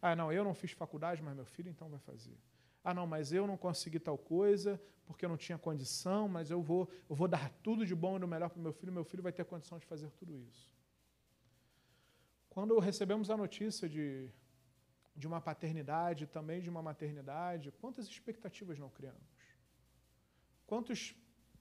Ah, 0.00 0.14
não, 0.14 0.32
eu 0.32 0.44
não 0.44 0.54
fiz 0.54 0.70
faculdade, 0.70 1.20
mas 1.20 1.34
meu 1.34 1.44
filho 1.44 1.68
então 1.68 1.88
vai 1.88 1.98
fazer. 2.00 2.38
Ah, 2.82 2.94
não, 2.94 3.06
mas 3.06 3.32
eu 3.32 3.46
não 3.46 3.56
consegui 3.56 4.00
tal 4.00 4.16
coisa 4.16 4.80
porque 5.10 5.24
eu 5.24 5.28
não 5.28 5.36
tinha 5.36 5.58
condição, 5.58 6.28
mas 6.28 6.52
eu 6.52 6.62
vou, 6.62 6.88
eu 7.08 7.16
vou 7.16 7.26
dar 7.26 7.50
tudo 7.64 7.84
de 7.84 7.96
bom 7.96 8.16
e 8.16 8.20
do 8.20 8.28
melhor 8.28 8.48
para 8.48 8.60
o 8.60 8.62
meu 8.62 8.72
filho, 8.72 8.92
meu 8.92 9.02
filho 9.02 9.24
vai 9.24 9.32
ter 9.32 9.44
condição 9.44 9.76
de 9.76 9.84
fazer 9.84 10.08
tudo 10.10 10.38
isso. 10.38 10.70
Quando 12.48 12.78
recebemos 12.78 13.28
a 13.28 13.36
notícia 13.36 13.88
de, 13.88 14.30
de 15.16 15.26
uma 15.26 15.40
paternidade, 15.40 16.28
também 16.28 16.62
de 16.62 16.70
uma 16.70 16.80
maternidade, 16.80 17.72
quantas 17.72 18.06
expectativas 18.06 18.78
não 18.78 18.88
criamos? 18.88 19.20
Quantos 20.64 21.12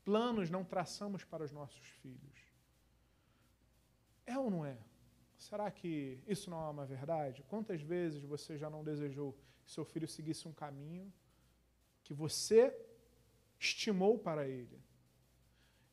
planos 0.06 0.52
não 0.52 0.64
traçamos 0.64 1.24
para 1.24 1.44
os 1.44 1.52
nossos 1.52 1.88
filhos? 2.02 2.40
É 4.28 4.38
ou 4.38 4.52
não 4.52 4.64
é? 4.64 4.78
Será 5.40 5.72
que 5.72 6.22
isso 6.28 6.52
não 6.52 6.62
é 6.68 6.70
uma 6.70 6.86
verdade? 6.86 7.44
Quantas 7.48 7.82
vezes 7.82 8.22
você 8.24 8.60
já 8.60 8.70
não 8.70 8.84
desejou 8.84 9.36
seu 9.70 9.86
filho 9.86 10.08
seguisse 10.08 10.48
um 10.48 10.54
caminho 10.54 11.14
que 12.04 12.14
você 12.14 12.76
estimou 13.60 14.18
para 14.18 14.48
ele. 14.48 14.82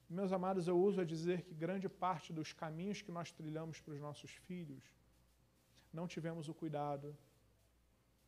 Meus 0.08 0.32
amados, 0.32 0.66
eu 0.66 0.78
uso 0.78 1.00
a 1.00 1.04
dizer 1.04 1.42
que 1.42 1.52
grande 1.52 1.88
parte 1.88 2.32
dos 2.32 2.52
caminhos 2.52 3.02
que 3.02 3.12
nós 3.12 3.30
trilhamos 3.32 3.80
para 3.80 3.92
os 3.92 4.00
nossos 4.00 4.30
filhos, 4.30 4.82
não 5.92 6.06
tivemos 6.06 6.48
o 6.48 6.54
cuidado 6.54 7.16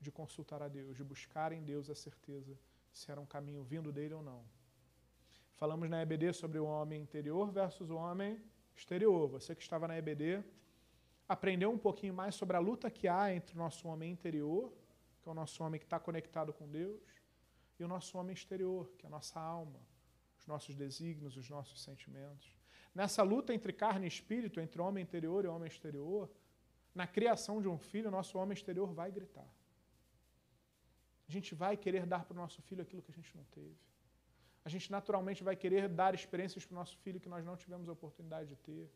de 0.01 0.11
consultar 0.11 0.61
a 0.63 0.69
Deus, 0.69 0.97
de 0.97 1.05
buscar 1.05 1.51
em 1.53 1.63
Deus 1.65 1.89
a 1.89 1.95
certeza 1.95 2.59
se 2.93 3.11
era 3.11 3.21
um 3.21 3.27
caminho 3.27 3.63
vindo 3.63 3.91
dele 3.93 4.15
ou 4.15 4.23
não. 4.23 4.43
Falamos 5.55 5.89
na 5.89 6.03
EBD 6.03 6.33
sobre 6.33 6.59
o 6.59 6.67
homem 6.67 7.01
interior 7.01 7.51
versus 7.51 7.91
o 7.91 7.97
homem 7.97 8.43
exterior. 8.77 9.29
Você 9.29 9.55
que 9.55 9.63
estava 9.63 9.89
na 9.89 9.97
EBD 9.97 10.45
aprendeu 11.29 11.71
um 11.71 11.79
pouquinho 11.79 12.13
mais 12.13 12.35
sobre 12.35 12.57
a 12.57 12.61
luta 12.61 12.91
que 12.91 13.09
há 13.09 13.35
entre 13.35 13.55
o 13.55 13.59
nosso 13.59 13.89
homem 13.89 14.11
interior 14.13 14.73
que 15.29 15.31
é 15.31 15.35
o 15.37 15.43
nosso 15.43 15.63
homem 15.63 15.79
que 15.79 15.85
está 15.85 16.01
conectado 16.01 16.55
com 16.55 16.67
Deus, 16.67 17.03
e 17.79 17.85
o 17.85 17.89
nosso 17.89 18.17
homem 18.17 18.33
exterior, 18.33 18.91
que 18.97 19.05
é 19.05 19.09
a 19.09 19.11
nossa 19.11 19.39
alma, 19.39 19.81
os 20.41 20.47
nossos 20.47 20.75
desígnios, 20.75 21.37
os 21.37 21.51
nossos 21.51 21.83
sentimentos. 21.83 22.57
Nessa 22.95 23.23
luta 23.23 23.53
entre 23.53 23.75
carne 23.75 24.07
e 24.07 24.09
espírito, 24.09 24.59
entre 24.59 24.81
homem 24.81 25.03
interior 25.03 25.45
e 25.45 25.49
homem 25.49 25.69
exterior, 25.69 26.31
na 26.95 27.07
criação 27.07 27.61
de 27.61 27.69
um 27.69 27.79
filho, 27.91 28.09
o 28.09 28.11
nosso 28.11 28.39
homem 28.39 28.55
exterior 28.55 28.91
vai 29.01 29.11
gritar. 29.13 29.51
A 31.29 31.31
gente 31.31 31.55
vai 31.55 31.77
querer 31.77 32.07
dar 32.07 32.25
para 32.25 32.33
o 32.33 32.41
nosso 32.45 32.63
filho 32.63 32.81
aquilo 32.81 33.03
que 33.03 33.11
a 33.11 33.19
gente 33.21 33.37
não 33.37 33.45
teve. 33.59 33.77
A 34.65 34.71
gente 34.71 34.91
naturalmente 34.91 35.45
vai 35.45 35.57
querer 35.57 35.91
dar 35.91 36.15
experiências 36.15 36.65
para 36.65 36.73
o 36.73 36.79
nosso 36.83 36.97
filho 36.97 37.21
que 37.21 37.29
nós 37.29 37.45
não 37.45 37.55
tivemos 37.55 37.87
a 37.87 37.93
oportunidade 37.93 38.49
de 38.49 38.57
ter. 38.57 38.91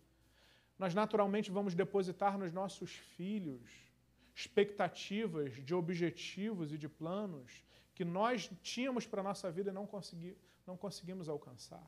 Nós 0.79 0.95
naturalmente 0.95 1.51
vamos 1.51 1.75
depositar 1.75 2.39
nos 2.39 2.53
nossos 2.55 2.91
filhos 2.91 3.92
expectativas 4.35 5.55
de 5.65 5.75
objetivos 5.75 6.73
e 6.73 6.79
de 6.79 6.89
planos 6.89 7.65
que 7.95 8.05
nós 8.05 8.51
tínhamos 8.63 9.07
para 9.07 9.21
a 9.21 9.25
nossa 9.25 9.51
vida 9.51 9.71
e 9.71 9.73
não, 9.73 9.87
consegui, 9.87 10.37
não 10.67 10.77
conseguimos 10.77 11.29
alcançar. 11.29 11.87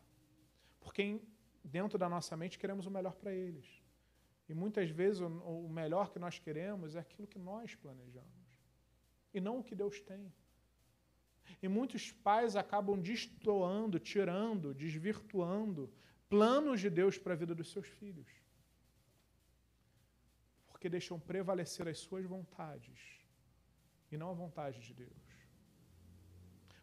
Porque 0.80 1.20
dentro 1.62 1.98
da 1.98 2.08
nossa 2.08 2.36
mente 2.36 2.58
queremos 2.58 2.86
o 2.86 2.90
melhor 2.90 3.14
para 3.14 3.32
eles. 3.32 3.82
E 4.48 4.54
muitas 4.54 4.90
vezes 4.90 5.20
o, 5.20 5.26
o 5.26 5.70
melhor 5.70 6.10
que 6.10 6.18
nós 6.18 6.38
queremos 6.38 6.94
é 6.94 6.98
aquilo 6.98 7.26
que 7.26 7.38
nós 7.38 7.74
planejamos 7.74 8.44
e 9.32 9.40
não 9.40 9.58
o 9.58 9.64
que 9.64 9.74
Deus 9.74 10.00
tem. 10.00 10.32
E 11.62 11.68
muitos 11.68 12.12
pais 12.12 12.56
acabam 12.56 13.00
destoando, 13.00 13.98
tirando, 13.98 14.74
desvirtuando 14.74 15.90
planos 16.28 16.80
de 16.80 16.90
Deus 16.90 17.16
para 17.18 17.32
a 17.32 17.36
vida 17.36 17.54
dos 17.54 17.72
seus 17.72 17.86
filhos 17.86 18.43
porque 20.84 20.90
deixam 20.90 21.18
prevalecer 21.18 21.88
as 21.88 21.98
suas 21.98 22.26
vontades 22.26 23.00
e 24.12 24.18
não 24.18 24.28
a 24.28 24.34
vontade 24.34 24.80
de 24.80 24.92
Deus. 24.92 25.24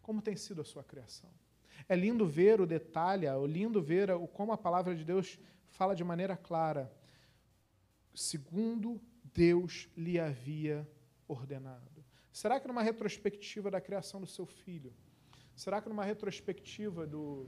Como 0.02 0.24
tem 0.24 0.36
sido 0.36 0.60
a 0.60 0.64
sua 0.66 0.84
criação? 0.84 1.30
É 1.88 1.96
lindo 1.96 2.26
ver 2.26 2.60
o 2.60 2.66
detalhe, 2.66 3.28
é 3.28 3.38
lindo 3.46 3.80
ver 3.80 4.10
o, 4.10 4.28
como 4.28 4.54
a 4.54 4.58
palavra 4.58 4.96
de 4.96 5.06
Deus 5.06 5.38
fala 5.70 5.94
de 5.94 6.04
maneira 6.04 6.36
clara. 6.36 6.92
Segundo 8.16 9.00
Deus 9.24 9.88
lhe 9.96 10.20
havia 10.20 10.90
ordenado. 11.28 12.04
Será 12.32 12.60
que 12.60 12.68
numa 12.68 12.82
retrospectiva 12.82 13.70
da 13.70 13.80
criação 13.80 14.20
do 14.20 14.26
seu 14.26 14.48
filho, 14.48 14.92
será 15.56 15.80
que 15.80 15.90
numa 15.90 16.04
retrospectiva 16.04 17.06
do, 17.06 17.48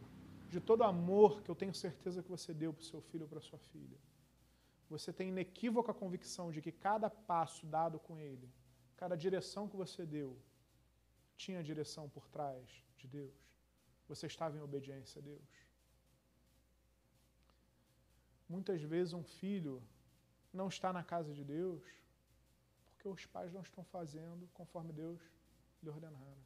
de 0.52 0.60
todo 0.60 0.82
o 0.82 0.84
amor 0.84 1.42
que 1.42 1.50
eu 1.50 1.56
tenho 1.56 1.74
certeza 1.74 2.22
que 2.22 2.30
você 2.30 2.54
deu 2.54 2.72
para 2.72 2.84
o 2.84 2.86
seu 2.86 3.02
filho 3.02 3.24
ou 3.24 3.28
para 3.28 3.40
a 3.40 3.42
sua 3.42 3.58
filha, 3.58 3.98
você 4.90 5.12
tem 5.12 5.30
inequívoca 5.30 5.94
convicção 5.94 6.52
de 6.52 6.62
que 6.62 6.72
cada 6.72 7.10
passo 7.10 7.66
dado 7.66 8.00
com 8.00 8.20
Ele, 8.20 8.50
cada 8.96 9.16
direção 9.16 9.68
que 9.68 9.76
você 9.76 10.06
deu, 10.06 10.38
tinha 11.36 11.64
direção 11.64 12.10
por 12.10 12.28
trás 12.28 12.84
de 12.98 13.08
Deus. 13.08 13.34
Você 14.08 14.28
estava 14.28 14.58
em 14.58 14.62
obediência 14.62 15.20
a 15.20 15.24
Deus. 15.24 15.50
Muitas 18.48 18.82
vezes 18.82 19.14
um 19.14 19.24
filho 19.24 19.82
não 20.54 20.68
está 20.68 20.94
na 20.94 21.04
casa 21.04 21.34
de 21.34 21.44
Deus 21.44 21.84
porque 23.04 23.08
os 23.10 23.26
pais 23.26 23.52
não 23.52 23.62
estão 23.62 23.84
fazendo 23.84 24.48
conforme 24.54 24.94
Deus 24.94 25.20
lhe 25.82 25.90
ordenara. 25.90 26.44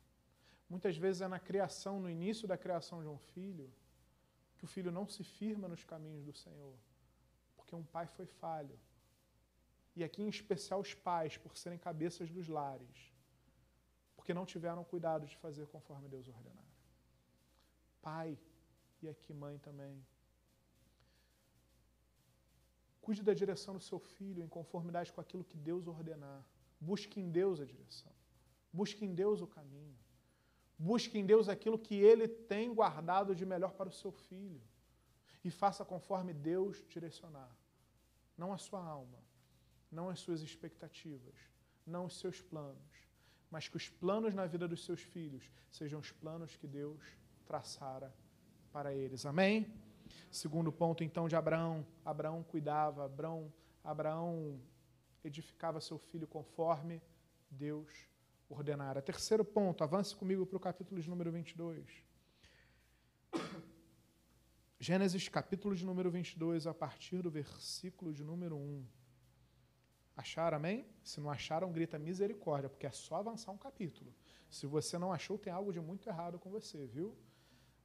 Muitas 0.70 0.98
vezes 0.98 1.22
é 1.22 1.28
na 1.28 1.40
criação, 1.40 2.00
no 2.00 2.10
início 2.10 2.48
da 2.48 2.58
criação 2.58 3.02
de 3.02 3.08
um 3.08 3.18
filho, 3.18 3.72
que 4.58 4.66
o 4.66 4.68
filho 4.68 4.92
não 4.92 5.08
se 5.08 5.24
firma 5.24 5.68
nos 5.68 5.84
caminhos 5.84 6.26
do 6.26 6.34
Senhor, 6.34 6.76
porque 7.68 7.76
um 7.76 7.84
pai 7.84 8.07
foi 8.07 8.26
falho. 8.26 8.80
E 9.93 10.01
aqui 10.01 10.22
em 10.24 10.30
especial 10.30 10.80
os 10.80 10.93
pais, 10.93 11.38
por 11.38 11.57
serem 11.57 11.78
cabeças 11.78 12.30
dos 12.32 12.47
lares, 12.47 12.99
porque 14.15 14.34
não 14.34 14.45
tiveram 14.45 14.86
cuidado 14.86 15.28
de 15.28 15.36
fazer 15.36 15.68
conforme 15.68 16.07
Deus 16.07 16.30
ordenara. 16.30 16.74
Pai, 18.01 18.38
e 19.01 19.09
aqui 19.09 19.34
mãe 19.34 19.57
também. 19.57 20.01
Cuide 23.01 23.22
da 23.22 23.34
direção 23.34 23.74
do 23.76 23.82
seu 23.82 23.99
filho 23.99 24.41
em 24.41 24.47
conformidade 24.47 25.11
com 25.11 25.20
aquilo 25.20 25.43
que 25.43 25.57
Deus 25.57 25.88
ordenar. 25.88 26.41
Busque 26.80 27.20
em 27.20 27.30
Deus 27.30 27.59
a 27.59 27.65
direção. 27.65 28.13
Busque 28.72 29.03
em 29.03 29.13
Deus 29.13 29.41
o 29.41 29.47
caminho. 29.47 29.97
Busque 30.80 31.18
em 31.18 31.26
Deus 31.26 31.49
aquilo 31.49 31.78
que 31.78 31.95
Ele 31.95 32.30
tem 32.30 32.74
guardado 32.74 33.36
de 33.36 33.45
melhor 33.45 33.74
para 33.74 33.89
o 33.89 33.97
seu 34.01 34.11
filho. 34.11 34.61
E 35.48 35.50
faça 35.50 35.86
conforme 35.86 36.34
Deus 36.34 36.84
direcionar. 36.89 37.50
Não 38.38 38.52
a 38.52 38.58
sua 38.58 38.84
alma, 38.84 39.18
não 39.89 40.10
as 40.10 40.20
suas 40.20 40.41
expectativas, 40.41 41.36
não 41.86 42.04
os 42.04 42.20
seus 42.20 42.41
planos, 42.41 43.08
mas 43.50 43.70
que 43.70 43.78
os 43.78 43.88
planos 43.88 44.34
na 44.34 44.45
vida 44.45 44.68
dos 44.68 44.84
seus 44.84 45.00
filhos 45.00 45.50
sejam 45.72 46.02
os 46.02 46.12
planos 46.12 46.58
que 46.58 46.68
Deus 46.68 47.02
traçara 47.45 48.14
para 48.74 48.93
eles. 48.93 49.26
Amém? 49.26 49.74
Segundo 50.30 50.70
ponto, 50.70 51.02
então, 51.02 51.30
de 51.30 51.36
Abraão. 51.38 51.88
Abraão 52.04 52.43
cuidava, 52.43 53.06
Abraão, 53.06 53.50
Abraão 53.82 54.60
edificava 55.24 55.80
seu 55.80 55.98
filho 55.98 56.28
conforme 56.28 57.02
Deus 57.50 57.89
ordenara. 58.50 59.02
Terceiro 59.02 59.45
ponto, 59.45 59.82
avance 59.82 60.14
comigo 60.14 60.45
para 60.45 60.58
o 60.58 60.60
capítulo 60.60 61.02
de 61.02 61.10
número 61.10 61.32
22. 61.32 62.04
Gênesis, 64.80 65.28
capítulo 65.28 65.75
de 65.75 65.84
número 65.84 66.11
22, 66.11 66.67
a 66.67 66.73
partir 66.73 67.23
do 67.23 67.32
versículo 67.32 68.13
de 68.13 68.23
número 68.23 68.55
1. 68.55 68.86
Acharam, 70.15 70.57
amém? 70.57 70.86
Se 71.03 71.19
não 71.19 71.32
acharam, 71.32 71.71
grita 71.71 71.97
misericórdia, 71.97 72.69
porque 72.69 72.86
é 72.86 72.91
só 72.91 73.15
avançar 73.15 73.51
um 73.51 73.57
capítulo. 73.57 74.13
Se 74.47 74.67
você 74.67 74.99
não 74.99 75.11
achou, 75.11 75.36
tem 75.36 75.51
algo 75.51 75.73
de 75.73 75.80
muito 75.80 76.07
errado 76.07 76.38
com 76.38 76.51
você, 76.51 76.86
viu? 76.86 77.17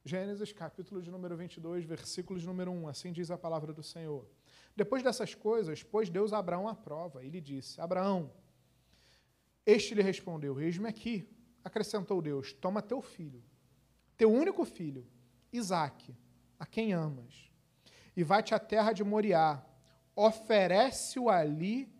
Gênesis, 0.05 0.51
capítulo 0.51 1.01
de 1.01 1.09
número 1.09 1.35
22, 1.35 1.83
versículo 1.83 2.39
de 2.39 2.45
número 2.45 2.71
1. 2.71 2.87
Assim 2.87 3.11
diz 3.11 3.31
a 3.31 3.39
palavra 3.39 3.73
do 3.73 3.81
Senhor. 3.81 4.29
Depois 4.75 5.01
dessas 5.01 5.33
coisas, 5.33 5.81
pôs 5.81 6.11
Deus 6.11 6.31
a 6.31 6.37
Abraão 6.37 6.67
à 6.67 6.75
prova 6.75 7.23
e 7.23 7.29
lhe 7.29 7.41
disse: 7.41 7.81
Abraão, 7.81 8.31
este 9.65 9.95
lhe 9.95 10.03
respondeu: 10.03 10.61
Eis-me 10.61 10.87
aqui. 10.87 11.27
Acrescentou 11.63 12.21
Deus: 12.21 12.53
Toma 12.53 12.83
teu 12.83 13.01
filho, 13.01 13.43
teu 14.15 14.31
único 14.31 14.63
filho, 14.63 15.07
Isaque, 15.51 16.15
a 16.63 16.65
quem 16.65 16.93
amas, 16.93 17.51
e 18.15 18.23
vai-te 18.23 18.55
à 18.55 18.59
terra 18.59 18.93
de 18.93 19.03
Moriá, 19.03 19.61
oferece-o 20.15 21.29
ali 21.29 21.93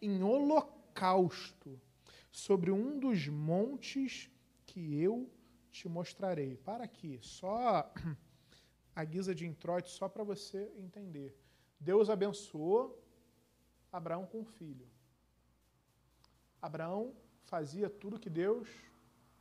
em 0.00 0.22
holocausto 0.22 1.80
sobre 2.30 2.70
um 2.70 3.00
dos 3.00 3.26
montes 3.26 4.30
que 4.66 5.02
eu 5.02 5.28
te 5.72 5.88
mostrarei. 5.88 6.56
Para 6.58 6.84
aqui, 6.84 7.18
só 7.20 7.92
a 8.94 9.04
guisa 9.04 9.34
de 9.34 9.48
introito, 9.48 9.88
só 9.88 10.08
para 10.08 10.22
você 10.22 10.72
entender. 10.76 11.36
Deus 11.80 12.08
abençoou 12.08 13.02
Abraão 13.90 14.26
com 14.26 14.42
um 14.42 14.44
filho. 14.44 14.86
Abraão 16.62 17.12
fazia 17.46 17.90
tudo 17.90 18.20
que 18.20 18.30
Deus 18.30 18.68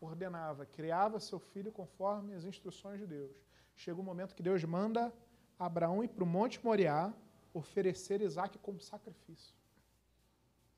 ordenava, 0.02 0.66
criava 0.66 1.20
seu 1.20 1.40
filho 1.40 1.72
conforme 1.72 2.34
as 2.34 2.44
instruções 2.44 3.00
de 3.00 3.06
Deus. 3.06 3.53
Chega 3.76 3.98
o 3.98 4.02
um 4.02 4.06
momento 4.06 4.36
que 4.36 4.44
Deus 4.44 4.64
manda 4.64 5.14
Abraão 5.58 6.04
ir 6.04 6.10
para 6.10 6.24
o 6.24 6.28
Monte 6.28 6.64
Moriá 6.64 7.14
oferecer 7.54 8.22
Isaac 8.22 8.58
como 8.60 8.80
sacrifício 8.80 9.56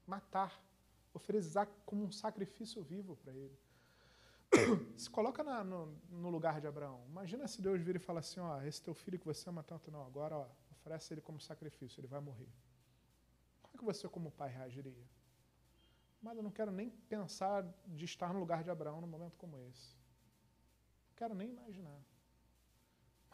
matar, 0.06 0.64
oferecer 1.14 1.50
Isaac 1.50 1.72
como 1.86 2.04
um 2.06 2.12
sacrifício 2.12 2.84
vivo 2.84 3.16
para 3.18 3.34
ele. 3.34 3.58
Se 4.98 5.10
coloca 5.10 5.43
na, 5.43 5.64
no, 5.64 5.88
no, 6.10 6.30
lugar 6.30 6.62
de 6.62 6.68
Abraão. 6.68 7.04
Imagina 7.08 7.48
se 7.48 7.62
Deus 7.62 7.82
vira 7.82 7.98
e 7.98 8.02
fala 8.02 8.20
assim: 8.20 8.39
ó, 8.39 8.62
esse 8.62 8.82
teu 8.82 8.93
filho 8.93 9.20
que 9.20 9.26
você 9.26 9.50
ama 9.50 9.64
tanto, 9.64 9.91
não, 9.91 10.06
agora 10.06 10.38
ó, 10.38 10.48
oferece 10.72 11.14
ele 11.14 11.22
como 11.22 11.39
sacrifício, 11.39 12.00
ele 12.00 12.08
vai 12.08 12.20
morrer. 12.20 12.50
Como 13.62 13.76
é 13.76 13.78
que 13.78 13.84
você, 13.84 14.08
como 14.08 14.32
pai, 14.32 14.50
reagiria? 14.50 15.06
Mas 16.22 16.38
eu 16.38 16.43
não 16.43 16.52
quero 16.52 16.72
nem 16.72 16.89
pensar 16.89 17.64
de 17.88 18.06
estar 18.06 18.34
no 18.34 18.39
lugar 18.39 18.64
de 18.64 18.70
Abraão 18.70 19.02
num 19.02 19.08
momento 19.08 19.38
como 19.38 19.58
esse. 19.60 19.96
Não 21.10 21.16
quero 21.16 21.36
nem 21.36 21.50
imaginar. 21.50 22.00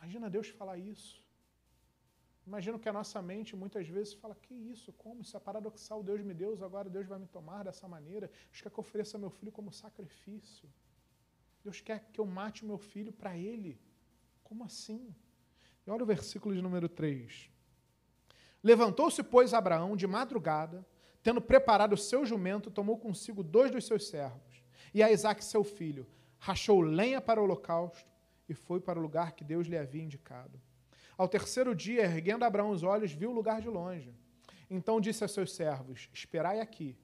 Imagina 0.02 0.30
Deus 0.30 0.50
falar 0.50 0.78
isso. 0.78 1.24
Imagino 2.46 2.80
que 2.80 2.90
a 2.90 2.94
nossa 2.94 3.22
mente 3.22 3.56
muitas 3.56 3.88
vezes 3.88 4.14
fala: 4.14 4.36
que 4.36 4.54
isso? 4.54 4.92
Como? 4.94 5.22
Isso 5.22 5.38
é 5.38 5.40
paradoxal. 5.40 6.02
Deus 6.04 6.22
me 6.22 6.34
deu, 6.34 6.58
agora 6.66 6.90
Deus 6.90 7.08
vai 7.08 7.20
me 7.20 7.28
tomar 7.28 7.64
dessa 7.64 7.88
maneira. 7.88 8.28
Deus 8.50 8.62
quer 8.62 8.72
que 8.72 8.80
eu 8.80 8.82
ofereça 8.82 9.18
meu 9.18 9.30
filho 9.30 9.52
como 9.52 9.72
sacrifício. 9.72 10.68
Deus 11.64 11.80
quer 11.82 12.00
que 12.12 12.20
eu 12.20 12.26
mate 12.26 12.64
o 12.64 12.68
meu 12.68 12.80
filho 12.80 13.14
para 13.14 13.38
ele. 13.38 13.80
Como 14.44 14.64
assim? 14.64 15.16
E 15.86 15.92
olha 15.92 16.04
o 16.04 16.06
versículo 16.06 16.56
de 16.56 16.62
número 16.62 16.90
3. 16.90 17.52
Levantou-se, 18.64 19.22
pois, 19.22 19.54
Abraão 19.54 19.96
de 19.96 20.08
madrugada, 20.08 20.86
tendo 21.22 21.42
preparado 21.42 21.94
o 21.94 21.98
seu 21.98 22.26
jumento, 22.26 22.72
tomou 22.72 22.98
consigo 22.98 23.44
dois 23.44 23.72
dos 23.72 23.86
seus 23.86 24.08
servos, 24.08 24.64
e 24.94 25.02
a 25.02 25.12
Isaac, 25.12 25.44
seu 25.44 25.64
filho, 25.64 26.08
rachou 26.38 26.82
lenha 26.82 27.22
para 27.22 27.40
o 27.40 27.44
holocausto 27.44 28.11
e 28.48 28.54
foi 28.54 28.80
para 28.80 29.00
o 29.00 29.02
lugar 29.02 29.34
que 29.34 29.44
Deus 29.44 29.68
lhe 29.68 29.78
havia 29.78 30.04
indicado. 30.04 30.60
Ao 31.18 31.28
terceiro 31.28 31.76
dia, 31.76 32.04
erguendo 32.04 32.44
Abraão 32.44 32.72
os 32.72 32.84
olhos, 32.84 33.12
viu 33.12 33.30
o 33.30 33.34
lugar 33.34 33.62
de 33.62 33.70
longe. 33.70 34.14
Então 34.70 35.02
disse 35.02 35.24
a 35.24 35.28
seus 35.28 35.54
servos: 35.54 36.10
Esperai 36.14 36.60
aqui, 36.60 36.98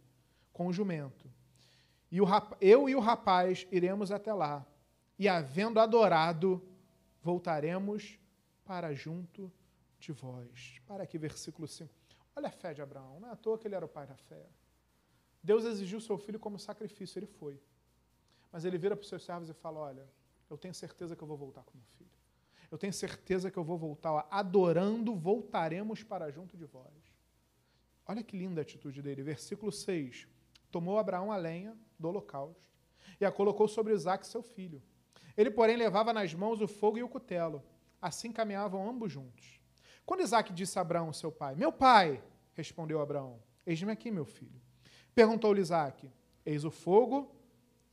com 0.53 0.67
o 0.67 0.73
jumento. 0.73 1.29
E 2.11 2.21
o 2.21 2.25
eu 2.61 2.87
e 2.87 2.95
o 2.95 2.99
rapaz 2.99 3.67
iremos 3.71 4.11
até 4.11 4.33
lá, 4.33 4.65
e 5.19 5.27
havendo 5.27 5.79
adorado, 5.79 6.65
voltaremos 7.21 8.17
para 8.63 8.93
junto 8.93 9.51
de 9.99 10.11
vós. 10.11 10.81
Para 10.87 11.03
aqui, 11.03 11.17
versículo 11.17 11.67
5. 11.67 11.93
Olha 12.35 12.47
a 12.47 12.51
fé 12.51 12.73
de 12.73 12.81
Abraão, 12.81 13.19
não 13.19 13.29
é 13.29 13.31
à 13.31 13.35
toa 13.35 13.57
que 13.57 13.67
ele 13.67 13.75
era 13.75 13.85
o 13.85 13.89
pai 13.89 14.07
da 14.07 14.15
fé. 14.15 14.45
Deus 15.43 15.65
exigiu 15.65 15.99
seu 15.99 16.17
filho 16.17 16.39
como 16.39 16.57
sacrifício, 16.59 17.19
ele 17.19 17.25
foi. 17.25 17.59
Mas 18.51 18.63
ele 18.63 18.77
vira 18.77 18.95
para 18.95 19.03
os 19.03 19.09
seus 19.09 19.23
servos 19.23 19.49
e 19.49 19.53
fala: 19.53 19.79
Olha, 19.79 20.07
eu 20.49 20.57
tenho 20.57 20.73
certeza 20.73 21.15
que 21.15 21.23
eu 21.23 21.27
vou 21.27 21.37
voltar 21.37 21.63
com 21.63 21.77
meu 21.77 21.87
filho 21.97 22.17
eu 22.69 22.77
tenho 22.77 22.93
certeza 22.93 23.49
que 23.49 23.57
eu 23.57 23.63
vou 23.63 23.77
voltar. 23.77 24.13
Ó, 24.13 24.27
adorando, 24.29 25.15
voltaremos 25.15 26.03
para 26.03 26.29
junto 26.31 26.57
de 26.57 26.65
vós. 26.65 26.93
Olha 28.05 28.23
que 28.23 28.37
linda 28.37 28.61
a 28.61 28.63
atitude 28.63 29.01
dele. 29.01 29.23
Versículo 29.23 29.71
6. 29.71 30.27
Tomou 30.69 30.97
Abraão 30.97 31.31
a 31.31 31.37
lenha 31.37 31.77
do 31.97 32.09
holocausto 32.09 32.67
e 33.19 33.25
a 33.25 33.31
colocou 33.31 33.67
sobre 33.67 33.93
Isaac, 33.93 34.27
seu 34.27 34.43
filho. 34.43 34.81
Ele, 35.35 35.49
porém, 35.49 35.77
levava 35.77 36.11
nas 36.11 36.33
mãos 36.33 36.61
o 36.61 36.67
fogo 36.67 36.97
e 36.97 37.03
o 37.03 37.09
cutelo. 37.09 37.63
Assim 38.01 38.31
caminhavam 38.31 38.87
ambos 38.87 39.11
juntos. 39.11 39.59
Quando 40.05 40.21
Isaac 40.21 40.53
disse 40.53 40.77
a 40.77 40.81
Abraão, 40.81 41.11
seu 41.13 41.31
pai, 41.31 41.55
Meu 41.55 41.71
pai, 41.71 42.23
respondeu 42.53 43.01
Abraão, 43.01 43.41
eis-me 43.65 43.91
aqui, 43.91 44.11
meu 44.11 44.25
filho. 44.25 44.61
Perguntou-lhe 45.13 45.61
Isaac, 45.61 46.11
Eis 46.45 46.63
o 46.63 46.71
fogo 46.71 47.35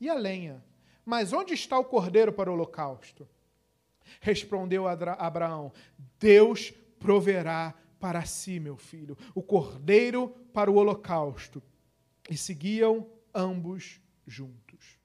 e 0.01 0.09
a 0.09 0.15
lenha, 0.15 0.63
mas 1.05 1.33
onde 1.33 1.55
está 1.55 1.79
o 1.79 1.85
cordeiro 1.85 2.33
para 2.33 2.51
o 2.51 2.55
holocausto? 2.55 3.29
Respondeu 4.21 4.87
Abraão: 4.87 5.73
Deus 6.19 6.71
proverá 6.99 7.75
para 7.99 8.25
si, 8.25 8.61
meu 8.61 8.77
filho, 8.77 9.17
o 9.35 9.43
cordeiro 9.43 10.29
para 10.53 10.71
o 10.71 10.77
holocausto. 10.77 11.63
E 12.29 12.37
seguiam 12.37 13.07
ambos 13.35 14.01
juntos. 14.27 14.99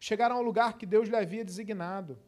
Chegaram 0.00 0.36
ao 0.36 0.42
lugar 0.42 0.76
que 0.76 0.86
Deus 0.86 1.08
lhe 1.08 1.16
havia 1.16 1.44
designado. 1.44 2.18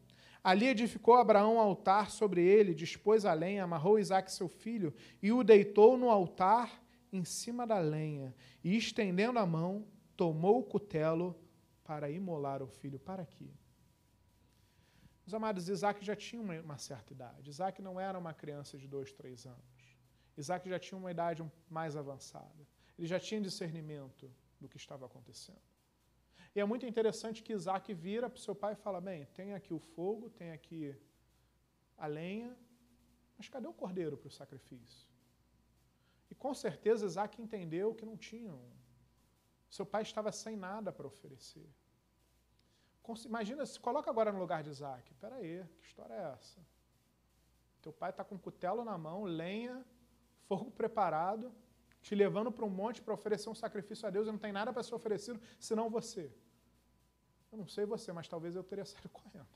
Ali 0.42 0.66
edificou 0.68 1.14
Abraão 1.14 1.56
um 1.56 1.60
altar 1.60 2.10
sobre 2.10 2.42
ele, 2.42 2.74
dispôs 2.74 3.24
a 3.24 3.32
lenha, 3.32 3.64
amarrou 3.64 3.98
Isaac 3.98 4.30
seu 4.30 4.48
filho 4.48 4.94
e 5.20 5.32
o 5.32 5.42
deitou 5.42 5.96
no 5.96 6.08
altar 6.08 6.82
em 7.12 7.24
cima 7.24 7.66
da 7.66 7.78
lenha. 7.78 8.34
E 8.62 8.76
estendendo 8.76 9.38
a 9.38 9.46
mão, 9.46 9.84
tomou 10.16 10.60
o 10.60 10.62
cutelo 10.62 11.36
para 11.88 12.10
imolar 12.10 12.62
o 12.62 12.66
filho. 12.66 12.98
Para 12.98 13.22
aqui. 13.22 13.50
Os 15.26 15.34
amados, 15.34 15.68
Isaac 15.68 16.04
já 16.04 16.16
tinha 16.16 16.40
uma, 16.40 16.54
uma, 16.60 16.78
certa 16.78 17.12
idade. 17.12 17.50
Isaac 17.50 17.82
não 17.82 17.98
era 18.08 18.18
uma 18.18 18.32
criança 18.32 18.78
de 18.78 18.86
dois, 18.86 19.12
três 19.12 19.46
anos. 19.46 19.96
Isaac 20.36 20.68
já 20.68 20.78
tinha 20.78 20.98
uma 20.98 21.10
idade 21.10 21.40
mais 21.68 21.96
avançada. 21.96 22.62
Ele 22.98 23.06
já 23.06 23.18
tinha 23.18 23.40
discernimento 23.40 24.30
do 24.60 24.68
que 24.68 24.76
estava 24.76 25.06
acontecendo. 25.06 25.66
E 26.54 26.60
é 26.60 26.64
muito 26.64 26.86
interessante 26.86 27.42
que 27.42 27.52
Isaac 27.52 27.92
vira 27.92 28.30
para 28.30 28.38
o 28.38 28.40
seu 28.40 28.54
pai 28.54 28.72
e 28.72 28.76
fala: 28.76 29.00
Bem, 29.00 29.26
tem 29.26 29.52
aqui 29.54 29.74
o 29.74 29.78
fogo, 29.78 30.30
tem 30.30 30.52
aqui 30.52 30.96
a 31.98 32.06
lenha, 32.06 32.56
Mas 33.36 33.48
cadê 33.48 33.66
o 33.66 33.72
cordeiro 33.72 34.16
para 34.16 34.28
o 34.28 34.30
sacrifício? 34.30 35.06
E 36.30 36.34
com 36.34 36.54
certeza 36.54 37.04
Isaac 37.04 37.40
entendeu 37.40 37.94
que 37.94 38.04
não 38.04 38.16
tinham. 38.16 38.58
Seu 39.70 39.84
pai 39.84 40.02
estava 40.02 40.30
sem 40.32 40.56
nada 40.56 40.92
para 40.92 41.06
oferecer. 41.06 41.68
Imagina, 43.24 43.64
se 43.64 43.78
coloca 43.78 44.10
agora 44.10 44.32
no 44.32 44.38
lugar 44.38 44.62
de 44.62 44.70
Isaac. 44.70 45.12
Espera 45.12 45.36
aí, 45.36 45.64
que 45.78 45.86
história 45.86 46.14
é 46.14 46.32
essa? 46.32 46.60
Teu 47.80 47.92
pai 47.92 48.10
está 48.10 48.24
com 48.24 48.36
cutelo 48.36 48.84
na 48.84 48.98
mão, 48.98 49.22
lenha, 49.24 49.84
fogo 50.48 50.70
preparado, 50.72 51.54
te 52.02 52.14
levando 52.14 52.50
para 52.50 52.64
um 52.64 52.70
monte 52.70 53.00
para 53.00 53.14
oferecer 53.14 53.48
um 53.48 53.54
sacrifício 53.54 54.06
a 54.08 54.10
Deus 54.10 54.26
e 54.26 54.32
não 54.32 54.38
tem 54.38 54.52
nada 54.52 54.72
para 54.72 54.82
ser 54.82 54.94
oferecido 54.94 55.40
senão 55.58 55.88
você. 55.88 56.32
Eu 57.52 57.58
não 57.58 57.66
sei 57.66 57.84
você, 57.84 58.12
mas 58.12 58.26
talvez 58.26 58.56
eu 58.56 58.64
teria 58.64 58.84
saído 58.86 59.08
correndo. 59.08 59.48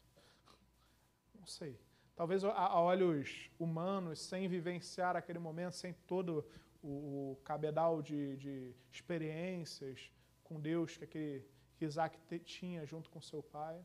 Não 1.34 1.46
sei. 1.46 1.80
Talvez 2.14 2.44
a 2.44 2.78
olhos 2.78 3.50
humanos, 3.58 4.20
sem 4.20 4.46
vivenciar 4.46 5.16
aquele 5.16 5.38
momento, 5.38 5.72
sem 5.72 5.92
todo 5.92 6.46
o 6.82 7.38
cabedal 7.44 8.00
de, 8.00 8.36
de 8.36 8.74
experiências 8.90 10.10
com 10.42 10.60
Deus 10.60 10.96
que, 10.96 11.04
aquele, 11.04 11.46
que 11.76 11.84
Isaac 11.84 12.18
tinha 12.40 12.84
junto 12.86 13.10
com 13.10 13.20
seu 13.20 13.42
pai, 13.42 13.84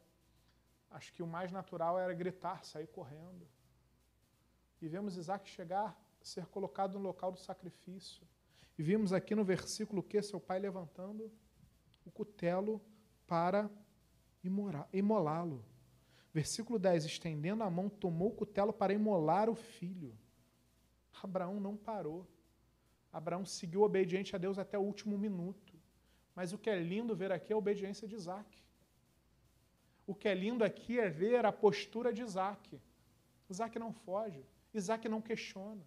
acho 0.90 1.14
que 1.14 1.22
o 1.22 1.28
mais 1.28 1.52
natural 1.52 2.00
era 2.00 2.14
gritar, 2.14 2.64
sair 2.64 2.88
correndo. 2.88 3.48
E 4.82 4.88
vemos 4.88 5.18
Isaac 5.18 5.48
chegar, 5.50 6.00
ser 6.22 6.46
colocado 6.48 6.98
no 6.98 7.06
local 7.06 7.32
do 7.32 7.40
sacrifício. 7.40 8.26
E 8.78 8.84
vimos 8.84 9.14
aqui 9.14 9.36
no 9.36 9.44
versículo 9.44 10.04
que 10.04 10.22
seu 10.22 10.40
pai 10.40 10.60
levantando 10.60 11.32
o 12.06 12.12
cutelo 12.12 12.82
para 13.28 13.70
imolá-lo. 14.92 15.64
Versículo 16.34 16.78
10: 16.78 17.06
estendendo 17.06 17.64
a 17.64 17.70
mão, 17.70 17.90
tomou 17.90 18.30
o 18.30 18.36
cutelo 18.36 18.74
para 18.74 18.94
imolar 18.94 19.50
o 19.50 19.56
filho. 19.56 20.18
Abraão 21.24 21.60
não 21.60 21.78
parou. 21.78 22.28
Abraão 23.20 23.46
seguiu 23.46 23.82
obediente 23.82 24.36
a 24.36 24.38
Deus 24.38 24.58
até 24.60 24.78
o 24.78 24.82
último 24.82 25.18
minuto. 25.18 25.74
Mas 26.36 26.52
o 26.52 26.58
que 26.58 26.70
é 26.70 26.78
lindo 26.78 27.16
ver 27.16 27.32
aqui 27.32 27.54
é 27.54 27.56
a 27.56 27.58
obediência 27.58 28.06
de 28.06 28.14
Isaac. 28.14 28.62
O 30.06 30.14
que 30.14 30.28
é 30.28 30.36
lindo 30.36 30.66
aqui 30.66 31.00
é 31.00 31.10
ver 31.10 31.46
a 31.46 31.52
postura 31.52 32.12
de 32.12 32.22
Isaac. 32.22 32.78
Isaac 33.50 33.80
não 33.80 33.94
foge. 33.94 34.46
Isaac 34.74 35.08
não 35.08 35.22
questiona. 35.22 35.86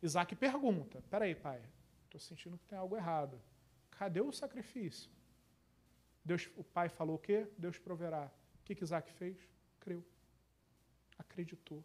Isaac 0.00 0.36
pergunta: 0.36 1.02
Peraí, 1.10 1.34
pai, 1.34 1.60
estou 2.04 2.20
sentindo 2.20 2.56
que 2.56 2.66
tem 2.66 2.78
algo 2.78 2.96
errado. 2.96 3.42
Cadê 3.90 4.20
o 4.20 4.30
sacrifício? 4.30 5.10
Deus, 6.24 6.48
o 6.56 6.62
pai 6.62 6.88
falou 6.88 7.16
o 7.16 7.18
quê? 7.18 7.48
Deus 7.58 7.80
proverá. 7.80 8.30
O 8.60 8.62
que, 8.64 8.76
que 8.76 8.84
Isaac 8.84 9.10
fez? 9.10 9.36
Creu. 9.80 10.04
Acreditou. 11.18 11.84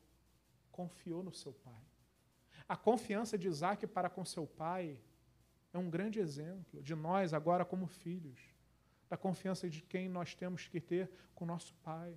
Confiou 0.72 1.24
no 1.24 1.34
seu 1.34 1.54
pai. 1.54 1.97
A 2.68 2.76
confiança 2.76 3.38
de 3.38 3.48
Isaac 3.48 3.88
para 3.88 4.10
com 4.10 4.26
seu 4.26 4.46
pai 4.46 5.00
é 5.74 5.78
um 5.78 5.90
grande 5.90 6.20
exemplo 6.20 6.82
de 6.84 6.96
nós, 6.96 7.34
agora 7.34 7.64
como 7.64 7.88
filhos, 7.88 8.40
da 9.10 9.16
confiança 9.16 9.70
de 9.70 9.82
quem 9.82 10.10
nós 10.10 10.36
temos 10.36 10.68
que 10.68 10.82
ter 10.82 11.10
com 11.34 11.46
nosso 11.46 11.74
pai. 11.76 12.14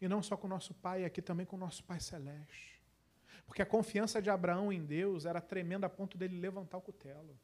E 0.00 0.08
não 0.08 0.22
só 0.22 0.36
com 0.36 0.48
nosso 0.48 0.72
pai, 0.74 1.04
aqui 1.04 1.20
também 1.20 1.44
com 1.44 1.56
nosso 1.56 1.84
pai 1.84 2.00
celeste. 2.00 2.80
Porque 3.44 3.60
a 3.60 3.66
confiança 3.66 4.22
de 4.22 4.30
Abraão 4.30 4.72
em 4.72 4.84
Deus 4.84 5.26
era 5.26 5.40
tremenda 5.40 5.86
a 5.86 5.90
ponto 5.90 6.16
dele 6.16 6.40
levantar 6.40 6.78
o 6.78 6.80
cutelo. 6.80 7.38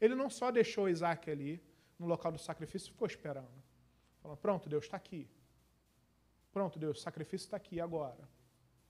Ele 0.00 0.14
não 0.14 0.28
só 0.28 0.50
deixou 0.50 0.88
Isaac 0.88 1.30
ali, 1.30 1.62
no 1.98 2.06
local 2.06 2.30
do 2.30 2.38
sacrifício, 2.38 2.92
ficou 2.92 3.06
esperando. 3.06 3.62
Falando, 4.20 4.38
pronto, 4.38 4.68
Deus 4.68 4.84
está 4.84 4.96
aqui. 4.96 5.28
Pronto, 6.52 6.78
Deus, 6.78 6.98
o 6.98 7.02
sacrifício 7.02 7.46
está 7.46 7.56
aqui 7.56 7.80
agora. 7.80 8.28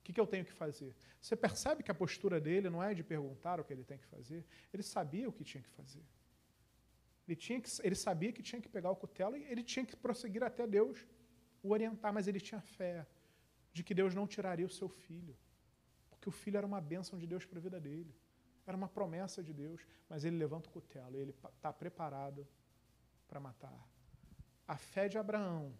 O 0.00 0.02
que, 0.02 0.12
que 0.12 0.20
eu 0.20 0.26
tenho 0.26 0.44
que 0.44 0.52
fazer? 0.52 0.94
Você 1.20 1.36
percebe 1.36 1.82
que 1.82 1.90
a 1.90 1.94
postura 1.94 2.40
dele 2.40 2.68
não 2.70 2.82
é 2.82 2.94
de 2.94 3.02
perguntar 3.02 3.60
o 3.60 3.64
que 3.64 3.72
ele 3.72 3.84
tem 3.84 3.98
que 3.98 4.06
fazer. 4.06 4.44
Ele 4.72 4.82
sabia 4.82 5.28
o 5.28 5.32
que 5.32 5.44
tinha 5.44 5.62
que 5.62 5.68
fazer. 5.70 6.02
Ele, 7.26 7.36
tinha 7.36 7.60
que, 7.60 7.70
ele 7.82 7.94
sabia 7.94 8.32
que 8.32 8.42
tinha 8.42 8.60
que 8.60 8.68
pegar 8.68 8.90
o 8.90 8.96
cutelo 8.96 9.36
e 9.36 9.44
ele 9.44 9.62
tinha 9.62 9.84
que 9.84 9.94
prosseguir 9.94 10.42
até 10.42 10.66
Deus 10.66 11.06
o 11.62 11.70
orientar, 11.70 12.12
mas 12.12 12.26
ele 12.26 12.40
tinha 12.40 12.60
fé 12.60 13.06
de 13.72 13.84
que 13.84 13.94
Deus 13.94 14.14
não 14.14 14.26
tiraria 14.26 14.66
o 14.66 14.70
seu 14.70 14.88
filho. 14.88 15.36
Porque 16.08 16.28
o 16.28 16.32
filho 16.32 16.56
era 16.56 16.66
uma 16.66 16.80
bênção 16.80 17.18
de 17.18 17.26
Deus 17.26 17.44
para 17.44 17.58
a 17.58 17.62
vida 17.62 17.78
dele. 17.78 18.14
Era 18.66 18.76
uma 18.76 18.88
promessa 18.88 19.42
de 19.42 19.52
Deus. 19.52 19.86
Mas 20.08 20.24
ele 20.24 20.36
levanta 20.36 20.68
o 20.68 20.72
cutelo 20.72 21.16
e 21.16 21.20
ele 21.20 21.34
está 21.56 21.72
preparado 21.72 22.48
para 23.28 23.38
matar 23.38 23.78
a 24.70 24.76
fé 24.76 25.08
de 25.08 25.18
Abraão 25.18 25.76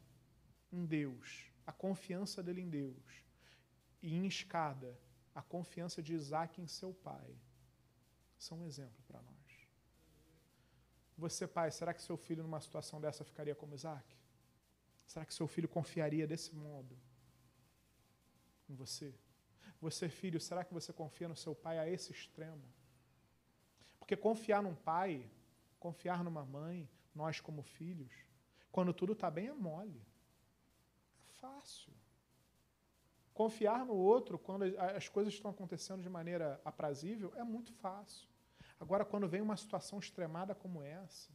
em 0.73 0.85
Deus, 0.85 1.49
a 1.65 1.73
confiança 1.73 2.43
dele 2.43 2.61
em 2.61 2.69
Deus, 2.69 3.23
e 4.03 4.15
em 4.15 4.27
escada, 4.27 4.99
a 5.35 5.43
confiança 5.43 6.03
de 6.03 6.15
Isaac 6.15 6.61
em 6.61 6.67
seu 6.67 6.93
pai, 6.93 7.37
são 8.39 8.61
um 8.61 8.65
exemplo 8.65 9.03
para 9.07 9.21
nós. 9.21 9.69
Você, 11.17 11.47
pai, 11.47 11.71
será 11.71 11.93
que 11.93 12.03
seu 12.03 12.17
filho 12.17 12.43
numa 12.43 12.61
situação 12.61 13.01
dessa 13.01 13.25
ficaria 13.25 13.55
como 13.55 13.75
Isaac? 13.75 14.17
Será 15.07 15.27
que 15.27 15.35
seu 15.35 15.47
filho 15.47 15.69
confiaria 15.69 16.27
desse 16.27 16.55
modo 16.55 16.97
em 18.69 18.75
você? 18.75 19.15
Você, 19.81 20.09
filho, 20.09 20.41
será 20.41 20.65
que 20.65 20.73
você 20.73 20.93
confia 20.93 21.29
no 21.29 21.37
seu 21.37 21.55
pai 21.55 21.79
a 21.79 21.89
esse 21.89 22.13
extremo? 22.13 22.63
Porque 23.99 24.17
confiar 24.17 24.63
num 24.63 24.75
pai, 24.75 25.31
confiar 25.79 26.25
numa 26.25 26.45
mãe, 26.45 26.89
nós 27.15 27.41
como 27.41 27.63
filhos, 27.63 28.13
quando 28.73 28.95
tudo 28.95 29.13
está 29.13 29.31
bem, 29.31 29.49
é 29.49 29.53
mole. 29.53 30.01
É 31.29 31.33
fácil. 31.35 31.93
Confiar 33.41 33.87
no 33.87 33.95
outro 33.95 34.39
quando 34.39 34.65
as 34.79 35.09
coisas 35.09 35.33
estão 35.33 35.51
acontecendo 35.51 36.03
de 36.03 36.11
maneira 36.11 36.61
aprazível 36.63 37.33
é 37.37 37.43
muito 37.43 37.73
fácil. 37.73 38.29
Agora, 38.79 39.03
quando 39.03 39.27
vem 39.27 39.41
uma 39.41 39.57
situação 39.57 39.99
extremada 39.99 40.55
como 40.55 40.83
essa, 40.83 41.31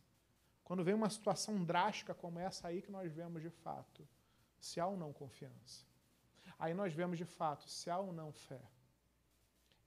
quando 0.64 0.84
vem 0.84 0.94
uma 0.94 1.10
situação 1.10 1.64
drástica 1.64 2.14
como 2.14 2.38
essa 2.38 2.68
aí 2.68 2.84
que 2.84 2.92
nós 2.92 3.12
vemos 3.12 3.42
de 3.42 3.50
fato, 3.50 4.08
se 4.60 4.80
há 4.80 4.86
ou 4.86 4.96
não 4.96 5.12
confiança. 5.12 5.84
Aí 6.60 6.76
nós 6.76 6.94
vemos 6.94 7.18
de 7.18 7.26
fato 7.26 7.68
se 7.68 7.90
há 7.90 7.98
ou 7.98 8.14
não 8.14 8.32
fé. 8.32 8.62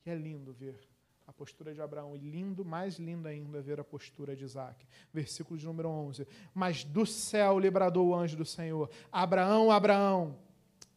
E 0.05 0.11
é 0.11 0.15
lindo 0.17 0.53
ver 0.53 0.77
a 1.25 1.33
postura 1.33 1.73
de 1.73 1.81
Abraão, 1.81 2.17
e 2.17 2.19
lindo, 2.19 2.65
mais 2.65 2.97
lindo 2.97 3.29
ainda 3.29 3.63
ver 3.63 3.79
a 3.79 3.85
postura 3.85 4.35
de 4.35 4.43
Isaac. 4.43 4.85
Versículo 5.13 5.57
de 5.57 5.65
número 5.65 5.89
11. 5.89 6.27
Mas 6.53 6.83
do 6.83 7.07
céu 7.07 7.61
lhe 7.61 7.71
bradou 7.71 8.09
o 8.09 8.15
anjo 8.17 8.37
do 8.37 8.45
Senhor: 8.45 8.91
Abraão, 9.13 9.71
Abraão. 9.71 10.48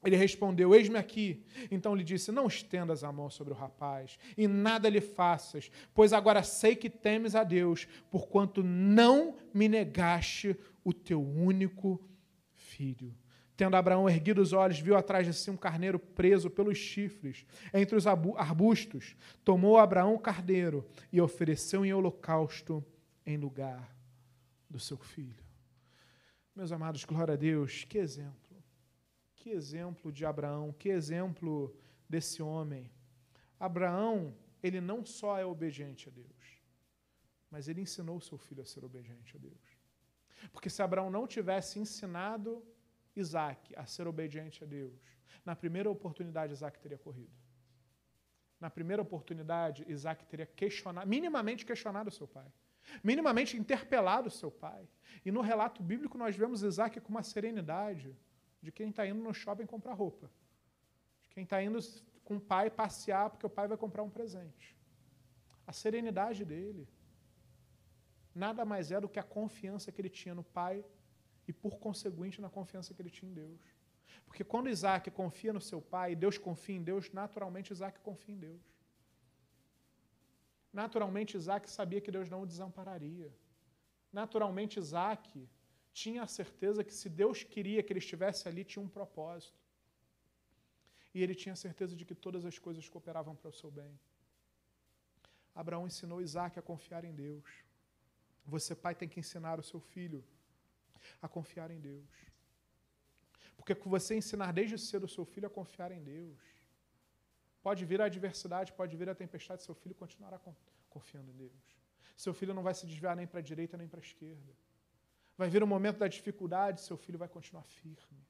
Ele 0.04 0.16
respondeu: 0.16 0.74
Eis-me 0.74 0.98
aqui. 0.98 1.44
Então 1.70 1.96
lhe 1.96 2.04
disse: 2.04 2.32
Não 2.32 2.48
estendas 2.48 3.04
a 3.04 3.12
mão 3.12 3.30
sobre 3.30 3.54
o 3.54 3.56
rapaz, 3.56 4.18
e 4.38 4.48
nada 4.48 4.90
lhe 4.90 5.02
faças, 5.02 5.72
pois 5.94 6.12
agora 6.12 6.44
sei 6.44 6.76
que 6.76 6.90
temes 6.90 7.36
a 7.36 7.44
Deus, 7.44 7.88
porquanto 8.10 8.64
não 8.64 9.36
me 9.54 9.68
negaste 9.68 10.58
o 10.84 10.94
teu 10.94 11.22
único 11.22 12.02
filho. 12.54 13.16
Tendo 13.56 13.76
Abraão 13.76 14.10
erguido 14.10 14.42
os 14.42 14.54
olhos, 14.54 14.80
viu 14.80 14.96
atrás 14.96 15.28
de 15.28 15.34
si 15.36 15.52
um 15.52 15.58
carneiro 15.58 16.00
preso 16.00 16.50
pelos 16.50 16.80
chifres 16.80 17.46
entre 17.72 17.96
os 17.96 18.08
arbustos. 18.08 19.16
Tomou 19.44 19.78
Abraão 19.78 20.16
o 20.16 20.20
carneiro 20.20 20.84
e 21.14 21.22
ofereceu 21.22 21.86
em 21.86 21.94
holocausto 21.94 22.84
em 23.24 23.38
lugar 23.38 23.96
do 24.68 24.80
seu 24.80 24.98
filho. 24.98 25.46
Meus 26.56 26.72
amados, 26.72 27.06
glória 27.06 27.36
a 27.36 27.38
Deus, 27.38 27.84
que 27.84 28.00
exemplo. 28.00 28.41
Que 29.42 29.50
exemplo 29.50 30.12
de 30.12 30.24
Abraão, 30.24 30.72
que 30.72 30.90
exemplo 30.90 31.76
desse 32.08 32.44
homem. 32.44 32.92
Abraão, 33.60 34.38
ele 34.62 34.80
não 34.80 35.04
só 35.04 35.36
é 35.36 35.44
obediente 35.44 36.08
a 36.08 36.12
Deus, 36.12 36.44
mas 37.50 37.68
ele 37.68 37.82
ensinou 37.82 38.22
seu 38.22 38.38
filho 38.38 38.62
a 38.62 38.66
ser 38.66 38.86
obediente 38.86 39.36
a 39.36 39.40
Deus. 39.40 39.66
Porque 40.52 40.70
se 40.70 40.84
Abraão 40.84 41.10
não 41.10 41.26
tivesse 41.26 41.80
ensinado 41.80 42.64
Isaac 43.16 43.74
a 43.76 43.84
ser 43.88 44.06
obediente 44.06 44.64
a 44.64 44.68
Deus, 44.68 45.02
na 45.44 45.56
primeira 45.56 45.90
oportunidade 45.90 46.54
Isaac 46.54 46.80
teria 46.80 47.00
corrido. 47.00 47.36
Na 48.60 48.70
primeira 48.70 49.02
oportunidade, 49.02 49.84
Isaac 49.88 50.24
teria 50.28 50.46
questionado, 50.46 51.10
minimamente 51.10 51.66
questionado 51.66 52.12
seu 52.12 52.28
pai, 52.28 52.54
minimamente 53.04 53.58
interpelado 53.58 54.30
seu 54.30 54.52
pai. 54.52 54.88
E 55.26 55.32
no 55.32 55.42
relato 55.42 55.82
bíblico 55.82 56.16
nós 56.16 56.36
vemos 56.36 56.62
Isaac 56.62 57.02
com 57.02 57.10
uma 57.10 57.24
serenidade 57.24 58.16
de 58.62 58.72
quem 58.72 58.90
está 58.90 59.06
indo 59.06 59.22
no 59.22 59.34
shopping 59.34 59.66
comprar 59.66 59.94
roupa, 59.94 60.30
de 61.24 61.30
quem 61.30 61.44
está 61.44 61.62
indo 61.62 61.80
com 62.24 62.36
o 62.38 62.42
pai 62.42 62.70
passear 62.70 63.30
porque 63.30 63.46
o 63.46 63.50
pai 63.50 63.68
vai 63.68 63.78
comprar 63.78 64.04
um 64.04 64.10
presente. 64.10 64.78
A 65.66 65.74
serenidade 65.74 66.44
dele 66.46 66.88
nada 68.34 68.64
mais 68.64 68.92
é 68.92 69.00
do 69.00 69.10
que 69.10 69.20
a 69.20 69.24
confiança 69.24 69.92
que 69.92 70.00
ele 70.02 70.10
tinha 70.10 70.34
no 70.34 70.44
pai 70.44 70.86
e, 71.48 71.54
por 71.54 71.78
conseguinte, 71.80 72.40
na 72.40 72.50
confiança 72.50 72.94
que 72.94 73.02
ele 73.02 73.10
tinha 73.10 73.30
em 73.30 73.34
Deus. 73.34 73.62
Porque 74.26 74.44
quando 74.44 74.70
Isaac 74.70 75.10
confia 75.12 75.52
no 75.52 75.62
seu 75.62 75.82
pai 75.82 76.14
e 76.14 76.16
Deus 76.16 76.38
confia 76.38 76.76
em 76.76 76.84
Deus, 76.84 77.12
naturalmente 77.12 77.72
Isaac 77.72 78.00
confia 78.00 78.36
em 78.36 78.40
Deus. 78.40 78.62
Naturalmente 80.72 81.36
Isaac 81.36 81.70
sabia 81.70 82.00
que 82.00 82.12
Deus 82.12 82.30
não 82.30 82.44
o 82.44 82.46
desampararia. 82.46 83.34
Naturalmente 84.14 84.80
Isaac 84.80 85.48
tinha 85.94 86.24
a 86.24 86.28
certeza 86.28 86.84
que 86.84 86.94
se 86.94 87.10
Deus 87.10 87.44
queria 87.44 87.84
que 87.84 87.92
ele 87.92 88.00
estivesse 88.00 88.48
ali, 88.48 88.64
tinha 88.64 88.84
um 88.84 88.88
propósito. 88.88 89.60
E 91.14 91.22
ele 91.22 91.36
tinha 91.36 91.56
certeza 91.56 91.96
de 91.96 92.06
que 92.06 92.16
todas 92.16 92.46
as 92.46 92.58
coisas 92.58 92.88
cooperavam 92.88 93.36
para 93.36 93.50
o 93.50 93.54
seu 93.54 93.70
bem. 93.70 94.00
Abraão 95.54 95.86
ensinou 95.86 96.22
Isaac 96.22 96.58
a 96.58 96.62
confiar 96.62 97.04
em 97.04 97.14
Deus. 97.14 97.64
Você, 98.46 98.74
pai, 98.74 98.96
tem 98.96 99.10
que 99.10 99.20
ensinar 99.20 99.60
o 99.60 99.64
seu 99.64 99.80
filho 99.80 100.24
a 101.22 101.28
confiar 101.28 101.70
em 101.72 101.80
Deus. 101.80 102.10
Porque 103.58 103.74
você 103.74 104.16
ensinar 104.16 104.54
desde 104.54 104.78
cedo 104.78 105.06
o 105.06 105.10
seu 105.10 105.26
filho 105.26 105.48
a 105.48 105.50
confiar 105.50 105.92
em 105.92 106.02
Deus, 106.02 106.40
pode 107.62 107.86
vir 107.86 108.02
a 108.02 108.06
adversidade, 108.06 108.74
pode 108.74 108.96
vir 108.96 109.10
a 109.10 109.16
tempestade, 109.16 109.62
seu 109.62 109.76
filho 109.76 109.94
continuará 109.94 110.40
confiando 110.90 111.30
em 111.30 111.36
Deus. 111.36 111.78
Seu 112.16 112.34
filho 112.34 112.54
não 112.54 112.64
vai 112.64 112.74
se 112.74 112.86
desviar 112.86 113.16
nem 113.16 113.28
para 113.28 113.40
a 113.40 113.44
direita 113.44 113.78
nem 113.78 113.88
para 113.88 114.00
a 114.00 114.04
esquerda. 114.04 114.54
Vai 115.42 115.50
vir 115.50 115.64
o 115.64 115.66
um 115.66 115.70
momento 115.70 115.98
da 115.98 116.08
dificuldade, 116.08 116.82
seu 116.82 116.96
filho 116.96 117.18
vai 117.18 117.28
continuar 117.28 117.64
firme. 117.64 118.24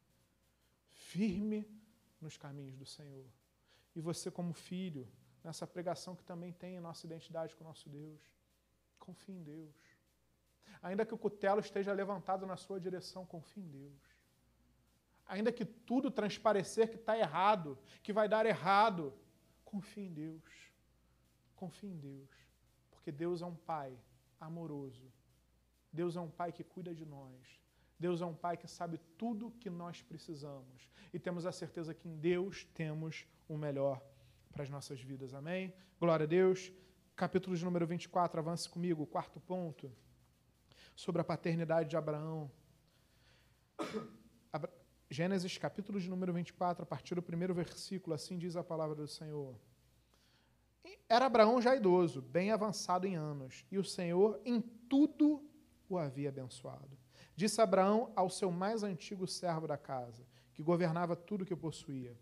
Firme 0.94 1.70
nos 2.22 2.38
caminhos 2.38 2.78
do 2.78 2.86
Senhor. 2.86 3.26
E 3.94 4.00
você, 4.00 4.32
como 4.32 4.54
filho, 4.54 5.06
nessa 5.44 5.68
pregação 5.68 6.16
que 6.16 6.24
também 6.24 6.54
tem 6.54 6.78
a 6.78 6.82
nossa 6.82 7.06
identidade 7.06 7.54
com 7.54 7.66
o 7.66 7.68
nosso 7.68 7.90
Deus, 7.90 8.22
confie 8.98 9.34
em 9.34 9.44
Deus. 9.44 9.76
Ainda 10.82 11.06
que 11.06 11.14
o 11.14 11.18
cutelo 11.18 11.60
esteja 11.60 11.92
levantado 11.92 12.48
na 12.48 12.56
sua 12.56 12.80
direção, 12.80 13.26
confie 13.26 13.60
em 13.60 13.68
Deus. 13.68 14.02
Ainda 15.26 15.52
que 15.52 15.66
tudo 15.66 16.10
transparecer 16.10 16.88
que 16.88 16.96
está 16.96 17.18
errado, 17.18 17.78
que 18.02 18.14
vai 18.14 18.30
dar 18.30 18.46
errado, 18.46 19.14
confie 19.66 20.06
em 20.06 20.14
Deus. 20.14 20.72
Confie 21.58 21.88
em 21.88 22.00
Deus. 22.00 22.30
Porque 22.90 23.12
Deus 23.12 23.42
é 23.42 23.46
um 23.46 23.56
Pai 23.56 24.00
amoroso. 24.40 25.12
Deus 25.92 26.16
é 26.16 26.22
um 26.22 26.30
Pai 26.30 26.52
que 26.52 26.64
cuida 26.64 26.94
de 26.94 27.06
nós. 27.06 27.60
Deus 28.00 28.22
é 28.22 28.26
um 28.26 28.34
Pai 28.34 28.58
que 28.58 28.68
sabe 28.68 29.00
tudo 29.18 29.48
o 29.48 29.52
que 29.52 29.70
nós 29.70 30.02
precisamos. 30.02 30.90
E 31.14 31.20
temos 31.20 31.46
a 31.46 31.52
certeza 31.52 31.94
que 31.94 32.08
em 32.08 32.18
Deus 32.18 32.66
temos 32.74 33.28
o 33.48 33.58
melhor 33.58 34.02
para 34.52 34.64
as 34.64 34.70
nossas 34.70 35.02
vidas. 35.02 35.34
Amém? 35.34 35.74
Glória 36.00 36.24
a 36.24 36.28
Deus. 36.28 36.72
Capítulo 37.16 37.56
de 37.56 37.64
número 37.64 37.86
24, 37.86 38.40
avance 38.40 38.68
comigo, 38.68 39.06
quarto 39.06 39.40
ponto. 39.40 39.92
Sobre 40.96 41.22
a 41.22 41.24
paternidade 41.24 41.90
de 41.90 41.98
Abraão. 41.98 42.50
Gênesis, 45.10 45.58
capítulo 45.58 46.00
de 46.00 46.10
número 46.10 46.32
24, 46.32 46.84
a 46.84 46.86
partir 46.86 47.16
do 47.16 47.22
primeiro 47.22 47.54
versículo, 47.54 48.16
assim 48.16 48.38
diz 48.38 48.56
a 48.56 48.64
palavra 48.64 48.96
do 48.96 49.08
Senhor. 49.08 49.60
Era 51.08 51.26
Abraão 51.26 51.62
já 51.62 51.76
idoso, 51.76 52.22
bem 52.22 52.52
avançado 52.52 53.06
em 53.06 53.16
anos, 53.16 53.66
e 53.70 53.78
o 53.78 53.84
Senhor 53.84 54.40
em 54.46 54.62
tudo 54.62 55.44
o 55.94 55.98
havia 55.98 56.30
abençoado. 56.30 56.98
Disse 57.36 57.62
Abraão 57.62 58.12
ao 58.16 58.30
seu 58.30 58.52
mais 58.52 58.84
antigo 58.84 59.28
servo 59.28 59.68
da 59.68 59.78
casa, 59.78 60.24
que 60.54 60.62
governava 60.62 61.16
tudo 61.16 61.46
que 61.46 61.56
possuía: 61.56 62.16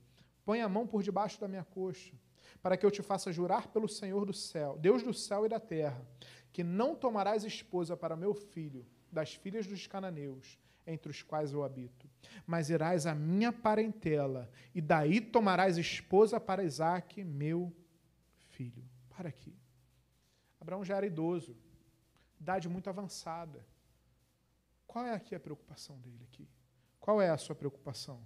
Põe 0.46 0.62
a 0.62 0.70
mão 0.70 0.88
por 0.88 1.04
debaixo 1.04 1.40
da 1.40 1.48
minha 1.48 1.64
coxa, 1.64 2.14
para 2.62 2.78
que 2.78 2.86
eu 2.86 2.92
te 2.92 3.02
faça 3.02 3.32
jurar 3.32 3.68
pelo 3.68 3.88
Senhor 3.88 4.26
do 4.26 4.34
céu, 4.34 4.78
Deus 4.78 5.04
do 5.04 5.14
céu 5.14 5.46
e 5.46 5.50
da 5.50 5.60
terra, 5.60 6.06
que 6.52 6.64
não 6.64 6.96
tomarás 6.96 7.44
esposa 7.44 7.96
para 7.96 8.16
meu 8.16 8.34
filho, 8.34 8.86
das 9.12 9.34
filhas 9.34 9.66
dos 9.66 9.88
cananeus, 9.88 10.58
entre 10.86 11.12
os 11.12 11.22
quais 11.22 11.52
eu 11.52 11.64
habito, 11.64 12.10
mas 12.46 12.70
irás 12.70 13.06
à 13.06 13.14
minha 13.14 13.52
parentela, 13.52 14.50
e 14.74 14.82
daí 14.82 15.22
tomarás 15.22 15.78
esposa 15.78 16.40
para 16.40 16.64
Isaque, 16.64 17.24
meu 17.24 17.72
filho. 18.50 18.84
Para 19.10 19.30
aqui. 19.30 19.56
Abraão 20.60 20.84
já 20.84 20.98
era 20.98 21.06
idoso, 21.06 21.56
idade 22.40 22.70
muito 22.70 22.90
avançada. 22.90 23.66
Qual 24.88 25.06
é 25.06 25.14
aqui 25.14 25.36
a 25.36 25.40
preocupação 25.40 26.00
dele 26.00 26.24
aqui? 26.24 26.48
Qual 27.00 27.22
é 27.22 27.30
a 27.30 27.38
sua 27.38 27.56
preocupação? 27.56 28.26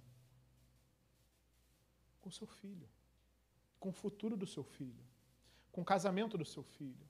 Com 2.20 2.30
seu 2.30 2.46
filho, 2.46 2.88
com 3.78 3.90
o 3.90 3.92
futuro 3.92 4.36
do 4.36 4.46
seu 4.46 4.64
filho, 4.64 5.04
com 5.70 5.82
o 5.82 5.84
casamento 5.84 6.38
do 6.38 6.44
seu 6.44 6.62
filho. 6.62 7.06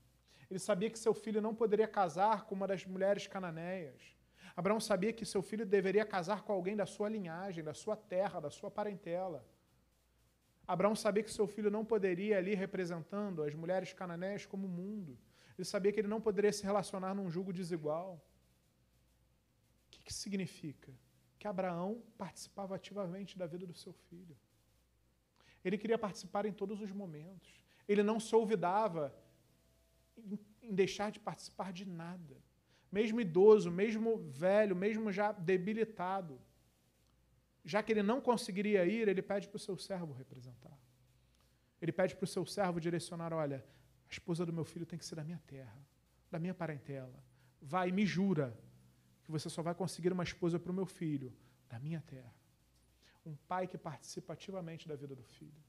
Ele 0.50 0.58
sabia 0.58 0.90
que 0.90 0.98
seu 0.98 1.14
filho 1.14 1.40
não 1.40 1.54
poderia 1.54 1.86
casar 1.86 2.44
com 2.44 2.54
uma 2.54 2.66
das 2.66 2.84
mulheres 2.84 3.26
cananeias. 3.26 4.02
Abraão 4.56 4.80
sabia 4.80 5.12
que 5.12 5.24
seu 5.24 5.42
filho 5.42 5.64
deveria 5.64 6.04
casar 6.04 6.42
com 6.42 6.52
alguém 6.52 6.76
da 6.76 6.86
sua 6.86 7.08
linhagem, 7.08 7.64
da 7.64 7.74
sua 7.74 7.96
terra, 7.96 8.40
da 8.40 8.50
sua 8.50 8.70
parentela. 8.70 9.44
Abraão 10.66 10.94
sabia 10.94 11.22
que 11.22 11.32
seu 11.32 11.46
filho 11.46 11.70
não 11.70 11.84
poderia 11.84 12.38
ali 12.38 12.54
representando 12.54 13.42
as 13.42 13.54
mulheres 13.54 13.92
cananeias 13.92 14.46
como 14.46 14.66
mundo. 14.66 15.18
Ele 15.56 15.64
sabia 15.64 15.92
que 15.92 16.00
ele 16.00 16.08
não 16.08 16.20
poderia 16.20 16.52
se 16.52 16.64
relacionar 16.64 17.14
num 17.14 17.30
jugo 17.30 17.52
desigual 17.52 18.20
que 20.04 20.12
isso 20.12 20.20
significa? 20.20 20.92
Que 21.38 21.48
Abraão 21.48 22.02
participava 22.18 22.74
ativamente 22.74 23.38
da 23.38 23.46
vida 23.46 23.66
do 23.66 23.74
seu 23.74 23.92
filho. 23.92 24.36
Ele 25.64 25.78
queria 25.78 25.98
participar 25.98 26.44
em 26.44 26.52
todos 26.52 26.80
os 26.80 26.92
momentos. 26.92 27.50
Ele 27.88 28.02
não 28.02 28.20
se 28.20 28.34
olvidava 28.36 29.14
em, 30.16 30.74
deixar 30.74 31.10
de 31.10 31.18
participar 31.18 31.72
de 31.72 31.86
nada. 31.86 32.36
Mesmo 32.92 33.20
idoso, 33.20 33.70
mesmo 33.70 34.18
velho, 34.18 34.76
mesmo 34.76 35.10
já 35.10 35.32
debilitado. 35.32 36.38
Já 37.64 37.82
que 37.82 37.92
ele 37.92 38.02
não 38.02 38.20
conseguiria 38.20 38.84
ir, 38.84 39.08
ele 39.08 39.22
pede 39.22 39.48
para 39.48 39.56
o 39.56 39.60
seu 39.60 39.76
servo 39.76 40.12
representar. 40.12 40.78
Ele 41.80 41.92
pede 41.92 42.14
para 42.14 42.24
o 42.24 42.28
seu 42.28 42.44
servo 42.44 42.78
direcionar: 42.78 43.32
olha, 43.32 43.64
esposa 44.14 44.46
do 44.48 44.52
meu 44.58 44.64
filho 44.72 44.86
tem 44.90 44.98
que 44.98 45.06
ser 45.10 45.16
da 45.20 45.24
minha 45.24 45.40
terra, 45.54 45.78
da 46.30 46.38
minha 46.38 46.54
parentela. 46.62 47.18
Vai, 47.60 47.90
me 47.98 48.04
jura 48.06 48.46
que 49.24 49.30
você 49.30 49.48
só 49.56 49.62
vai 49.68 49.74
conseguir 49.82 50.12
uma 50.12 50.26
esposa 50.30 50.58
para 50.58 50.72
o 50.72 50.78
meu 50.80 50.86
filho, 50.86 51.30
da 51.68 51.78
minha 51.86 52.00
terra. 52.14 52.34
Um 53.30 53.34
pai 53.50 53.66
que 53.66 53.78
participa 53.78 54.32
ativamente 54.34 54.86
da 54.86 54.96
vida 55.02 55.14
do 55.20 55.24
filho. 55.36 55.62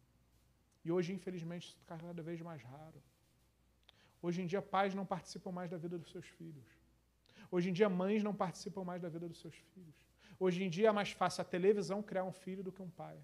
E 0.84 0.92
hoje, 0.92 1.14
infelizmente, 1.18 1.68
isso 1.68 1.78
está 1.82 1.98
cada 1.98 2.22
vez 2.22 2.42
mais 2.42 2.62
raro. 2.62 3.02
Hoje 4.22 4.42
em 4.42 4.48
dia, 4.52 4.62
pais 4.62 4.94
não 5.00 5.06
participam 5.06 5.52
mais 5.52 5.70
da 5.74 5.78
vida 5.78 5.98
dos 5.98 6.12
seus 6.12 6.28
filhos. 6.38 6.68
Hoje 7.50 7.70
em 7.70 7.74
dia, 7.74 7.88
mães 8.02 8.22
não 8.28 8.36
participam 8.44 8.84
mais 8.84 9.02
da 9.02 9.10
vida 9.16 9.28
dos 9.28 9.40
seus 9.40 9.56
filhos. 9.74 9.96
Hoje 10.40 10.64
em 10.64 10.70
dia, 10.70 10.90
é 10.90 10.92
mais 10.92 11.12
fácil 11.12 11.42
a 11.42 11.46
televisão 11.46 12.04
criar 12.10 12.26
um 12.32 12.32
filho 12.44 12.64
do 12.64 12.72
que 12.72 12.82
um 12.82 12.90
pai. 12.90 13.18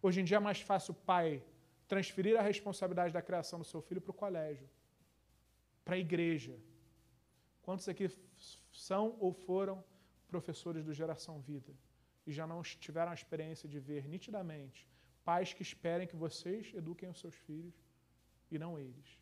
Hoje 0.00 0.20
em 0.20 0.24
dia, 0.24 0.36
é 0.36 0.40
mais 0.48 0.60
fácil 0.60 0.92
o 0.92 1.00
pai 1.12 1.42
transferir 1.86 2.38
a 2.38 2.42
responsabilidade 2.42 3.12
da 3.12 3.22
criação 3.22 3.58
do 3.58 3.64
seu 3.64 3.80
filho 3.80 4.00
para 4.00 4.10
o 4.10 4.14
colégio, 4.14 4.68
para 5.84 5.94
a 5.94 5.98
igreja. 5.98 6.58
Quantos 7.62 7.88
aqui 7.88 8.08
são 8.72 9.16
ou 9.20 9.32
foram 9.32 9.84
professores 10.28 10.84
do 10.84 10.92
Geração 10.92 11.40
Vida 11.40 11.72
e 12.26 12.32
já 12.32 12.46
não 12.46 12.62
tiveram 12.62 13.10
a 13.10 13.14
experiência 13.14 13.68
de 13.68 13.78
ver 13.78 14.06
nitidamente 14.06 14.88
pais 15.24 15.52
que 15.52 15.62
esperem 15.62 16.06
que 16.06 16.14
vocês 16.14 16.72
eduquem 16.74 17.08
os 17.08 17.18
seus 17.18 17.34
filhos 17.34 17.74
e 18.50 18.58
não 18.58 18.78
eles. 18.78 19.18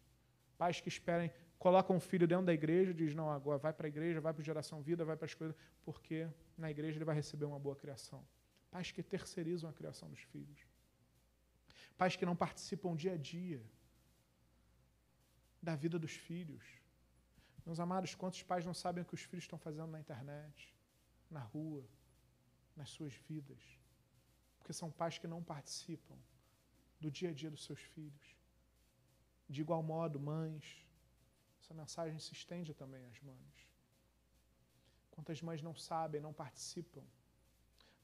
Pais 0.58 0.80
que 0.80 0.88
esperem, 0.88 1.30
colocam 1.58 1.96
um 1.96 2.00
filho 2.00 2.26
dentro 2.26 2.46
da 2.46 2.52
igreja 2.52 2.90
e 2.90 2.94
dizem, 2.94 3.16
não, 3.16 3.30
agora 3.30 3.58
vai 3.58 3.72
para 3.72 3.86
a 3.86 3.88
igreja, 3.88 4.20
vai 4.20 4.32
para 4.32 4.40
o 4.40 4.44
Geração 4.44 4.82
Vida, 4.82 5.04
vai 5.04 5.16
para 5.16 5.26
as 5.26 5.34
coisas, 5.34 5.56
porque 5.84 6.28
na 6.58 6.70
igreja 6.70 6.98
ele 6.98 7.04
vai 7.04 7.14
receber 7.14 7.44
uma 7.44 7.58
boa 7.58 7.76
criação. 7.76 8.26
Pais 8.70 8.90
que 8.90 9.02
terceirizam 9.02 9.70
a 9.70 9.72
criação 9.72 10.08
dos 10.10 10.20
filhos. 10.20 10.66
Pais 11.96 12.16
que 12.16 12.26
não 12.26 12.36
participam 12.36 12.94
dia 12.94 13.14
a 13.14 13.16
dia 13.16 13.62
da 15.62 15.76
vida 15.76 15.98
dos 15.98 16.12
filhos 16.12 16.82
meus 17.64 17.78
amados, 17.78 18.14
quantos 18.14 18.42
pais 18.42 18.64
não 18.64 18.74
sabem 18.74 19.02
o 19.02 19.06
que 19.06 19.14
os 19.14 19.22
filhos 19.22 19.44
estão 19.44 19.58
fazendo 19.58 19.90
na 19.90 20.00
internet, 20.00 20.74
na 21.30 21.40
rua, 21.40 21.84
nas 22.74 22.90
suas 22.90 23.14
vidas? 23.14 23.62
Porque 24.58 24.72
são 24.72 24.90
pais 24.90 25.18
que 25.18 25.28
não 25.28 25.42
participam 25.42 26.16
do 27.00 27.10
dia 27.10 27.30
a 27.30 27.32
dia 27.32 27.50
dos 27.50 27.64
seus 27.64 27.80
filhos. 27.80 28.36
De 29.48 29.60
igual 29.60 29.82
modo, 29.82 30.18
mães, 30.18 30.86
essa 31.60 31.74
mensagem 31.74 32.18
se 32.18 32.32
estende 32.32 32.74
também 32.74 33.04
às 33.06 33.20
mães. 33.20 33.68
Quantas 35.10 35.40
mães 35.40 35.62
não 35.62 35.74
sabem, 35.74 36.20
não 36.20 36.32
participam? 36.32 37.04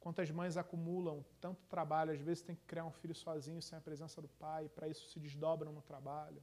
Quantas 0.08 0.30
mães 0.30 0.56
acumulam 0.56 1.22
tanto 1.38 1.66
trabalho, 1.66 2.12
às 2.12 2.18
vezes 2.18 2.42
tem 2.42 2.56
que 2.56 2.64
criar 2.64 2.86
um 2.86 2.90
filho 2.90 3.14
sozinho, 3.14 3.60
sem 3.60 3.76
a 3.76 3.80
presença 3.82 4.22
do 4.22 4.28
pai, 4.44 4.66
para 4.66 4.88
isso 4.88 5.06
se 5.10 5.20
desdobram 5.20 5.70
no 5.70 5.82
trabalho 5.82 6.42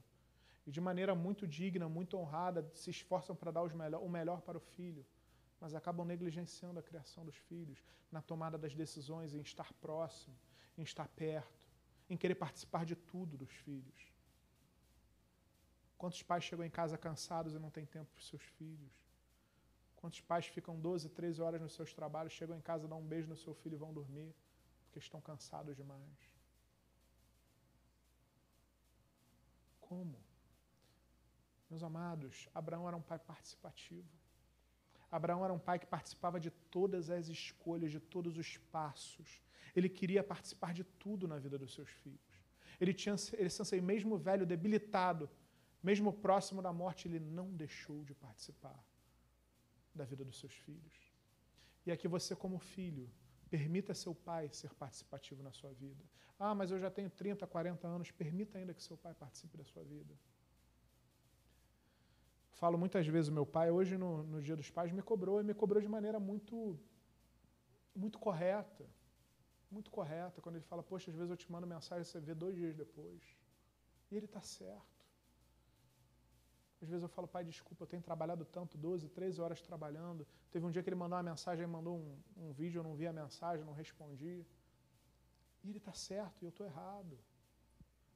e 0.64 0.70
de 0.70 0.80
maneira 0.80 1.16
muito 1.16 1.48
digna, 1.48 1.88
muito 1.88 2.16
honrada, 2.16 2.64
se 2.74 2.90
esforçam 2.90 3.34
para 3.34 3.50
dar 3.50 3.68
melhor, 3.74 4.00
o 4.04 4.08
melhor 4.08 4.40
para 4.40 4.56
o 4.56 4.60
filho, 4.60 5.04
mas 5.60 5.74
acabam 5.74 6.06
negligenciando 6.06 6.78
a 6.78 6.82
criação 6.90 7.24
dos 7.24 7.34
filhos, 7.34 7.82
na 8.12 8.22
tomada 8.22 8.56
das 8.56 8.72
decisões, 8.72 9.34
em 9.34 9.40
estar 9.40 9.72
próximo, 9.72 10.38
em 10.78 10.82
estar 10.82 11.08
perto, 11.08 11.68
em 12.08 12.16
querer 12.16 12.36
participar 12.36 12.84
de 12.84 12.94
tudo 12.94 13.36
dos 13.36 13.50
filhos. 13.50 14.12
Quantos 15.98 16.22
pais 16.22 16.44
chegam 16.44 16.64
em 16.64 16.70
casa 16.70 16.96
cansados 16.96 17.52
e 17.56 17.58
não 17.58 17.68
têm 17.68 17.84
tempo 17.84 18.12
para 18.12 18.20
os 18.20 18.28
seus 18.28 18.42
filhos? 18.42 19.05
Quantos 20.06 20.20
pais 20.20 20.46
ficam 20.46 20.78
12, 20.78 21.08
13 21.08 21.42
horas 21.42 21.60
nos 21.60 21.72
seus 21.74 21.92
trabalhos, 21.92 22.32
chegam 22.32 22.56
em 22.56 22.60
casa, 22.60 22.86
dão 22.86 23.00
um 23.00 23.08
beijo 23.12 23.28
no 23.28 23.36
seu 23.36 23.52
filho 23.52 23.74
e 23.74 23.76
vão 23.84 23.92
dormir, 23.92 24.32
porque 24.84 25.00
estão 25.00 25.20
cansados 25.20 25.74
demais? 25.74 26.20
Como? 29.80 30.16
Meus 31.68 31.82
amados, 31.82 32.48
Abraão 32.54 32.86
era 32.86 32.96
um 32.96 33.02
pai 33.02 33.18
participativo. 33.18 34.08
Abraão 35.10 35.44
era 35.44 35.52
um 35.52 35.58
pai 35.58 35.76
que 35.80 35.86
participava 35.86 36.38
de 36.38 36.52
todas 36.52 37.10
as 37.10 37.26
escolhas, 37.26 37.90
de 37.90 37.98
todos 37.98 38.38
os 38.38 38.58
passos. 38.78 39.42
Ele 39.74 39.88
queria 39.88 40.22
participar 40.22 40.72
de 40.72 40.84
tudo 40.84 41.26
na 41.26 41.36
vida 41.36 41.58
dos 41.58 41.74
seus 41.74 41.90
filhos. 41.90 42.44
Ele 42.80 42.94
tinha 42.94 43.16
ele 43.32 43.50
se 43.50 43.80
mesmo 43.80 44.16
velho, 44.16 44.46
debilitado, 44.46 45.28
mesmo 45.82 46.12
próximo 46.12 46.62
da 46.62 46.72
morte, 46.72 47.08
ele 47.08 47.18
não 47.18 47.48
deixou 47.50 48.04
de 48.04 48.14
participar 48.14 48.80
da 49.96 50.04
vida 50.04 50.24
dos 50.24 50.38
seus 50.38 50.54
filhos. 50.54 51.12
E 51.84 51.92
aqui 51.92 52.06
você, 52.08 52.34
como 52.34 52.58
filho, 52.58 53.08
permita 53.48 53.94
seu 53.94 54.14
pai 54.14 54.48
ser 54.52 54.72
participativo 54.74 55.42
na 55.42 55.52
sua 55.52 55.72
vida. 55.72 56.04
Ah, 56.38 56.54
mas 56.54 56.70
eu 56.70 56.78
já 56.78 56.90
tenho 56.90 57.08
30, 57.08 57.46
40 57.46 57.86
anos, 57.86 58.10
permita 58.10 58.58
ainda 58.58 58.74
que 58.74 58.82
seu 58.82 58.96
pai 58.96 59.14
participe 59.14 59.56
da 59.56 59.64
sua 59.64 59.82
vida. 59.84 60.14
Falo 62.52 62.78
muitas 62.78 63.06
vezes, 63.06 63.30
meu 63.30 63.44
pai, 63.44 63.70
hoje 63.70 63.96
no, 63.98 64.22
no 64.22 64.42
Dia 64.42 64.56
dos 64.56 64.70
Pais, 64.70 64.90
me 64.90 65.02
cobrou, 65.02 65.40
e 65.40 65.44
me 65.44 65.54
cobrou 65.54 65.80
de 65.80 65.88
maneira 65.88 66.18
muito, 66.18 66.78
muito 67.94 68.18
correta. 68.18 68.84
Muito 69.70 69.90
correta, 69.90 70.40
quando 70.40 70.56
ele 70.56 70.64
fala, 70.64 70.82
poxa, 70.82 71.10
às 71.10 71.16
vezes 71.16 71.30
eu 71.30 71.36
te 71.36 71.50
mando 71.50 71.66
mensagem, 71.66 72.04
você 72.04 72.20
vê 72.20 72.34
dois 72.34 72.54
dias 72.56 72.74
depois. 72.74 73.22
E 74.10 74.16
ele 74.16 74.26
está 74.26 74.40
certo. 74.40 74.95
Às 76.86 76.90
vezes 76.90 77.02
eu 77.02 77.08
falo, 77.08 77.26
pai, 77.26 77.42
desculpa, 77.42 77.82
eu 77.82 77.86
tenho 77.92 78.00
trabalhado 78.00 78.44
tanto, 78.44 78.78
12, 78.78 79.08
13 79.08 79.40
horas 79.40 79.60
trabalhando. 79.60 80.24
Teve 80.52 80.64
um 80.64 80.70
dia 80.70 80.82
que 80.84 80.88
ele 80.88 80.94
mandou 80.94 81.16
uma 81.16 81.22
mensagem, 81.30 81.66
mandou 81.66 81.96
um, 81.98 82.16
um 82.44 82.52
vídeo, 82.52 82.78
eu 82.78 82.84
não 82.84 82.94
vi 82.94 83.08
a 83.08 83.12
mensagem, 83.12 83.64
não 83.64 83.72
respondi. 83.72 84.46
E 85.64 85.68
ele 85.68 85.78
está 85.78 85.92
certo 85.92 86.36
e 86.42 86.44
eu 86.44 86.50
estou 86.50 86.64
errado. 86.64 87.18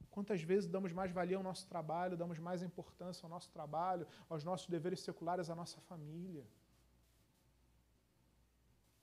Quantas 0.09 0.41
vezes 0.41 0.69
damos 0.69 0.93
mais 0.93 1.11
valia 1.11 1.35
ao 1.35 1.43
nosso 1.43 1.67
trabalho, 1.67 2.15
damos 2.15 2.39
mais 2.39 2.63
importância 2.63 3.25
ao 3.25 3.29
nosso 3.29 3.49
trabalho, 3.51 4.07
aos 4.29 4.45
nossos 4.45 4.69
deveres 4.69 5.01
seculares, 5.01 5.49
à 5.49 5.55
nossa 5.55 5.81
família? 5.81 6.45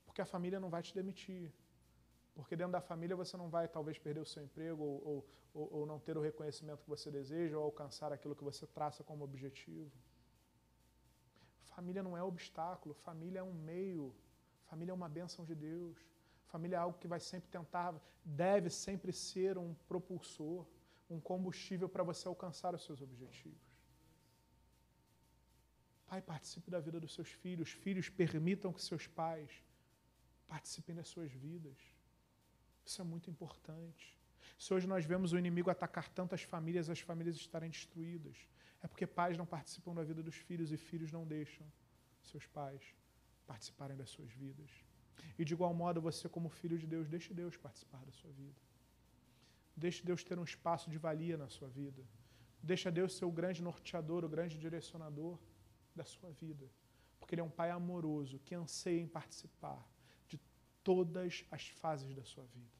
Porque 0.07 0.19
a 0.19 0.25
família 0.25 0.59
não 0.59 0.71
vai 0.71 0.81
te 0.81 0.95
demitir. 0.95 1.53
Porque 2.39 2.55
dentro 2.55 2.71
da 2.71 2.81
família 2.81 3.15
você 3.15 3.35
não 3.35 3.49
vai 3.49 3.67
talvez 3.67 3.97
perder 3.97 4.21
o 4.21 4.25
seu 4.25 4.41
emprego 4.41 4.83
ou, 4.83 5.27
ou, 5.53 5.73
ou 5.77 5.85
não 5.85 5.99
ter 5.99 6.17
o 6.17 6.21
reconhecimento 6.21 6.83
que 6.83 6.89
você 6.89 7.11
deseja 7.11 7.57
ou 7.57 7.63
alcançar 7.65 8.13
aquilo 8.13 8.35
que 8.39 8.43
você 8.43 8.65
traça 8.65 9.03
como 9.03 9.25
objetivo. 9.25 9.91
Família 11.75 12.01
não 12.01 12.15
é 12.17 12.23
obstáculo, 12.23 12.95
família 12.95 13.39
é 13.39 13.43
um 13.43 13.53
meio, 13.53 14.15
família 14.69 14.91
é 14.93 14.97
uma 15.01 15.09
bênção 15.09 15.43
de 15.43 15.53
Deus. 15.53 15.97
Família 16.45 16.77
é 16.77 16.79
algo 16.79 16.97
que 16.97 17.09
vai 17.09 17.19
sempre 17.19 17.49
tentar, 17.49 17.93
deve 18.23 18.69
sempre 18.69 19.11
ser 19.11 19.57
um 19.57 19.73
propulsor, 19.91 20.65
um 21.09 21.19
combustível 21.19 21.89
para 21.89 22.03
você 22.03 22.25
alcançar 22.27 22.73
os 22.73 22.83
seus 22.85 23.01
objetivos. 23.01 23.67
Pai, 26.07 26.21
participe 26.21 26.71
da 26.71 26.79
vida 26.79 26.99
dos 26.99 27.13
seus 27.13 27.29
filhos. 27.29 27.71
Filhos, 27.71 28.09
permitam 28.09 28.73
que 28.73 28.81
seus 28.81 29.05
pais 29.07 29.61
participem 30.47 30.95
das 30.95 31.09
suas 31.09 31.31
vidas. 31.31 31.77
Isso 32.89 33.03
é 33.03 33.05
muito 33.05 33.29
importante. 33.29 34.17
Se 34.57 34.73
hoje 34.73 34.87
nós 34.87 35.05
vemos 35.05 35.31
o 35.31 35.37
inimigo 35.37 35.69
atacar 35.69 36.09
tantas 36.09 36.41
famílias, 36.41 36.89
as 36.89 36.99
famílias 36.99 37.35
estarem 37.35 37.69
destruídas, 37.69 38.35
é 38.81 38.87
porque 38.87 39.05
pais 39.05 39.37
não 39.37 39.45
participam 39.45 39.93
da 39.93 40.03
vida 40.03 40.23
dos 40.23 40.33
filhos 40.33 40.71
e 40.71 40.77
filhos 40.77 41.11
não 41.11 41.23
deixam 41.23 41.67
seus 42.23 42.47
pais 42.47 42.81
participarem 43.45 43.95
das 43.95 44.09
suas 44.09 44.31
vidas. 44.31 44.71
E 45.37 45.45
de 45.45 45.53
igual 45.53 45.71
modo, 45.71 46.01
você, 46.01 46.27
como 46.27 46.49
filho 46.49 46.79
de 46.79 46.87
Deus, 46.87 47.07
deixe 47.07 47.31
Deus 47.31 47.55
participar 47.55 48.03
da 48.03 48.11
sua 48.11 48.31
vida. 48.31 48.59
Deixe 49.77 50.03
Deus 50.03 50.23
ter 50.23 50.39
um 50.39 50.43
espaço 50.43 50.89
de 50.89 50.97
valia 50.97 51.37
na 51.37 51.47
sua 51.47 51.67
vida. 51.67 52.03
Deixa 52.71 52.89
Deus 52.89 53.15
ser 53.15 53.25
o 53.25 53.31
grande 53.31 53.61
norteador, 53.61 54.25
o 54.25 54.29
grande 54.29 54.57
direcionador 54.57 55.37
da 55.95 56.05
sua 56.05 56.31
vida. 56.31 56.67
Porque 57.19 57.35
Ele 57.35 57.41
é 57.41 57.43
um 57.43 57.51
Pai 57.51 57.69
amoroso 57.69 58.39
que 58.39 58.55
anseia 58.55 58.99
em 58.99 59.07
participar 59.07 59.79
de 60.27 60.39
todas 60.83 61.45
as 61.51 61.67
fases 61.67 62.15
da 62.15 62.23
sua 62.23 62.45
vida. 62.45 62.78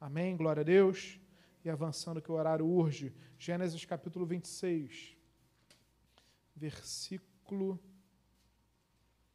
Amém? 0.00 0.36
Glória 0.36 0.60
a 0.60 0.64
Deus. 0.64 1.18
E 1.64 1.70
avançando 1.70 2.20
que 2.20 2.30
o 2.30 2.34
horário 2.34 2.66
urge. 2.66 3.14
Gênesis 3.38 3.84
capítulo 3.84 4.26
26, 4.26 5.16
versículo 6.54 7.80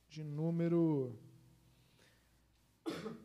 de 0.07 0.23
número. 0.23 1.19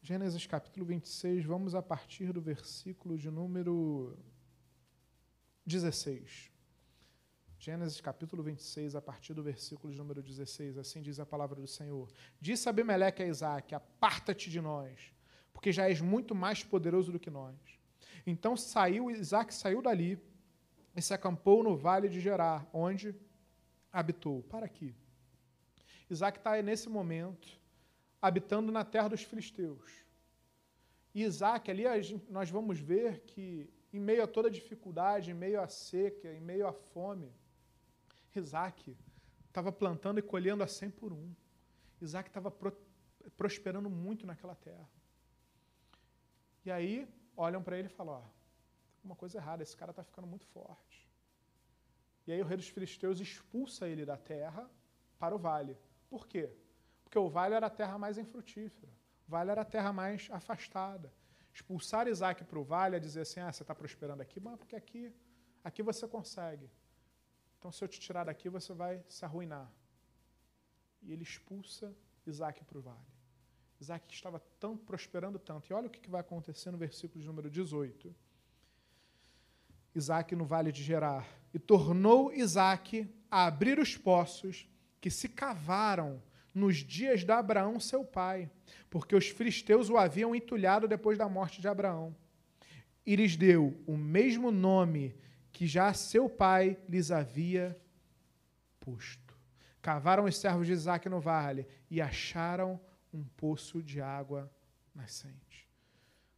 Gênesis 0.00 0.46
capítulo 0.46 0.86
26, 0.86 1.44
vamos 1.44 1.74
a 1.74 1.82
partir 1.82 2.32
do 2.32 2.40
versículo 2.40 3.18
de 3.18 3.30
número 3.30 4.16
16. 5.66 6.50
Gênesis 7.58 8.00
capítulo 8.00 8.42
26, 8.42 8.94
a 8.94 9.02
partir 9.02 9.34
do 9.34 9.42
versículo 9.42 9.92
de 9.92 9.98
número 9.98 10.22
16, 10.22 10.78
assim 10.78 11.02
diz 11.02 11.20
a 11.20 11.26
palavra 11.26 11.60
do 11.60 11.66
Senhor. 11.66 12.10
Disse 12.40 12.68
Abimeleque 12.68 13.22
a 13.22 13.26
Isaac: 13.26 13.74
Aparta-te 13.74 14.48
de 14.48 14.60
nós 14.60 15.17
porque 15.58 15.72
já 15.72 15.88
és 15.88 16.00
muito 16.00 16.36
mais 16.36 16.62
poderoso 16.62 17.10
do 17.10 17.18
que 17.18 17.28
nós. 17.28 17.56
Então 18.24 18.56
saiu, 18.56 19.10
Isaac 19.10 19.52
saiu 19.52 19.82
dali 19.82 20.16
e 20.94 21.02
se 21.02 21.12
acampou 21.12 21.64
no 21.64 21.76
vale 21.76 22.08
de 22.08 22.20
Gerar, 22.20 22.64
onde 22.72 23.12
habitou. 23.92 24.44
Para 24.44 24.66
aqui. 24.66 24.94
Isaac 26.08 26.38
está 26.38 26.62
nesse 26.62 26.88
momento 26.88 27.60
habitando 28.22 28.70
na 28.70 28.84
terra 28.84 29.08
dos 29.08 29.24
filisteus. 29.24 30.04
E 31.12 31.24
Isaac, 31.24 31.68
ali 31.68 31.82
nós 32.30 32.48
vamos 32.48 32.78
ver 32.78 33.22
que, 33.22 33.68
em 33.92 33.98
meio 33.98 34.22
a 34.22 34.28
toda 34.28 34.48
dificuldade, 34.48 35.32
em 35.32 35.34
meio 35.34 35.60
à 35.60 35.66
seca, 35.66 36.32
em 36.32 36.40
meio 36.40 36.68
à 36.68 36.72
fome, 36.72 37.32
Isaac 38.32 38.96
estava 39.48 39.72
plantando 39.72 40.20
e 40.20 40.22
colhendo 40.22 40.62
a 40.62 40.68
cem 40.68 40.88
por 40.88 41.12
um. 41.12 41.34
Isaac 42.00 42.30
estava 42.30 42.54
prosperando 43.36 43.90
muito 43.90 44.24
naquela 44.24 44.54
terra. 44.54 44.88
E 46.68 46.70
aí 46.70 47.08
olham 47.34 47.62
para 47.62 47.78
ele 47.78 47.88
e 47.88 47.96
falam: 47.98 48.16
ó, 48.16 48.22
uma 49.02 49.16
coisa 49.16 49.38
errada, 49.38 49.62
esse 49.62 49.74
cara 49.74 49.90
está 49.90 50.04
ficando 50.04 50.26
muito 50.26 50.44
forte. 50.48 51.08
E 52.26 52.32
aí 52.32 52.42
o 52.42 52.44
rei 52.44 52.58
dos 52.58 52.68
filisteus 52.68 53.20
expulsa 53.20 53.88
ele 53.88 54.04
da 54.04 54.18
terra 54.18 54.70
para 55.18 55.34
o 55.34 55.38
vale. 55.38 55.78
Por 56.10 56.26
quê? 56.26 56.54
Porque 57.02 57.18
o 57.18 57.30
vale 57.30 57.54
era 57.54 57.68
a 57.68 57.70
terra 57.70 57.96
mais 57.96 58.18
infrutífera. 58.18 58.92
O 59.26 59.30
vale 59.30 59.50
era 59.50 59.62
a 59.62 59.64
terra 59.64 59.94
mais 59.94 60.28
afastada. 60.30 61.10
Expulsar 61.54 62.06
Isaac 62.06 62.44
para 62.44 62.58
o 62.58 62.64
vale 62.64 62.96
é 62.96 63.00
dizer 63.00 63.22
assim: 63.22 63.40
ah, 63.40 63.50
você 63.50 63.62
está 63.62 63.74
prosperando 63.74 64.20
aqui, 64.20 64.38
mas 64.38 64.58
porque 64.58 64.76
aqui, 64.76 65.10
aqui 65.64 65.82
você 65.82 66.06
consegue. 66.06 66.70
Então, 67.58 67.72
se 67.72 67.82
eu 67.82 67.88
te 67.88 67.98
tirar 67.98 68.24
daqui, 68.24 68.50
você 68.50 68.74
vai 68.74 69.02
se 69.08 69.24
arruinar. 69.24 69.72
E 71.00 71.14
ele 71.14 71.22
expulsa 71.22 71.96
Isaac 72.26 72.62
para 72.62 72.76
o 72.76 72.82
vale. 72.82 73.17
Isaac 73.80 74.12
estava 74.12 74.40
tão 74.58 74.76
prosperando 74.76 75.38
tanto. 75.38 75.70
E 75.70 75.74
olha 75.74 75.86
o 75.86 75.90
que 75.90 76.10
vai 76.10 76.20
acontecer 76.20 76.70
no 76.70 76.78
versículo 76.78 77.20
de 77.20 77.26
número 77.26 77.50
18. 77.50 78.14
Isaac 79.94 80.34
no 80.34 80.44
vale 80.44 80.72
de 80.72 80.82
Gerar. 80.82 81.26
E 81.54 81.58
tornou 81.58 82.32
Isaac 82.32 83.08
a 83.30 83.46
abrir 83.46 83.78
os 83.78 83.96
poços 83.96 84.68
que 85.00 85.10
se 85.10 85.28
cavaram 85.28 86.22
nos 86.54 86.78
dias 86.78 87.24
de 87.24 87.30
Abraão, 87.30 87.78
seu 87.78 88.04
pai, 88.04 88.50
porque 88.90 89.14
os 89.14 89.28
filisteus 89.28 89.88
o 89.88 89.96
haviam 89.96 90.34
entulhado 90.34 90.88
depois 90.88 91.16
da 91.16 91.28
morte 91.28 91.60
de 91.60 91.68
Abraão. 91.68 92.14
E 93.06 93.14
lhes 93.14 93.36
deu 93.36 93.80
o 93.86 93.96
mesmo 93.96 94.50
nome 94.50 95.16
que 95.52 95.66
já 95.66 95.92
seu 95.94 96.28
pai 96.28 96.76
lhes 96.88 97.10
havia 97.10 97.80
posto. 98.80 99.36
Cavaram 99.80 100.24
os 100.24 100.36
servos 100.36 100.66
de 100.66 100.72
Isaac 100.72 101.08
no 101.08 101.20
vale 101.20 101.66
e 101.90 102.00
acharam 102.00 102.80
um 103.18 103.24
poço 103.24 103.82
de 103.82 104.00
água 104.00 104.50
nascente. 104.94 105.68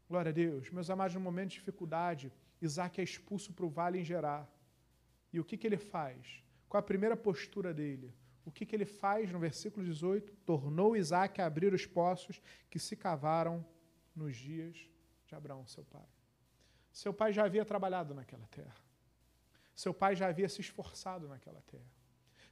Glória 0.08 0.30
a 0.30 0.32
Deus. 0.32 0.70
Meus 0.70 0.88
amados, 0.90 1.14
no 1.14 1.20
momento 1.20 1.50
de 1.50 1.56
dificuldade, 1.56 2.32
Isaac 2.60 3.00
é 3.00 3.04
expulso 3.04 3.52
para 3.52 3.66
o 3.66 3.70
vale 3.70 3.98
em 4.00 4.04
Gerar. 4.04 4.50
E 5.32 5.38
o 5.38 5.44
que, 5.44 5.56
que 5.56 5.66
ele 5.66 5.76
faz? 5.76 6.42
Qual 6.68 6.80
a 6.80 6.82
primeira 6.82 7.16
postura 7.16 7.72
dele? 7.72 8.12
O 8.44 8.50
que, 8.50 8.64
que 8.66 8.74
ele 8.74 8.86
faz 8.86 9.30
no 9.30 9.38
versículo 9.38 9.84
18? 9.84 10.34
Tornou 10.38 10.96
Isaac 10.96 11.40
a 11.40 11.46
abrir 11.46 11.72
os 11.72 11.86
poços 11.86 12.42
que 12.68 12.78
se 12.78 12.96
cavaram 12.96 13.64
nos 14.16 14.36
dias 14.36 14.76
de 15.26 15.34
Abraão, 15.34 15.66
seu 15.66 15.84
pai. 15.84 16.08
Seu 16.92 17.12
pai 17.14 17.32
já 17.32 17.44
havia 17.44 17.64
trabalhado 17.64 18.14
naquela 18.14 18.46
terra. 18.48 18.74
Seu 19.74 19.94
pai 19.94 20.16
já 20.16 20.26
havia 20.28 20.48
se 20.48 20.60
esforçado 20.60 21.28
naquela 21.28 21.60
terra. 21.62 21.90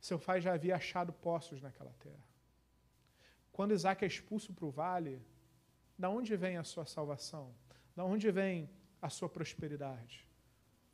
Seu 0.01 0.19
pai 0.19 0.41
já 0.41 0.53
havia 0.55 0.77
achado 0.77 1.13
poços 1.13 1.61
naquela 1.61 1.93
terra. 1.99 2.28
Quando 3.59 3.75
Isaac 3.75 4.05
é 4.05 4.07
expulso 4.07 4.55
para 4.55 4.67
o 4.67 4.71
vale, 4.71 5.21
da 5.99 6.09
onde 6.09 6.37
vem 6.37 6.57
a 6.59 6.63
sua 6.63 6.87
salvação? 6.87 7.53
Da 7.97 8.05
onde 8.05 8.31
vem 8.31 8.71
a 9.03 9.11
sua 9.11 9.29
prosperidade? 9.29 10.25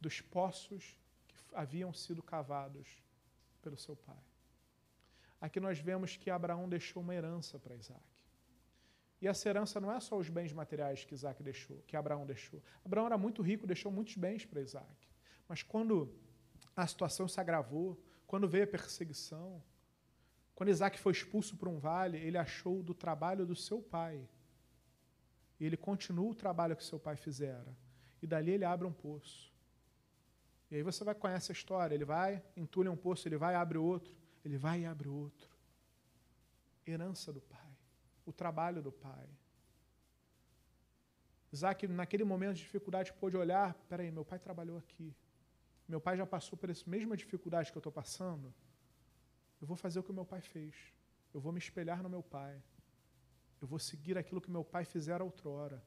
Dos 0.00 0.22
poços 0.22 0.98
que 1.26 1.36
haviam 1.52 1.92
sido 1.92 2.22
cavados 2.22 3.04
pelo 3.60 3.76
seu 3.76 3.94
pai. 3.94 4.24
Aqui 5.38 5.60
nós 5.60 5.78
vemos 5.78 6.16
que 6.16 6.30
Abraão 6.30 6.66
deixou 6.66 7.02
uma 7.02 7.14
herança 7.14 7.58
para 7.58 7.76
Isaac. 7.76 8.00
E 9.20 9.28
essa 9.28 9.46
herança 9.46 9.78
não 9.78 9.92
é 9.92 10.00
só 10.00 10.16
os 10.16 10.30
bens 10.30 10.50
materiais 10.50 11.04
que 11.04 11.12
Isaac 11.12 11.42
deixou, 11.42 11.82
que 11.86 11.98
Abraão 11.98 12.24
deixou. 12.24 12.62
Abraão 12.82 13.04
era 13.04 13.18
muito 13.18 13.42
rico, 13.42 13.66
deixou 13.66 13.92
muitos 13.92 14.16
bens 14.16 14.46
para 14.46 14.62
Isaac. 14.62 15.06
Mas 15.46 15.62
quando 15.62 16.10
a 16.74 16.86
situação 16.86 17.28
se 17.28 17.38
agravou, 17.38 18.02
quando 18.26 18.48
veio 18.48 18.64
a 18.64 18.66
perseguição, 18.66 19.62
Quando 20.54 20.68
Isaac 20.70 20.98
foi 20.98 21.12
expulso 21.12 21.56
para 21.56 21.68
um 21.68 21.78
vale, 21.78 22.18
ele 22.18 22.38
achou 22.38 22.82
do 22.82 22.94
trabalho 22.94 23.44
do 23.44 23.56
seu 23.56 23.82
pai. 23.82 24.28
E 25.58 25.64
ele 25.64 25.76
continua 25.76 26.30
o 26.30 26.34
trabalho 26.34 26.76
que 26.76 26.84
seu 26.84 26.98
pai 26.98 27.16
fizera. 27.16 27.76
E 28.22 28.26
dali 28.26 28.52
ele 28.52 28.64
abre 28.64 28.86
um 28.86 28.92
poço. 28.92 29.52
E 30.70 30.76
aí 30.76 30.82
você 30.82 31.04
vai 31.04 31.14
conhecer 31.14 31.52
a 31.52 31.54
história. 31.54 31.94
Ele 31.94 32.04
vai, 32.04 32.42
entulha 32.56 32.90
um 32.90 32.96
poço, 32.96 33.26
ele 33.28 33.36
vai, 33.36 33.54
abre 33.54 33.78
outro. 33.78 34.14
Ele 34.44 34.56
vai 34.56 34.80
e 34.80 34.86
abre 34.86 35.08
outro. 35.08 35.48
Herança 36.86 37.32
do 37.32 37.40
pai. 37.40 37.76
O 38.24 38.32
trabalho 38.32 38.80
do 38.82 38.92
pai. 38.92 39.28
Isaac, 41.52 41.86
naquele 41.86 42.24
momento 42.24 42.56
de 42.56 42.62
dificuldade, 42.62 43.12
pôde 43.12 43.36
olhar: 43.36 43.74
peraí, 43.88 44.10
meu 44.10 44.24
pai 44.24 44.38
trabalhou 44.38 44.76
aqui. 44.76 45.14
Meu 45.86 46.00
pai 46.00 46.16
já 46.16 46.26
passou 46.26 46.58
por 46.58 46.70
essa 46.70 46.88
mesma 46.88 47.16
dificuldade 47.16 47.70
que 47.70 47.78
eu 47.78 47.80
estou 47.80 47.92
passando. 47.92 48.52
Eu 49.64 49.66
vou 49.66 49.78
fazer 49.78 49.98
o 49.98 50.02
que 50.02 50.12
meu 50.12 50.26
pai 50.26 50.42
fez. 50.42 50.74
Eu 51.32 51.40
vou 51.40 51.50
me 51.50 51.58
espelhar 51.58 52.02
no 52.02 52.10
meu 52.10 52.22
pai. 52.22 52.62
Eu 53.62 53.66
vou 53.66 53.78
seguir 53.78 54.18
aquilo 54.18 54.38
que 54.38 54.50
meu 54.50 54.62
pai 54.62 54.84
fizera 54.84 55.24
outrora. 55.24 55.82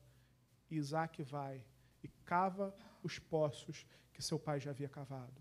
E 0.68 0.78
Isaac 0.78 1.22
vai 1.22 1.64
e 2.02 2.08
cava 2.26 2.76
os 3.04 3.20
poços 3.20 3.86
que 4.12 4.20
seu 4.20 4.40
pai 4.40 4.60
já 4.60 4.72
havia 4.72 4.90
cavado. 4.90 5.40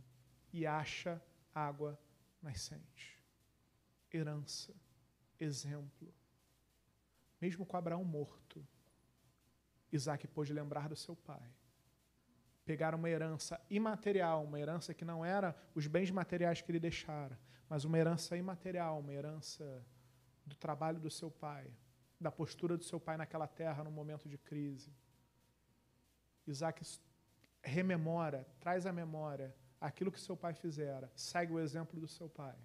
E 0.53 0.67
acha 0.67 1.19
água 1.55 1.99
nascente. 2.43 3.19
Herança. 4.13 4.75
Exemplo. 5.41 6.13
Mesmo 7.41 7.65
com 7.65 7.75
Abraão 7.75 8.05
morto, 8.05 8.63
Isaac 9.91 10.29
pôde 10.29 10.53
lembrar 10.53 10.91
do 10.91 10.97
seu 10.97 11.17
pai. 11.17 11.56
Pegar 12.67 12.95
uma 12.95 13.09
herança 13.09 13.59
imaterial, 13.71 14.45
uma 14.45 14.61
herança 14.61 14.93
que 14.93 15.05
não 15.05 15.25
era 15.25 15.57
os 15.75 15.87
bens 15.87 16.11
materiais 16.11 16.61
que 16.61 16.71
ele 16.71 16.81
deixara, 16.81 17.39
mas 17.69 17.85
uma 17.85 17.97
herança 17.97 18.37
imaterial, 18.37 18.99
uma 18.99 19.15
herança 19.15 19.87
do 20.45 20.57
trabalho 20.57 21.01
do 21.01 21.11
seu 21.11 21.31
pai, 21.31 21.73
da 22.21 22.31
postura 22.31 22.77
do 22.77 22.85
seu 22.85 23.01
pai 23.01 23.17
naquela 23.17 23.47
terra 23.47 23.83
no 23.85 23.91
momento 23.91 24.29
de 24.29 24.37
crise. 24.37 24.93
Isaac 26.47 26.83
rememora, 27.63 28.47
traz 28.61 28.85
à 28.85 28.93
memória 28.93 29.55
aquilo 29.81 30.13
que 30.13 30.21
seu 30.21 30.37
pai 30.37 30.53
fizera, 30.53 31.11
segue 31.15 31.53
o 31.53 31.61
exemplo 31.61 32.01
do 32.01 32.09
seu 32.09 32.29
pai. 32.29 32.57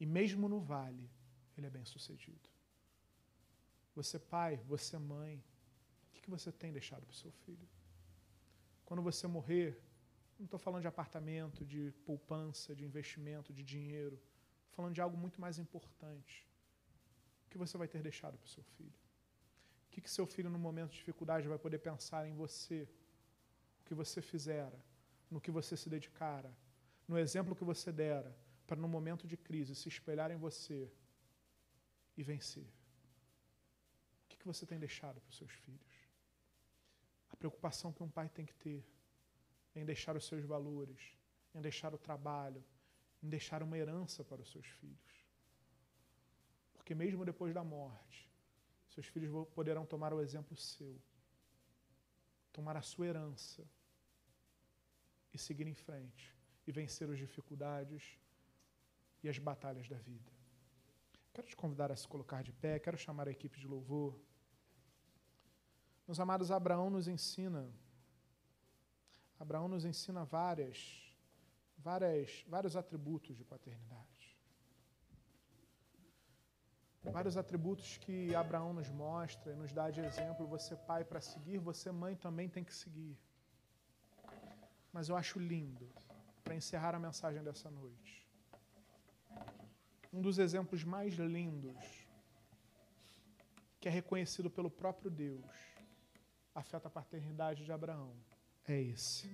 E 0.00 0.06
mesmo 0.06 0.48
no 0.48 0.60
vale, 0.60 1.10
ele 1.56 1.66
é 1.66 1.70
bem 1.70 1.84
sucedido. 1.84 2.48
Você, 3.94 4.18
pai, 4.18 4.56
você, 4.66 4.96
mãe, 4.96 5.42
o 6.08 6.12
que 6.12 6.30
você 6.30 6.52
tem 6.52 6.72
deixado 6.72 7.04
para 7.04 7.12
o 7.12 7.16
seu 7.16 7.32
filho? 7.32 7.68
Quando 8.88 9.02
você 9.02 9.26
morrer, 9.26 9.78
não 10.38 10.46
estou 10.46 10.58
falando 10.58 10.80
de 10.80 10.88
apartamento, 10.88 11.62
de 11.72 11.92
poupança, 12.06 12.74
de 12.74 12.86
investimento, 12.86 13.52
de 13.52 13.62
dinheiro. 13.62 14.16
Estou 14.60 14.76
falando 14.76 14.94
de 14.94 15.02
algo 15.02 15.14
muito 15.24 15.38
mais 15.44 15.58
importante. 15.58 16.36
O 17.44 17.50
que 17.50 17.58
você 17.58 17.76
vai 17.76 17.86
ter 17.86 18.00
deixado 18.00 18.38
para 18.38 18.46
o 18.46 18.48
seu 18.56 18.64
filho? 18.76 18.98
O 19.86 19.90
que, 19.90 20.00
que 20.00 20.10
seu 20.10 20.26
filho, 20.34 20.48
no 20.48 20.58
momento 20.58 20.92
de 20.92 20.96
dificuldade, 21.02 21.46
vai 21.46 21.58
poder 21.58 21.80
pensar 21.80 22.26
em 22.26 22.34
você? 22.34 22.88
O 23.82 23.84
que 23.84 23.94
você 23.94 24.22
fizera? 24.22 24.78
No 25.30 25.38
que 25.38 25.50
você 25.50 25.76
se 25.76 25.90
dedicara? 25.90 26.50
No 27.06 27.18
exemplo 27.18 27.54
que 27.54 27.64
você 27.72 27.92
dera? 27.92 28.34
Para, 28.66 28.80
no 28.80 28.88
momento 28.88 29.26
de 29.26 29.36
crise, 29.36 29.74
se 29.74 29.88
espelhar 29.94 30.30
em 30.30 30.38
você 30.46 30.90
e 32.16 32.22
vencer? 32.22 32.68
O 34.24 34.28
que, 34.30 34.38
que 34.38 34.46
você 34.46 34.64
tem 34.64 34.78
deixado 34.78 35.20
para 35.20 35.28
os 35.28 35.36
seus 35.36 35.52
filhos? 35.52 35.87
Preocupação 37.38 37.92
que 37.92 38.02
um 38.02 38.10
pai 38.10 38.28
tem 38.28 38.44
que 38.44 38.54
ter 38.54 38.84
em 39.74 39.84
deixar 39.84 40.16
os 40.16 40.26
seus 40.26 40.44
valores, 40.44 41.16
em 41.54 41.60
deixar 41.60 41.94
o 41.94 41.98
trabalho, 41.98 42.64
em 43.22 43.28
deixar 43.28 43.62
uma 43.62 43.76
herança 43.76 44.24
para 44.24 44.42
os 44.42 44.50
seus 44.50 44.66
filhos. 44.66 45.26
Porque 46.74 46.94
mesmo 46.94 47.24
depois 47.24 47.54
da 47.54 47.62
morte, 47.62 48.28
seus 48.88 49.06
filhos 49.06 49.46
poderão 49.54 49.84
tomar 49.86 50.12
o 50.12 50.20
exemplo 50.20 50.56
seu, 50.56 51.00
tomar 52.52 52.76
a 52.76 52.82
sua 52.82 53.06
herança 53.06 53.64
e 55.32 55.38
seguir 55.38 55.66
em 55.66 55.74
frente 55.74 56.34
e 56.66 56.72
vencer 56.72 57.08
as 57.08 57.18
dificuldades 57.18 58.18
e 59.22 59.28
as 59.28 59.38
batalhas 59.38 59.88
da 59.88 59.96
vida. 59.98 60.32
Quero 61.32 61.46
te 61.46 61.56
convidar 61.56 61.92
a 61.92 61.96
se 61.96 62.08
colocar 62.08 62.42
de 62.42 62.52
pé, 62.52 62.78
quero 62.78 62.96
chamar 62.96 63.28
a 63.28 63.30
equipe 63.30 63.60
de 63.60 63.66
louvor. 63.66 64.18
Meus 66.08 66.18
amados, 66.18 66.50
Abraão 66.50 66.88
nos 66.88 67.06
ensina 67.06 67.70
Abraão 69.38 69.68
nos 69.68 69.84
ensina 69.84 70.24
várias, 70.24 71.14
várias, 71.76 72.44
vários 72.48 72.74
atributos 72.76 73.36
de 73.36 73.44
paternidade. 73.44 74.36
Vários 77.04 77.36
atributos 77.36 77.98
que 77.98 78.34
Abraão 78.34 78.72
nos 78.72 78.88
mostra 78.88 79.52
e 79.52 79.56
nos 79.56 79.70
dá 79.70 79.90
de 79.90 80.00
exemplo. 80.00 80.46
Você, 80.48 80.74
pai, 80.74 81.04
para 81.04 81.20
seguir, 81.20 81.58
você, 81.58 81.92
mãe, 81.92 82.16
também 82.16 82.48
tem 82.48 82.64
que 82.64 82.74
seguir. 82.74 83.16
Mas 84.92 85.08
eu 85.08 85.16
acho 85.16 85.38
lindo, 85.38 85.88
para 86.42 86.56
encerrar 86.56 86.94
a 86.94 86.98
mensagem 86.98 87.42
dessa 87.44 87.70
noite, 87.70 88.26
um 90.12 90.20
dos 90.20 90.38
exemplos 90.38 90.82
mais 90.82 91.14
lindos, 91.14 92.08
que 93.78 93.88
é 93.88 93.90
reconhecido 93.90 94.50
pelo 94.50 94.70
próprio 94.70 95.10
Deus, 95.10 95.67
afeta 96.58 96.88
a 96.88 96.90
paternidade 96.90 97.64
de 97.64 97.72
Abraão 97.72 98.10
é 98.66 98.80
esse. 98.80 99.30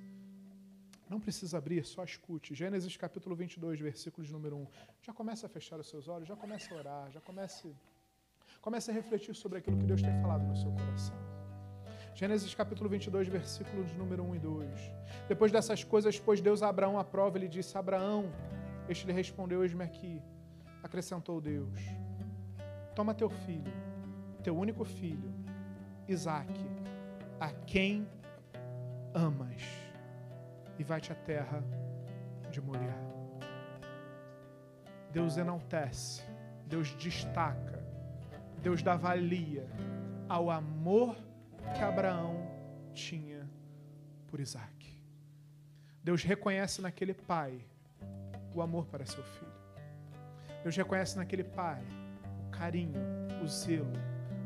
Não 1.09 1.19
precisa 1.19 1.59
abrir, 1.59 1.85
só 1.85 2.05
escute. 2.05 2.55
Gênesis 2.55 2.97
capítulo 2.97 3.35
22, 3.35 3.81
versículos 3.81 4.31
número 4.31 4.57
1. 4.57 4.67
Já 5.03 5.13
começa 5.13 5.47
a 5.47 5.49
fechar 5.49 5.79
os 5.79 5.89
seus 5.89 6.07
olhos, 6.09 6.29
já 6.29 6.37
começa 6.37 6.73
a 6.75 6.79
orar, 6.79 7.11
já 7.11 7.21
comece, 7.21 7.75
comece 8.61 8.91
a 8.91 8.95
refletir 8.95 9.35
sobre 9.35 9.59
aquilo 9.59 9.79
que 9.79 9.85
Deus 9.85 10.03
tem 10.03 10.13
falado 10.21 10.45
no 10.45 10.57
seu 10.57 10.71
coração. 10.73 11.17
Gênesis 12.15 12.55
capítulo 12.55 12.89
22, 12.89 13.29
versículos 13.29 13.93
número 13.95 14.23
1 14.23 14.37
e 14.37 14.39
2. 14.39 14.93
Depois 15.29 15.51
dessas 15.51 15.83
coisas, 15.83 16.19
pôs 16.19 16.41
Deus 16.41 16.63
a 16.63 16.69
Abraão 16.69 16.99
à 16.99 17.05
prova 17.05 17.39
e 17.39 17.41
lhe 17.43 17.49
disse: 17.49 17.77
Abraão, 17.77 18.33
este 18.89 19.07
lhe 19.07 19.13
respondeu: 19.13 19.63
Eis-me 19.63 19.83
aqui. 19.83 20.23
Acrescentou 20.83 21.41
Deus: 21.41 21.81
Toma 22.95 23.15
teu 23.15 23.29
filho, 23.29 23.73
teu 24.43 24.57
único 24.57 24.85
filho, 24.85 25.33
Isaque, 26.07 26.84
a 27.45 27.51
quem 27.67 28.09
amas 29.13 29.63
e 30.79 30.83
vai-te 30.83 31.13
à 31.13 31.15
terra 31.15 31.63
de 32.51 32.59
Moriá. 32.59 32.97
Deus 35.13 35.37
enaltece, 35.37 36.23
Deus 36.67 36.95
destaca, 36.95 37.85
Deus 38.63 38.83
dá 38.83 38.97
valia 38.97 39.69
ao 40.27 40.51
amor 40.51 41.15
que 41.77 41.83
Abraão 41.83 42.35
tinha 42.95 43.47
por 44.29 44.41
Isaac. 44.41 44.99
Deus 46.03 46.23
reconhece 46.23 46.81
naquele 46.81 47.13
pai 47.13 47.61
o 48.55 48.63
amor 48.63 48.87
para 48.87 49.05
seu 49.05 49.23
filho. 49.23 49.53
Deus 50.63 50.75
reconhece 50.75 51.19
naquele 51.19 51.45
pai 51.45 51.85
o 52.47 52.51
carinho, 52.51 53.03
o 53.43 53.47
zelo, 53.47 53.93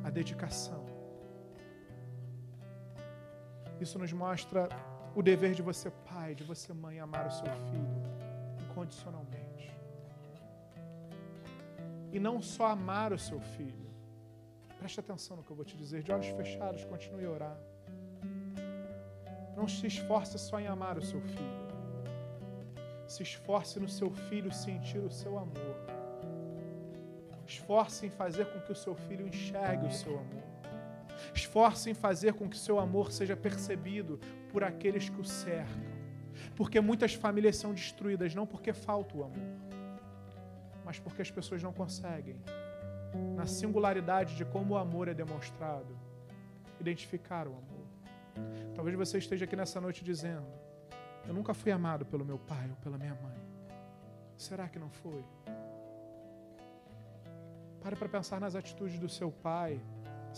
a 0.03 0.11
dedicação. 0.11 0.88
Isso 3.81 3.99
nos 3.99 4.13
mostra 4.13 4.69
o 5.15 5.23
dever 5.23 5.55
de 5.55 5.63
você, 5.63 5.91
pai, 5.91 6.35
de 6.35 6.45
você, 6.45 6.73
mãe, 6.73 6.99
amar 7.01 7.27
o 7.27 7.31
seu 7.31 7.47
filho 7.47 8.09
incondicionalmente. 8.79 9.73
E 12.13 12.19
não 12.19 12.41
só 12.41 12.67
amar 12.67 13.13
o 13.13 13.19
seu 13.19 13.41
filho. 13.41 13.89
Preste 14.79 15.01
atenção 15.01 15.37
no 15.37 15.43
que 15.43 15.51
eu 15.51 15.57
vou 15.57 15.65
te 15.65 15.77
dizer. 15.77 16.03
De 16.03 16.13
olhos 16.13 16.29
fechados, 16.29 16.85
continue 16.85 17.27
a 17.27 17.31
orar. 17.31 17.59
Não 19.57 19.67
se 19.67 19.87
esforce 19.87 20.39
só 20.39 20.61
em 20.61 20.69
amar 20.69 20.97
o 20.97 21.03
seu 21.03 21.21
filho. 21.21 21.69
Se 23.07 23.23
esforce 23.23 23.81
no 23.81 23.89
seu 23.89 24.11
filho 24.29 24.53
sentir 24.53 24.99
o 24.99 25.11
seu 25.11 25.37
amor. 25.37 25.77
Esforce 27.47 28.07
em 28.07 28.11
fazer 28.11 28.45
com 28.53 28.61
que 28.61 28.73
o 28.73 28.77
seu 28.77 28.95
filho 28.95 29.27
enxergue 29.27 29.87
o 29.87 29.93
seu 29.93 30.19
amor. 30.19 30.58
Esforce 31.35 31.91
em 31.91 31.95
fazer 31.95 32.35
com 32.35 32.49
que 32.49 32.57
seu 32.57 32.79
amor 32.79 33.13
seja 33.13 33.37
percebido 33.37 34.19
por 34.51 34.65
aqueles 34.65 35.09
que 35.09 35.21
o 35.21 35.25
cercam. 35.25 35.99
Porque 36.55 36.81
muitas 36.81 37.15
famílias 37.15 37.57
são 37.57 37.73
destruídas 37.73 38.35
não 38.35 38.47
porque 38.47 38.73
falta 38.73 39.17
o 39.17 39.25
amor, 39.25 39.49
mas 40.85 40.99
porque 40.99 41.23
as 41.23 41.31
pessoas 41.31 41.63
não 41.63 41.73
conseguem, 41.73 42.41
na 43.35 43.47
singularidade 43.47 44.37
de 44.37 44.45
como 44.45 44.75
o 44.75 44.79
amor 44.79 45.09
é 45.09 45.15
demonstrado, 45.15 45.99
identificar 46.81 47.47
o 47.47 47.53
amor. 47.53 47.87
Talvez 48.75 48.97
você 48.97 49.19
esteja 49.19 49.45
aqui 49.45 49.57
nessa 49.57 49.81
noite 49.81 50.05
dizendo: 50.05 50.47
Eu 51.27 51.35
nunca 51.35 51.53
fui 51.53 51.73
amado 51.73 52.07
pelo 52.07 52.25
meu 52.25 52.39
pai 52.39 52.69
ou 52.71 52.77
pela 52.77 52.97
minha 52.97 53.15
mãe. 53.15 53.37
Será 54.37 54.69
que 54.69 54.79
não 54.79 54.89
foi? 54.89 55.25
Pare 57.83 57.97
para 57.97 58.09
pensar 58.09 58.41
nas 58.41 58.55
atitudes 58.55 58.99
do 58.99 59.09
seu 59.09 59.31
pai 59.31 59.81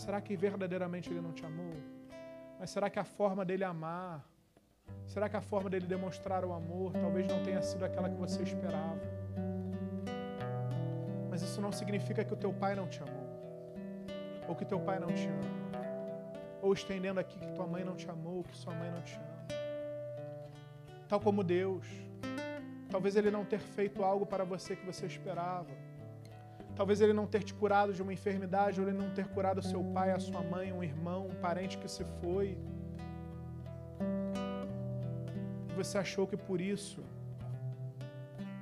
Será 0.01 0.19
que 0.19 0.35
verdadeiramente 0.35 1.11
ele 1.11 1.21
não 1.21 1.31
te 1.31 1.45
amou? 1.45 1.75
Mas 2.59 2.71
será 2.71 2.89
que 2.89 2.97
a 2.97 3.03
forma 3.03 3.45
dele 3.45 3.63
amar, 3.63 4.27
será 5.05 5.29
que 5.29 5.37
a 5.37 5.41
forma 5.41 5.69
dele 5.69 5.85
demonstrar 5.85 6.43
o 6.43 6.53
amor 6.53 6.91
talvez 6.93 7.27
não 7.27 7.43
tenha 7.43 7.61
sido 7.61 7.85
aquela 7.85 8.09
que 8.09 8.15
você 8.15 8.41
esperava? 8.41 8.99
Mas 11.29 11.43
isso 11.43 11.61
não 11.61 11.71
significa 11.71 12.25
que 12.25 12.33
o 12.33 12.35
teu 12.35 12.51
pai 12.51 12.73
não 12.73 12.87
te 12.87 12.99
amou. 13.03 13.27
Ou 14.47 14.55
que 14.55 14.65
teu 14.65 14.79
pai 14.79 14.97
não 14.99 15.09
te 15.09 15.27
ama. 15.27 15.85
Ou 16.63 16.73
estendendo 16.73 17.19
aqui 17.19 17.37
que 17.39 17.51
tua 17.53 17.67
mãe 17.67 17.83
não 17.83 17.95
te 17.95 18.09
amou, 18.09 18.43
que 18.43 18.57
sua 18.57 18.73
mãe 18.73 18.89
não 18.89 19.03
te 19.03 19.15
ama. 19.17 19.45
Tal 21.07 21.19
como 21.19 21.43
Deus. 21.43 21.85
Talvez 22.89 23.15
Ele 23.15 23.29
não 23.29 23.45
ter 23.45 23.59
feito 23.59 24.03
algo 24.03 24.25
para 24.25 24.43
você 24.43 24.75
que 24.75 24.85
você 24.85 25.05
esperava. 25.05 25.69
Talvez 26.75 27.01
Ele 27.01 27.13
não 27.13 27.27
ter 27.27 27.43
te 27.43 27.53
curado 27.53 27.93
de 27.93 28.01
uma 28.01 28.13
enfermidade, 28.13 28.79
ou 28.79 28.87
Ele 28.87 28.97
não 28.97 29.09
ter 29.11 29.27
curado 29.27 29.61
seu 29.61 29.83
pai, 29.83 30.11
a 30.11 30.19
sua 30.19 30.41
mãe, 30.41 30.71
um 30.71 30.83
irmão, 30.83 31.27
um 31.27 31.35
parente 31.35 31.77
que 31.77 31.87
se 31.87 32.03
foi. 32.21 32.57
Você 35.75 35.97
achou 35.97 36.25
que 36.27 36.37
por 36.37 36.59
isso 36.59 37.01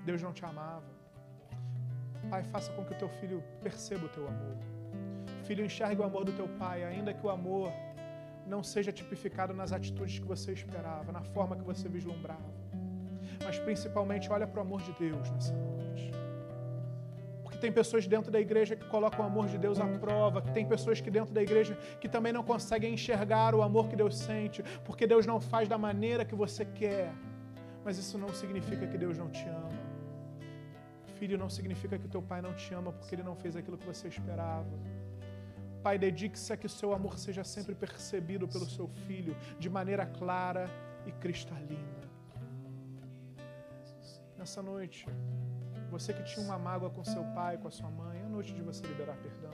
Deus 0.05 0.21
não 0.21 0.33
te 0.33 0.43
amava. 0.45 0.89
Pai, 2.29 2.43
faça 2.43 2.71
com 2.73 2.83
que 2.83 2.93
o 2.93 2.97
teu 2.97 3.09
filho 3.09 3.43
perceba 3.61 4.05
o 4.05 4.09
teu 4.09 4.27
amor. 4.27 4.57
Filho, 5.43 5.65
enxergue 5.65 6.01
o 6.01 6.03
amor 6.03 6.23
do 6.25 6.31
teu 6.31 6.47
pai, 6.47 6.83
ainda 6.83 7.13
que 7.13 7.25
o 7.25 7.29
amor 7.29 7.71
não 8.45 8.63
seja 8.63 8.91
tipificado 8.91 9.53
nas 9.53 9.71
atitudes 9.71 10.19
que 10.19 10.25
você 10.25 10.51
esperava, 10.51 11.11
na 11.11 11.21
forma 11.21 11.55
que 11.55 11.63
você 11.63 11.87
vislumbrava. 11.87 12.51
Mas 13.43 13.59
principalmente 13.59 14.31
olha 14.31 14.47
para 14.47 14.59
o 14.59 14.61
amor 14.61 14.81
de 14.81 14.91
Deus 14.93 15.29
nessa 15.31 15.53
noite. 15.53 15.78
Tem 17.59 17.71
pessoas 17.71 18.07
dentro 18.07 18.31
da 18.31 18.39
igreja 18.39 18.75
que 18.75 18.85
colocam 18.85 19.21
o 19.21 19.27
amor 19.27 19.47
de 19.47 19.57
Deus 19.57 19.79
à 19.79 19.85
prova, 19.85 20.41
que 20.41 20.51
tem 20.51 20.65
pessoas 20.65 21.01
que 21.01 21.11
dentro 21.11 21.33
da 21.33 21.41
igreja 21.41 21.77
que 21.99 22.07
também 22.07 22.31
não 22.31 22.43
conseguem 22.43 22.93
enxergar 22.93 23.53
o 23.53 23.61
amor 23.61 23.87
que 23.89 23.95
Deus 23.95 24.17
sente, 24.17 24.63
porque 24.85 25.05
Deus 25.05 25.25
não 25.25 25.39
faz 25.41 25.67
da 25.67 25.77
maneira 25.77 26.23
que 26.23 26.35
você 26.35 26.63
quer. 26.65 27.11
Mas 27.83 27.97
isso 27.97 28.17
não 28.17 28.29
significa 28.29 28.87
que 28.87 28.97
Deus 28.97 29.17
não 29.17 29.29
te 29.29 29.47
ama. 29.47 29.69
Filho, 31.17 31.37
não 31.37 31.49
significa 31.49 31.97
que 31.99 32.07
teu 32.07 32.21
pai 32.21 32.41
não 32.41 32.53
te 32.53 32.73
ama 32.73 32.93
porque 32.93 33.13
ele 33.15 33.23
não 33.23 33.35
fez 33.35 33.55
aquilo 33.55 33.77
que 33.77 33.85
você 33.85 34.07
esperava. 34.07 34.69
Pai, 35.83 35.97
dedique-se 35.97 36.51
a 36.53 36.57
que 36.57 36.65
o 36.65 36.69
seu 36.69 36.93
amor 36.93 37.17
seja 37.17 37.43
sempre 37.43 37.73
percebido 37.73 38.47
pelo 38.47 38.65
seu 38.65 38.87
filho 39.05 39.35
de 39.57 39.69
maneira 39.69 40.05
clara 40.05 40.69
e 41.05 41.11
cristalina. 41.11 41.99
Nessa 44.37 44.61
noite, 44.61 45.05
você 45.89 46.13
que 46.13 46.23
tinha 46.23 46.45
uma 46.45 46.57
mágoa 46.57 46.89
com 46.89 47.03
seu 47.03 47.23
pai, 47.35 47.57
com 47.57 47.67
a 47.67 47.71
sua 47.71 47.89
mãe, 47.89 48.19
é 48.19 48.25
a 48.25 48.29
noite 48.29 48.53
de 48.53 48.61
você 48.61 48.85
liberar 48.85 49.17
perdão. 49.17 49.51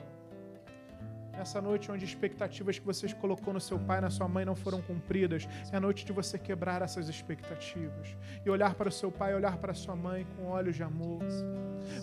Nessa 1.36 1.60
noite 1.60 1.92
onde 1.92 2.02
expectativas 2.04 2.78
que 2.78 2.86
você 2.86 3.12
colocou 3.14 3.52
no 3.52 3.60
seu 3.60 3.78
pai, 3.78 4.00
na 4.00 4.08
sua 4.08 4.26
mãe 4.26 4.44
não 4.44 4.56
foram 4.56 4.80
cumpridas, 4.80 5.46
é 5.70 5.76
a 5.76 5.80
noite 5.80 6.04
de 6.04 6.12
você 6.12 6.38
quebrar 6.38 6.80
essas 6.80 7.10
expectativas 7.10 8.16
e 8.44 8.48
olhar 8.48 8.74
para 8.74 8.88
o 8.88 8.92
seu 8.92 9.12
pai, 9.12 9.34
olhar 9.34 9.58
para 9.58 9.72
a 9.72 9.74
sua 9.74 9.94
mãe 9.94 10.26
com 10.34 10.46
olhos 10.46 10.76
de 10.76 10.82
amor. 10.82 11.22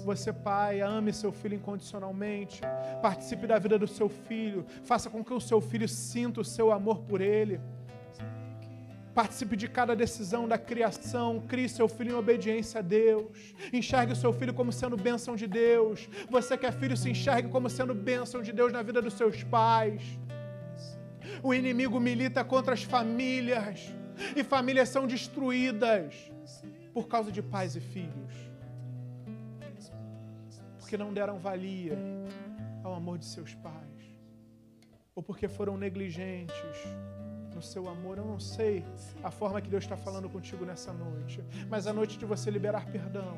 Você, 0.05 0.31
pai, 0.31 0.81
ame 0.81 1.11
seu 1.11 1.31
filho 1.31 1.55
incondicionalmente, 1.55 2.61
participe 3.01 3.47
da 3.47 3.57
vida 3.57 3.77
do 3.79 3.87
seu 3.87 4.07
filho, 4.07 4.65
faça 4.83 5.09
com 5.09 5.23
que 5.23 5.33
o 5.33 5.41
seu 5.41 5.59
filho 5.59 5.87
sinta 5.87 6.41
o 6.41 6.45
seu 6.45 6.71
amor 6.71 7.01
por 7.01 7.19
ele. 7.19 7.59
Participe 9.13 9.55
de 9.55 9.67
cada 9.67 9.95
decisão 9.95 10.47
da 10.47 10.57
criação. 10.57 11.41
Crie 11.47 11.69
seu 11.69 11.87
filho 11.87 12.11
em 12.11 12.15
obediência 12.15 12.79
a 12.79 12.81
Deus. 12.81 13.53
Enxergue 13.71 14.13
o 14.13 14.15
seu 14.15 14.33
filho 14.33 14.53
como 14.53 14.71
sendo 14.71 14.97
bênção 14.97 15.35
de 15.35 15.45
Deus. 15.45 16.09
Você 16.29 16.57
que 16.57 16.65
é 16.65 16.71
filho, 16.71 16.97
se 16.97 17.09
enxergue 17.09 17.49
como 17.49 17.69
sendo 17.69 17.93
bênção 17.93 18.41
de 18.41 18.51
Deus 18.51 18.73
na 18.73 18.81
vida 18.81 19.01
dos 19.01 19.13
seus 19.13 19.43
pais. 19.43 20.01
O 21.43 21.53
inimigo 21.53 21.99
milita 21.99 22.43
contra 22.43 22.73
as 22.73 22.83
famílias. 22.83 23.93
E 24.35 24.43
famílias 24.43 24.89
são 24.89 25.05
destruídas 25.05 26.31
por 26.93 27.07
causa 27.07 27.31
de 27.31 27.41
pais 27.41 27.75
e 27.75 27.81
filhos. 27.81 28.33
Porque 30.79 30.97
não 30.97 31.13
deram 31.13 31.37
valia 31.37 31.97
ao 32.83 32.95
amor 32.95 33.19
de 33.19 33.25
seus 33.25 33.53
pais. 33.53 33.83
Ou 35.15 35.21
porque 35.21 35.47
foram 35.47 35.77
negligentes 35.77 36.79
no 37.53 37.61
seu 37.61 37.87
amor. 37.89 38.17
Eu 38.17 38.25
não 38.25 38.39
sei 38.39 38.85
a 39.23 39.31
forma 39.31 39.61
que 39.61 39.69
Deus 39.69 39.83
está 39.83 39.95
falando 39.95 40.29
contigo 40.29 40.65
nessa 40.65 40.91
noite, 40.91 41.43
mas 41.69 41.87
é 41.87 41.89
a 41.89 41.93
noite 41.93 42.17
de 42.17 42.25
você 42.25 42.49
liberar 42.49 42.85
perdão, 42.85 43.37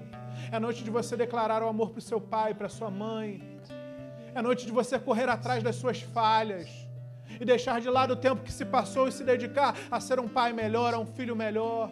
é 0.52 0.56
a 0.56 0.60
noite 0.60 0.84
de 0.84 0.90
você 0.90 1.16
declarar 1.16 1.62
o 1.64 1.68
amor 1.68 1.90
para 1.90 2.00
o 2.00 2.02
seu 2.02 2.20
pai, 2.20 2.54
para 2.54 2.70
sua 2.70 2.90
mãe, 2.90 3.60
é 4.34 4.40
a 4.40 4.44
noite 4.44 4.66
de 4.66 4.72
você 4.72 5.00
correr 5.00 5.30
atrás 5.30 5.64
das 5.64 5.78
suas 5.78 6.02
falhas 6.02 6.70
e 7.40 7.46
deixar 7.46 7.80
de 7.82 7.90
lado 7.90 8.12
o 8.12 8.16
tempo 8.16 8.44
que 8.44 8.52
se 8.52 8.66
passou 8.66 9.08
e 9.08 9.12
se 9.12 9.24
dedicar 9.24 9.76
a 9.90 10.00
ser 10.00 10.20
um 10.20 10.28
pai 10.28 10.54
melhor, 10.54 10.94
a 10.94 11.00
um 11.00 11.06
filho 11.06 11.36
melhor. 11.36 11.92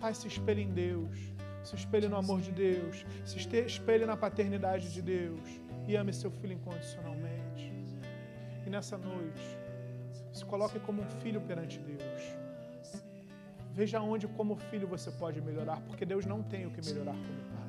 Pai, 0.00 0.14
se 0.14 0.26
espelhe 0.28 0.62
em 0.62 0.70
Deus, 0.70 1.16
se 1.62 1.74
espelhe 1.74 2.08
no 2.08 2.16
amor 2.16 2.40
de 2.40 2.50
Deus, 2.50 3.04
se 3.24 3.38
espelhe 3.38 4.04
na 4.06 4.16
paternidade 4.16 4.92
de 4.92 5.02
Deus 5.02 5.40
e 5.86 5.96
ame 5.96 6.12
seu 6.12 6.30
filho 6.30 6.52
incondicionalmente. 6.52 7.72
E 8.66 8.70
nessa 8.70 8.98
noite, 8.98 9.57
se 10.38 10.44
coloque 10.44 10.78
como 10.78 11.02
um 11.02 11.10
filho 11.22 11.40
perante 11.40 11.78
Deus. 11.80 12.22
Veja 13.72 14.00
onde, 14.00 14.26
como 14.28 14.56
filho, 14.56 14.86
você 14.86 15.10
pode 15.10 15.40
melhorar, 15.40 15.80
porque 15.82 16.04
Deus 16.04 16.24
não 16.26 16.42
tem 16.42 16.66
o 16.66 16.70
que 16.70 16.80
melhorar 16.88 17.12
como 17.12 17.40
pai. 17.54 17.68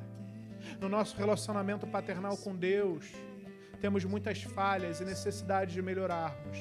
No 0.80 0.88
nosso 0.88 1.16
relacionamento 1.16 1.86
paternal 1.86 2.36
com 2.36 2.54
Deus, 2.54 3.12
temos 3.80 4.04
muitas 4.04 4.42
falhas 4.42 5.00
e 5.00 5.04
necessidade 5.04 5.72
de 5.72 5.82
melhorarmos, 5.82 6.58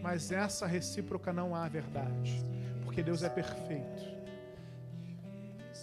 mas 0.00 0.30
essa 0.30 0.66
recíproca 0.66 1.32
não 1.32 1.54
há 1.54 1.68
verdade, 1.68 2.44
porque 2.84 3.02
Deus 3.02 3.22
é 3.22 3.28
perfeito. 3.28 4.02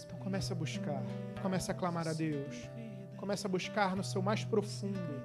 Então 0.04 0.18
comece 0.18 0.52
a 0.52 0.56
buscar, 0.56 1.02
comece 1.42 1.70
a 1.70 1.74
clamar 1.74 2.08
a 2.08 2.12
Deus, 2.12 2.68
comece 3.16 3.46
a 3.46 3.50
buscar 3.50 3.96
no 3.96 4.04
seu 4.04 4.22
mais 4.22 4.44
profundo 4.44 5.16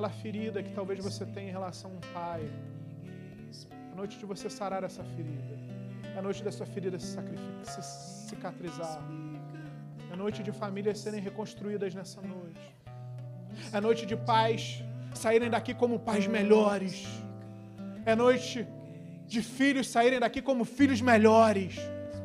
aquela 0.00 0.08
ferida 0.08 0.62
que 0.62 0.72
talvez 0.72 1.02
você 1.02 1.26
tenha 1.26 1.48
em 1.48 1.52
relação 1.52 1.90
a 1.90 1.94
um 1.94 2.12
pai, 2.14 2.50
a 3.92 3.94
noite 3.94 4.18
de 4.18 4.26
você 4.26 4.48
sarar 4.48 4.82
essa 4.84 5.04
ferida. 5.04 5.58
A 6.16 6.22
noite 6.22 6.42
dessa 6.42 6.66
ferida 6.66 6.98
se, 6.98 7.16
se 7.62 7.82
cicatrizar. 8.28 9.02
A 10.12 10.16
noite 10.16 10.42
de 10.42 10.52
famílias 10.52 10.98
serem 10.98 11.20
reconstruídas 11.20 11.94
nessa 11.94 12.20
noite. 12.20 12.60
É 13.72 13.80
noite 13.80 14.04
de 14.06 14.16
pais 14.16 14.82
saírem 15.14 15.50
daqui 15.50 15.74
como 15.74 15.98
pais 15.98 16.26
melhores. 16.26 17.06
É 18.04 18.14
noite 18.14 18.66
de 19.26 19.42
filhos 19.42 19.88
saírem 19.88 20.18
daqui 20.18 20.42
como 20.42 20.64
filhos 20.64 21.00
melhores, 21.00 21.76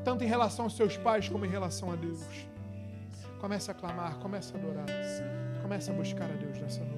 tanto 0.04 0.24
em 0.24 0.28
relação 0.28 0.66
aos 0.66 0.76
seus 0.76 0.98
pais 0.98 1.30
como 1.30 1.46
em 1.46 1.50
relação 1.50 1.92
a 1.92 1.96
Deus. 1.96 2.22
Comece 3.40 3.70
a 3.70 3.74
clamar, 3.74 4.18
comece 4.18 4.54
a 4.56 4.58
adorar, 4.58 4.86
comece 5.62 5.92
a 5.92 5.94
buscar 5.94 6.26
a 6.26 6.36
Deus 6.36 6.58
nessa 6.60 6.84
noite. 6.84 6.95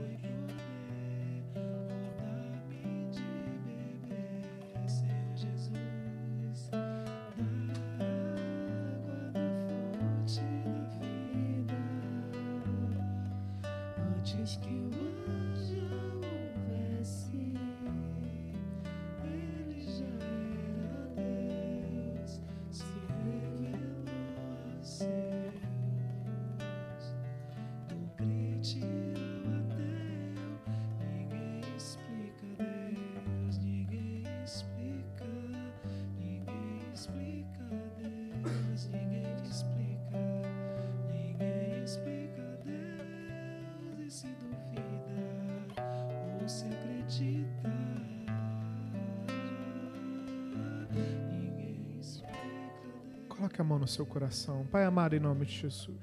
Coloque 53.38 53.62
a 53.62 53.64
mão 53.64 53.78
no 53.78 53.88
seu 53.88 54.04
coração. 54.04 54.66
Pai 54.72 54.84
amado, 54.84 55.16
em 55.16 55.20
nome 55.20 55.46
de 55.46 55.52
Jesus. 55.52 55.96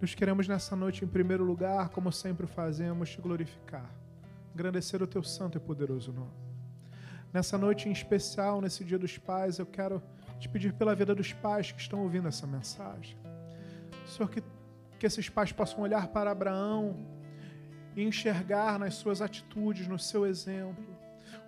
Nós 0.00 0.14
queremos 0.14 0.46
nessa 0.46 0.76
noite, 0.76 1.04
em 1.04 1.08
primeiro 1.08 1.42
lugar, 1.42 1.88
como 1.88 2.12
sempre 2.12 2.46
fazemos, 2.46 3.10
te 3.10 3.20
glorificar, 3.20 3.90
engrandecer 4.54 5.02
o 5.02 5.08
teu 5.08 5.24
santo 5.24 5.58
e 5.58 5.60
poderoso 5.60 6.12
nome. 6.12 6.30
Nessa 7.32 7.58
noite 7.58 7.88
em 7.88 7.92
especial, 7.92 8.60
nesse 8.60 8.84
Dia 8.84 8.96
dos 8.96 9.18
Pais, 9.18 9.58
eu 9.58 9.66
quero 9.66 10.00
te 10.38 10.48
pedir 10.48 10.72
pela 10.72 10.94
vida 10.94 11.16
dos 11.16 11.32
pais 11.32 11.72
que 11.72 11.80
estão 11.80 12.02
ouvindo 12.02 12.28
essa 12.28 12.46
mensagem. 12.46 13.18
Senhor, 14.06 14.30
que, 14.30 14.40
que 15.00 15.06
esses 15.06 15.28
pais 15.28 15.50
possam 15.50 15.80
olhar 15.80 16.06
para 16.06 16.30
Abraão 16.30 16.94
e 17.96 18.04
enxergar 18.04 18.78
nas 18.78 18.94
suas 18.94 19.20
atitudes, 19.20 19.88
no 19.88 19.98
seu 19.98 20.24
exemplo, 20.24 20.86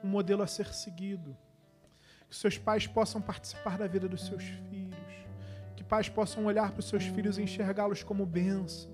um 0.03 0.09
modelo 0.09 0.43
a 0.43 0.47
ser 0.49 0.75
seguido 0.75 1.37
que 2.29 2.37
seus 2.37 2.59
pais 2.59 2.87
possam 2.87 3.21
participar 3.21 3.79
da 3.79 3.87
vida 3.87 4.09
dos 4.09 4.27
seus 4.27 4.45
filhos, 4.45 4.88
pais 5.89 6.09
possam 6.09 6.45
olhar 6.45 6.71
para 6.71 6.81
os 6.81 6.89
seus 6.89 7.05
filhos 7.05 7.39
e 7.39 7.43
enxergá-los 7.43 8.03
como 8.03 8.27
bênção, 8.27 8.91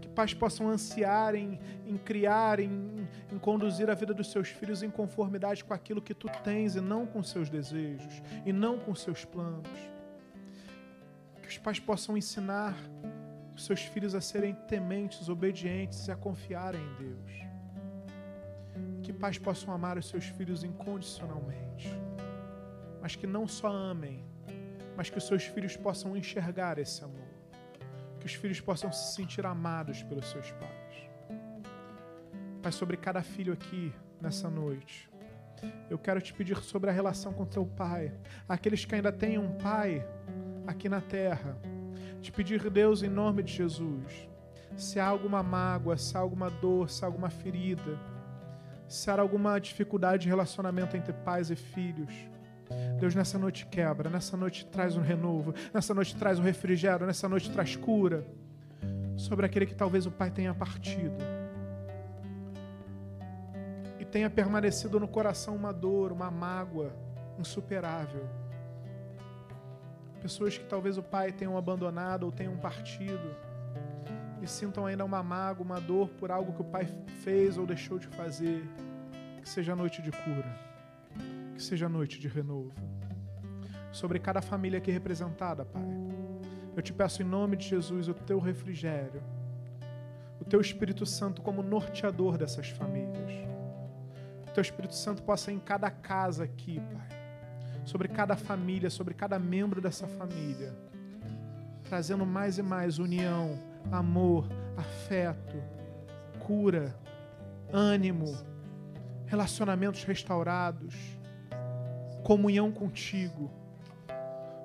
Que 0.00 0.08
pais 0.08 0.34
possam 0.34 0.68
ansiar 0.68 1.34
em, 1.34 1.58
em 1.86 1.96
criar, 1.96 2.60
em, 2.60 3.08
em 3.30 3.38
conduzir 3.38 3.88
a 3.88 3.94
vida 3.94 4.12
dos 4.12 4.30
seus 4.30 4.48
filhos 4.48 4.82
em 4.82 4.90
conformidade 4.90 5.64
com 5.64 5.72
aquilo 5.72 6.02
que 6.02 6.12
tu 6.12 6.28
tens 6.44 6.74
e 6.76 6.80
não 6.80 7.06
com 7.06 7.22
seus 7.22 7.48
desejos, 7.48 8.20
e 8.44 8.52
não 8.52 8.78
com 8.78 8.94
seus 8.94 9.24
planos. 9.24 9.70
Que 11.40 11.48
os 11.48 11.58
pais 11.58 11.80
possam 11.80 12.16
ensinar 12.16 12.76
os 13.56 13.64
seus 13.64 13.82
filhos 13.82 14.14
a 14.14 14.20
serem 14.20 14.54
tementes, 14.66 15.28
obedientes 15.28 16.08
e 16.08 16.10
a 16.10 16.16
confiarem 16.16 16.80
em 16.80 16.94
Deus. 17.04 17.32
Que 19.02 19.12
pais 19.12 19.38
possam 19.38 19.72
amar 19.72 19.96
os 19.96 20.08
seus 20.08 20.26
filhos 20.26 20.62
incondicionalmente, 20.64 21.88
mas 23.00 23.16
que 23.16 23.26
não 23.26 23.46
só 23.48 23.68
amem, 23.68 24.24
mas 24.96 25.10
que 25.10 25.18
os 25.18 25.26
seus 25.26 25.44
filhos 25.44 25.76
possam 25.76 26.16
enxergar 26.16 26.78
esse 26.78 27.02
amor. 27.04 27.28
Que 28.20 28.26
os 28.26 28.34
filhos 28.34 28.60
possam 28.60 28.92
se 28.92 29.14
sentir 29.14 29.44
amados 29.44 30.02
pelos 30.02 30.30
seus 30.30 30.50
pais. 30.52 31.10
Pai, 32.62 32.72
sobre 32.72 32.96
cada 32.96 33.22
filho 33.22 33.52
aqui 33.52 33.92
nessa 34.20 34.48
noite, 34.48 35.10
eu 35.90 35.98
quero 35.98 36.20
te 36.20 36.32
pedir 36.32 36.56
sobre 36.58 36.90
a 36.90 36.92
relação 36.92 37.32
com 37.32 37.44
teu 37.44 37.66
pai. 37.66 38.12
Aqueles 38.48 38.84
que 38.84 38.94
ainda 38.94 39.12
têm 39.12 39.38
um 39.38 39.56
pai 39.58 40.06
aqui 40.66 40.88
na 40.88 41.00
terra, 41.00 41.56
te 42.20 42.30
pedir, 42.30 42.70
Deus, 42.70 43.02
em 43.02 43.08
nome 43.08 43.42
de 43.42 43.52
Jesus, 43.52 44.28
se 44.76 45.00
há 45.00 45.06
alguma 45.06 45.42
mágoa, 45.42 45.96
se 45.96 46.16
há 46.16 46.20
alguma 46.20 46.48
dor, 46.48 46.88
se 46.88 47.04
há 47.04 47.08
alguma 47.08 47.30
ferida, 47.30 47.98
se 48.88 49.10
há 49.10 49.20
alguma 49.20 49.58
dificuldade 49.58 50.22
de 50.22 50.28
relacionamento 50.28 50.96
entre 50.96 51.12
pais 51.12 51.50
e 51.50 51.56
filhos, 51.56 52.12
Deus, 52.98 53.14
nessa 53.14 53.38
noite 53.38 53.66
quebra, 53.66 54.08
nessa 54.08 54.36
noite 54.36 54.64
traz 54.66 54.96
um 54.96 55.00
renovo, 55.00 55.54
nessa 55.74 55.92
noite 55.92 56.14
traz 56.16 56.38
um 56.38 56.42
refrigério, 56.42 57.06
nessa 57.06 57.28
noite 57.28 57.50
traz 57.50 57.74
cura 57.74 58.24
sobre 59.16 59.44
aquele 59.44 59.66
que 59.66 59.74
talvez 59.74 60.06
o 60.06 60.10
pai 60.10 60.30
tenha 60.30 60.54
partido 60.54 61.16
e 63.98 64.04
tenha 64.04 64.30
permanecido 64.30 64.98
no 64.98 65.08
coração 65.08 65.56
uma 65.56 65.72
dor, 65.72 66.12
uma 66.12 66.30
mágoa 66.30 66.92
insuperável. 67.38 68.28
Pessoas 70.20 70.56
que 70.56 70.64
talvez 70.64 70.96
o 70.96 71.02
pai 71.02 71.32
tenham 71.32 71.56
abandonado 71.56 72.24
ou 72.24 72.32
tenham 72.32 72.56
partido 72.56 73.34
e 74.40 74.46
sintam 74.46 74.86
ainda 74.86 75.04
uma 75.04 75.22
mágoa, 75.22 75.64
uma 75.64 75.80
dor 75.80 76.08
por 76.08 76.30
algo 76.30 76.52
que 76.52 76.62
o 76.62 76.64
pai 76.64 76.86
fez 77.22 77.58
ou 77.58 77.66
deixou 77.66 77.98
de 77.98 78.08
fazer. 78.08 78.64
Que 79.40 79.48
seja 79.48 79.74
noite 79.74 80.00
de 80.00 80.12
cura, 80.12 80.71
que 81.54 81.62
seja 81.62 81.88
noite 81.88 82.18
de 82.18 82.28
renovo. 82.28 82.72
Sobre 83.90 84.18
cada 84.18 84.40
família 84.40 84.78
aqui 84.78 84.90
representada, 84.90 85.64
Pai, 85.64 85.82
eu 86.74 86.82
te 86.82 86.92
peço 86.92 87.22
em 87.22 87.24
nome 87.24 87.56
de 87.56 87.68
Jesus 87.68 88.08
o 88.08 88.14
teu 88.14 88.38
refrigério, 88.38 89.22
o 90.40 90.44
teu 90.44 90.60
Espírito 90.60 91.04
Santo 91.04 91.42
como 91.42 91.62
norteador 91.62 92.38
dessas 92.38 92.68
famílias. 92.70 93.32
O 94.48 94.52
teu 94.52 94.62
Espírito 94.62 94.94
Santo 94.94 95.22
possa 95.22 95.52
em 95.52 95.58
cada 95.58 95.90
casa 95.90 96.44
aqui, 96.44 96.80
Pai 96.80 97.22
sobre 97.84 98.08
cada 98.08 98.36
família, 98.36 98.90
sobre 98.90 99.14
cada 99.14 99.38
membro 99.38 99.80
dessa 99.80 100.06
família, 100.06 100.74
trazendo 101.84 102.24
mais 102.24 102.58
e 102.58 102.62
mais 102.62 102.98
união, 102.98 103.58
amor, 103.90 104.48
afeto, 104.76 105.56
cura, 106.40 106.94
ânimo, 107.72 108.36
relacionamentos 109.26 110.04
restaurados, 110.04 110.94
comunhão 112.22 112.70
contigo. 112.70 113.50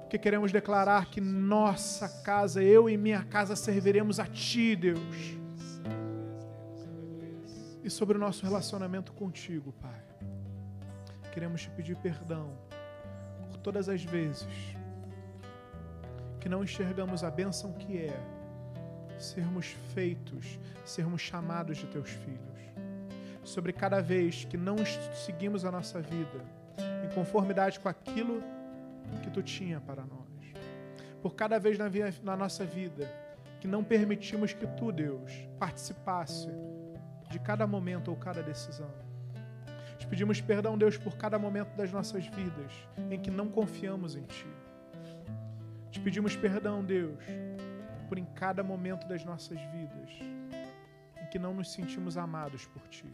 Porque 0.02 0.18
queremos 0.18 0.52
declarar 0.52 1.08
que 1.08 1.20
nossa 1.20 2.08
casa, 2.24 2.64
eu 2.64 2.90
e 2.90 2.96
minha 2.96 3.24
casa 3.24 3.56
serviremos 3.56 4.20
a 4.20 4.26
Ti, 4.26 4.76
Deus. 4.76 5.38
E 7.84 7.90
sobre 7.90 8.18
o 8.18 8.20
nosso 8.20 8.46
relacionamento 8.46 9.12
contigo, 9.12 9.74
Pai. 9.74 10.02
Queremos 11.34 11.62
te 11.62 11.70
pedir 11.70 11.98
perdão 11.98 12.58
todas 13.62 13.90
as 13.90 14.02
vezes 14.02 14.48
que 16.40 16.48
não 16.48 16.64
enxergamos 16.64 17.22
a 17.22 17.30
bênção 17.30 17.74
que 17.74 17.98
é 17.98 18.18
sermos 19.20 19.76
feitos, 19.94 20.58
sermos 20.86 21.22
chamados 21.22 21.78
de 21.78 21.86
teus 21.88 22.10
filhos. 22.10 22.58
Sobre 23.44 23.74
cada 23.74 24.02
vez 24.02 24.46
que 24.46 24.56
não 24.56 24.78
seguimos 25.26 25.66
a 25.66 25.72
nossa 25.72 26.00
vida 26.00 26.57
conformidade 27.18 27.80
com 27.80 27.89
aquilo 27.89 28.44
que 29.23 29.30
tu 29.30 29.41
tinha 29.41 29.80
para 29.81 30.03
nós. 30.03 30.44
Por 31.22 31.34
cada 31.34 31.57
vez 31.60 31.77
na, 31.77 31.88
via, 31.88 32.14
na 32.23 32.35
nossa 32.38 32.64
vida 32.64 33.10
que 33.60 33.68
não 33.68 33.84
permitimos 33.84 34.53
que 34.53 34.68
tu, 34.68 34.91
Deus, 34.91 35.31
participasse 35.60 36.48
de 37.30 37.39
cada 37.39 37.65
momento 37.65 38.10
ou 38.10 38.18
cada 38.18 38.44
decisão 38.44 39.07
te 39.98 40.06
pedimos 40.07 40.39
perdão, 40.39 40.77
Deus, 40.77 40.98
por 40.98 41.18
cada 41.18 41.38
momento 41.38 41.76
das 41.76 41.91
nossas 41.91 42.26
vidas 42.27 42.72
em 43.11 43.19
que 43.19 43.30
não 43.30 43.49
confiamos 43.49 44.15
em 44.15 44.23
Ti. 44.23 44.48
Te 45.91 45.99
pedimos 45.99 46.35
perdão, 46.35 46.81
Deus, 46.84 47.19
por 48.07 48.18
em 48.18 48.23
cada 48.23 48.64
momento 48.64 49.06
das 49.07 49.26
nossas 49.26 49.60
vidas 49.60 50.10
em 51.22 51.26
que 51.30 51.38
não 51.38 51.53
nos 51.53 51.73
sentimos 51.73 52.15
amados 52.15 52.65
por 52.68 52.88
Ti. 52.88 53.10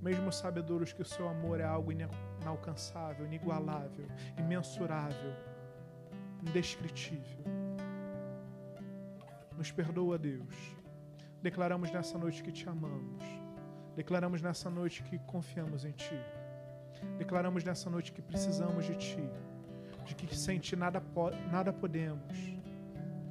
Mesmo 0.00 0.30
sabedores 0.30 0.92
que 0.92 1.02
o 1.02 1.04
Seu 1.04 1.28
amor 1.28 1.58
é 1.58 1.64
algo 1.64 1.90
inalcançável, 2.44 3.26
inigualável, 3.26 4.06
imensurável, 4.38 5.32
indescritível. 6.46 7.44
Nos 9.56 9.70
perdoa, 9.72 10.18
Deus. 10.18 10.54
Declaramos 11.42 11.90
nessa 11.90 12.16
noite 12.18 12.42
que 12.42 12.52
te 12.52 12.68
amamos 12.68 13.44
Declaramos 13.96 14.42
nessa 14.42 14.68
noite 14.68 15.02
que 15.04 15.18
confiamos 15.20 15.84
em 15.84 15.92
Ti. 15.92 16.18
Declaramos 17.16 17.62
nessa 17.62 17.88
noite 17.88 18.12
que 18.12 18.20
precisamos 18.20 18.84
de 18.84 18.96
Ti. 18.96 19.30
De 20.04 20.14
que 20.16 20.36
sem 20.36 20.58
Ti 20.58 20.74
nada, 20.74 21.00
po 21.00 21.30
nada 21.52 21.72
podemos. 21.72 22.36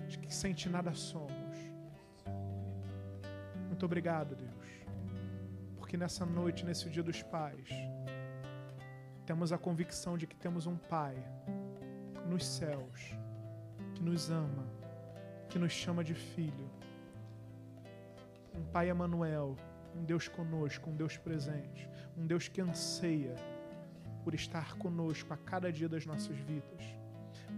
De 0.08 0.18
que 0.18 0.34
sem 0.34 0.54
Ti 0.54 0.70
nada 0.70 0.94
somos. 0.94 1.58
Muito 3.68 3.86
obrigado, 3.86 4.36
Deus. 4.36 4.68
Porque 5.78 5.98
nessa 5.98 6.26
noite, 6.26 6.66
nesse 6.66 6.90
dia 6.90 7.04
dos 7.04 7.22
pais, 7.22 7.68
temos 9.24 9.52
a 9.52 9.58
convicção 9.58 10.18
de 10.18 10.28
que 10.28 10.36
temos 10.36 10.68
um 10.68 10.78
Pai 10.78 11.16
nos 12.28 12.46
céus 12.46 13.16
que 13.94 14.02
nos 14.02 14.30
ama, 14.32 14.66
que 15.50 15.60
nos 15.60 15.72
chama 15.72 16.04
de 16.04 16.14
filho. 16.14 16.70
Um 18.56 18.64
Pai 18.66 18.90
Emanuel 18.90 19.56
um 19.96 20.04
Deus 20.04 20.28
conosco, 20.28 20.90
um 20.90 20.96
Deus 20.96 21.18
presente, 21.18 21.90
um 22.18 22.26
Deus 22.26 22.48
que 22.48 22.62
anseia 22.62 23.36
por 24.24 24.34
estar 24.34 24.76
conosco 24.78 25.34
a 25.34 25.38
cada 25.38 25.72
dia 25.72 25.88
das 25.88 26.06
nossas 26.06 26.38
vidas, 26.38 26.84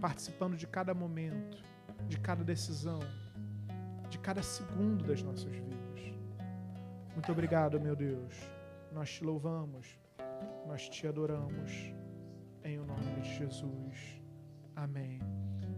participando 0.00 0.56
de 0.56 0.66
cada 0.66 0.92
momento, 0.92 1.62
de 2.08 2.18
cada 2.18 2.44
decisão, 2.44 3.00
de 4.08 4.18
cada 4.18 4.42
segundo 4.42 5.04
das 5.04 5.22
nossas 5.22 5.52
vidas. 5.52 6.14
Muito 7.12 7.32
obrigado, 7.32 7.80
meu 7.80 7.96
Deus. 7.96 8.34
Nós 8.92 9.10
te 9.10 9.24
louvamos, 9.24 9.98
nós 10.66 10.88
te 10.88 11.06
adoramos, 11.06 11.94
em 12.64 12.78
o 12.78 12.84
nome 12.84 13.20
de 13.20 13.36
Jesus. 13.36 14.20
Amém 14.74 15.20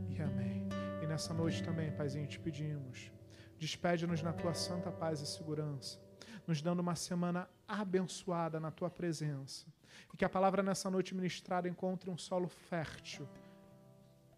e 0.08 0.20
amém. 0.20 0.68
E 1.02 1.06
nessa 1.06 1.32
noite 1.32 1.62
também, 1.62 1.92
Paizinho, 1.92 2.26
te 2.26 2.40
pedimos, 2.40 3.12
despede-nos 3.58 4.22
na 4.22 4.32
tua 4.32 4.54
santa 4.54 4.90
paz 4.90 5.20
e 5.20 5.26
segurança 5.26 6.08
nos 6.48 6.62
dando 6.62 6.80
uma 6.80 6.96
semana 6.96 7.46
abençoada 7.68 8.58
na 8.58 8.70
tua 8.70 8.88
presença. 8.88 9.66
E 10.12 10.16
que 10.16 10.24
a 10.24 10.30
palavra 10.30 10.62
nessa 10.62 10.90
noite 10.90 11.14
ministrada 11.14 11.68
encontre 11.68 12.08
um 12.08 12.16
solo 12.16 12.48
fértil 12.48 13.28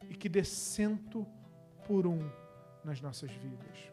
e 0.09 0.15
que 0.17 0.29
dê 0.29 0.43
cento 0.43 1.25
por 1.87 2.09
um 2.09 2.19
nas 2.85 3.01
nossas 3.01 3.31
vidas. 3.31 3.93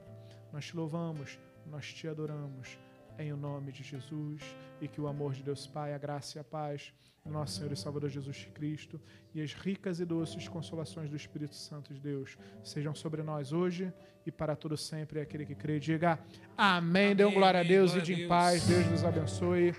Nós 0.52 0.66
te 0.66 0.76
louvamos, 0.76 1.38
nós 1.68 1.94
te 1.94 2.08
adoramos 2.08 2.80
em 3.20 3.34
o 3.34 3.38
nome 3.38 3.72
de 3.72 3.84
Jesus 3.84 4.42
e 4.82 4.88
que 4.88 5.02
o 5.02 5.08
amor 5.08 5.34
de 5.34 5.44
Deus 5.44 5.66
Pai, 5.68 5.94
a 5.94 5.98
graça 5.98 6.38
e 6.38 6.42
a 6.42 6.44
paz 6.44 6.94
do 7.26 7.32
nosso 7.32 7.58
Senhor 7.58 7.72
e 7.72 7.76
Salvador 7.76 8.10
Jesus 8.10 8.48
Cristo 8.54 9.00
e 9.34 9.42
as 9.42 9.54
ricas 9.54 10.00
e 10.00 10.06
doces 10.06 10.48
consolações 10.48 11.10
do 11.10 11.16
Espírito 11.16 11.56
Santo 11.56 11.94
de 11.94 12.00
Deus 12.00 12.38
sejam 12.64 12.96
sobre 12.96 13.22
nós 13.22 13.52
hoje 13.52 13.92
e 14.26 14.32
para 14.32 14.56
todo 14.56 14.78
sempre. 14.78 15.20
Aquele 15.20 15.46
que 15.46 15.56
crê, 15.56 15.80
diga 15.80 16.20
amém. 16.58 17.08
amém. 17.08 17.16
Dê 17.16 17.26
um 17.26 17.34
glória 17.34 17.60
a 17.60 17.64
Deus 17.64 17.94
e 17.96 18.02
de 18.02 18.14
em 18.14 18.28
paz. 18.28 18.66
Deus 18.66 18.86
nos 18.88 19.04
abençoe 19.04 19.76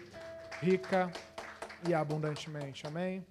rica 0.60 1.10
e 1.88 1.94
abundantemente. 1.94 2.86
Amém. 2.86 3.24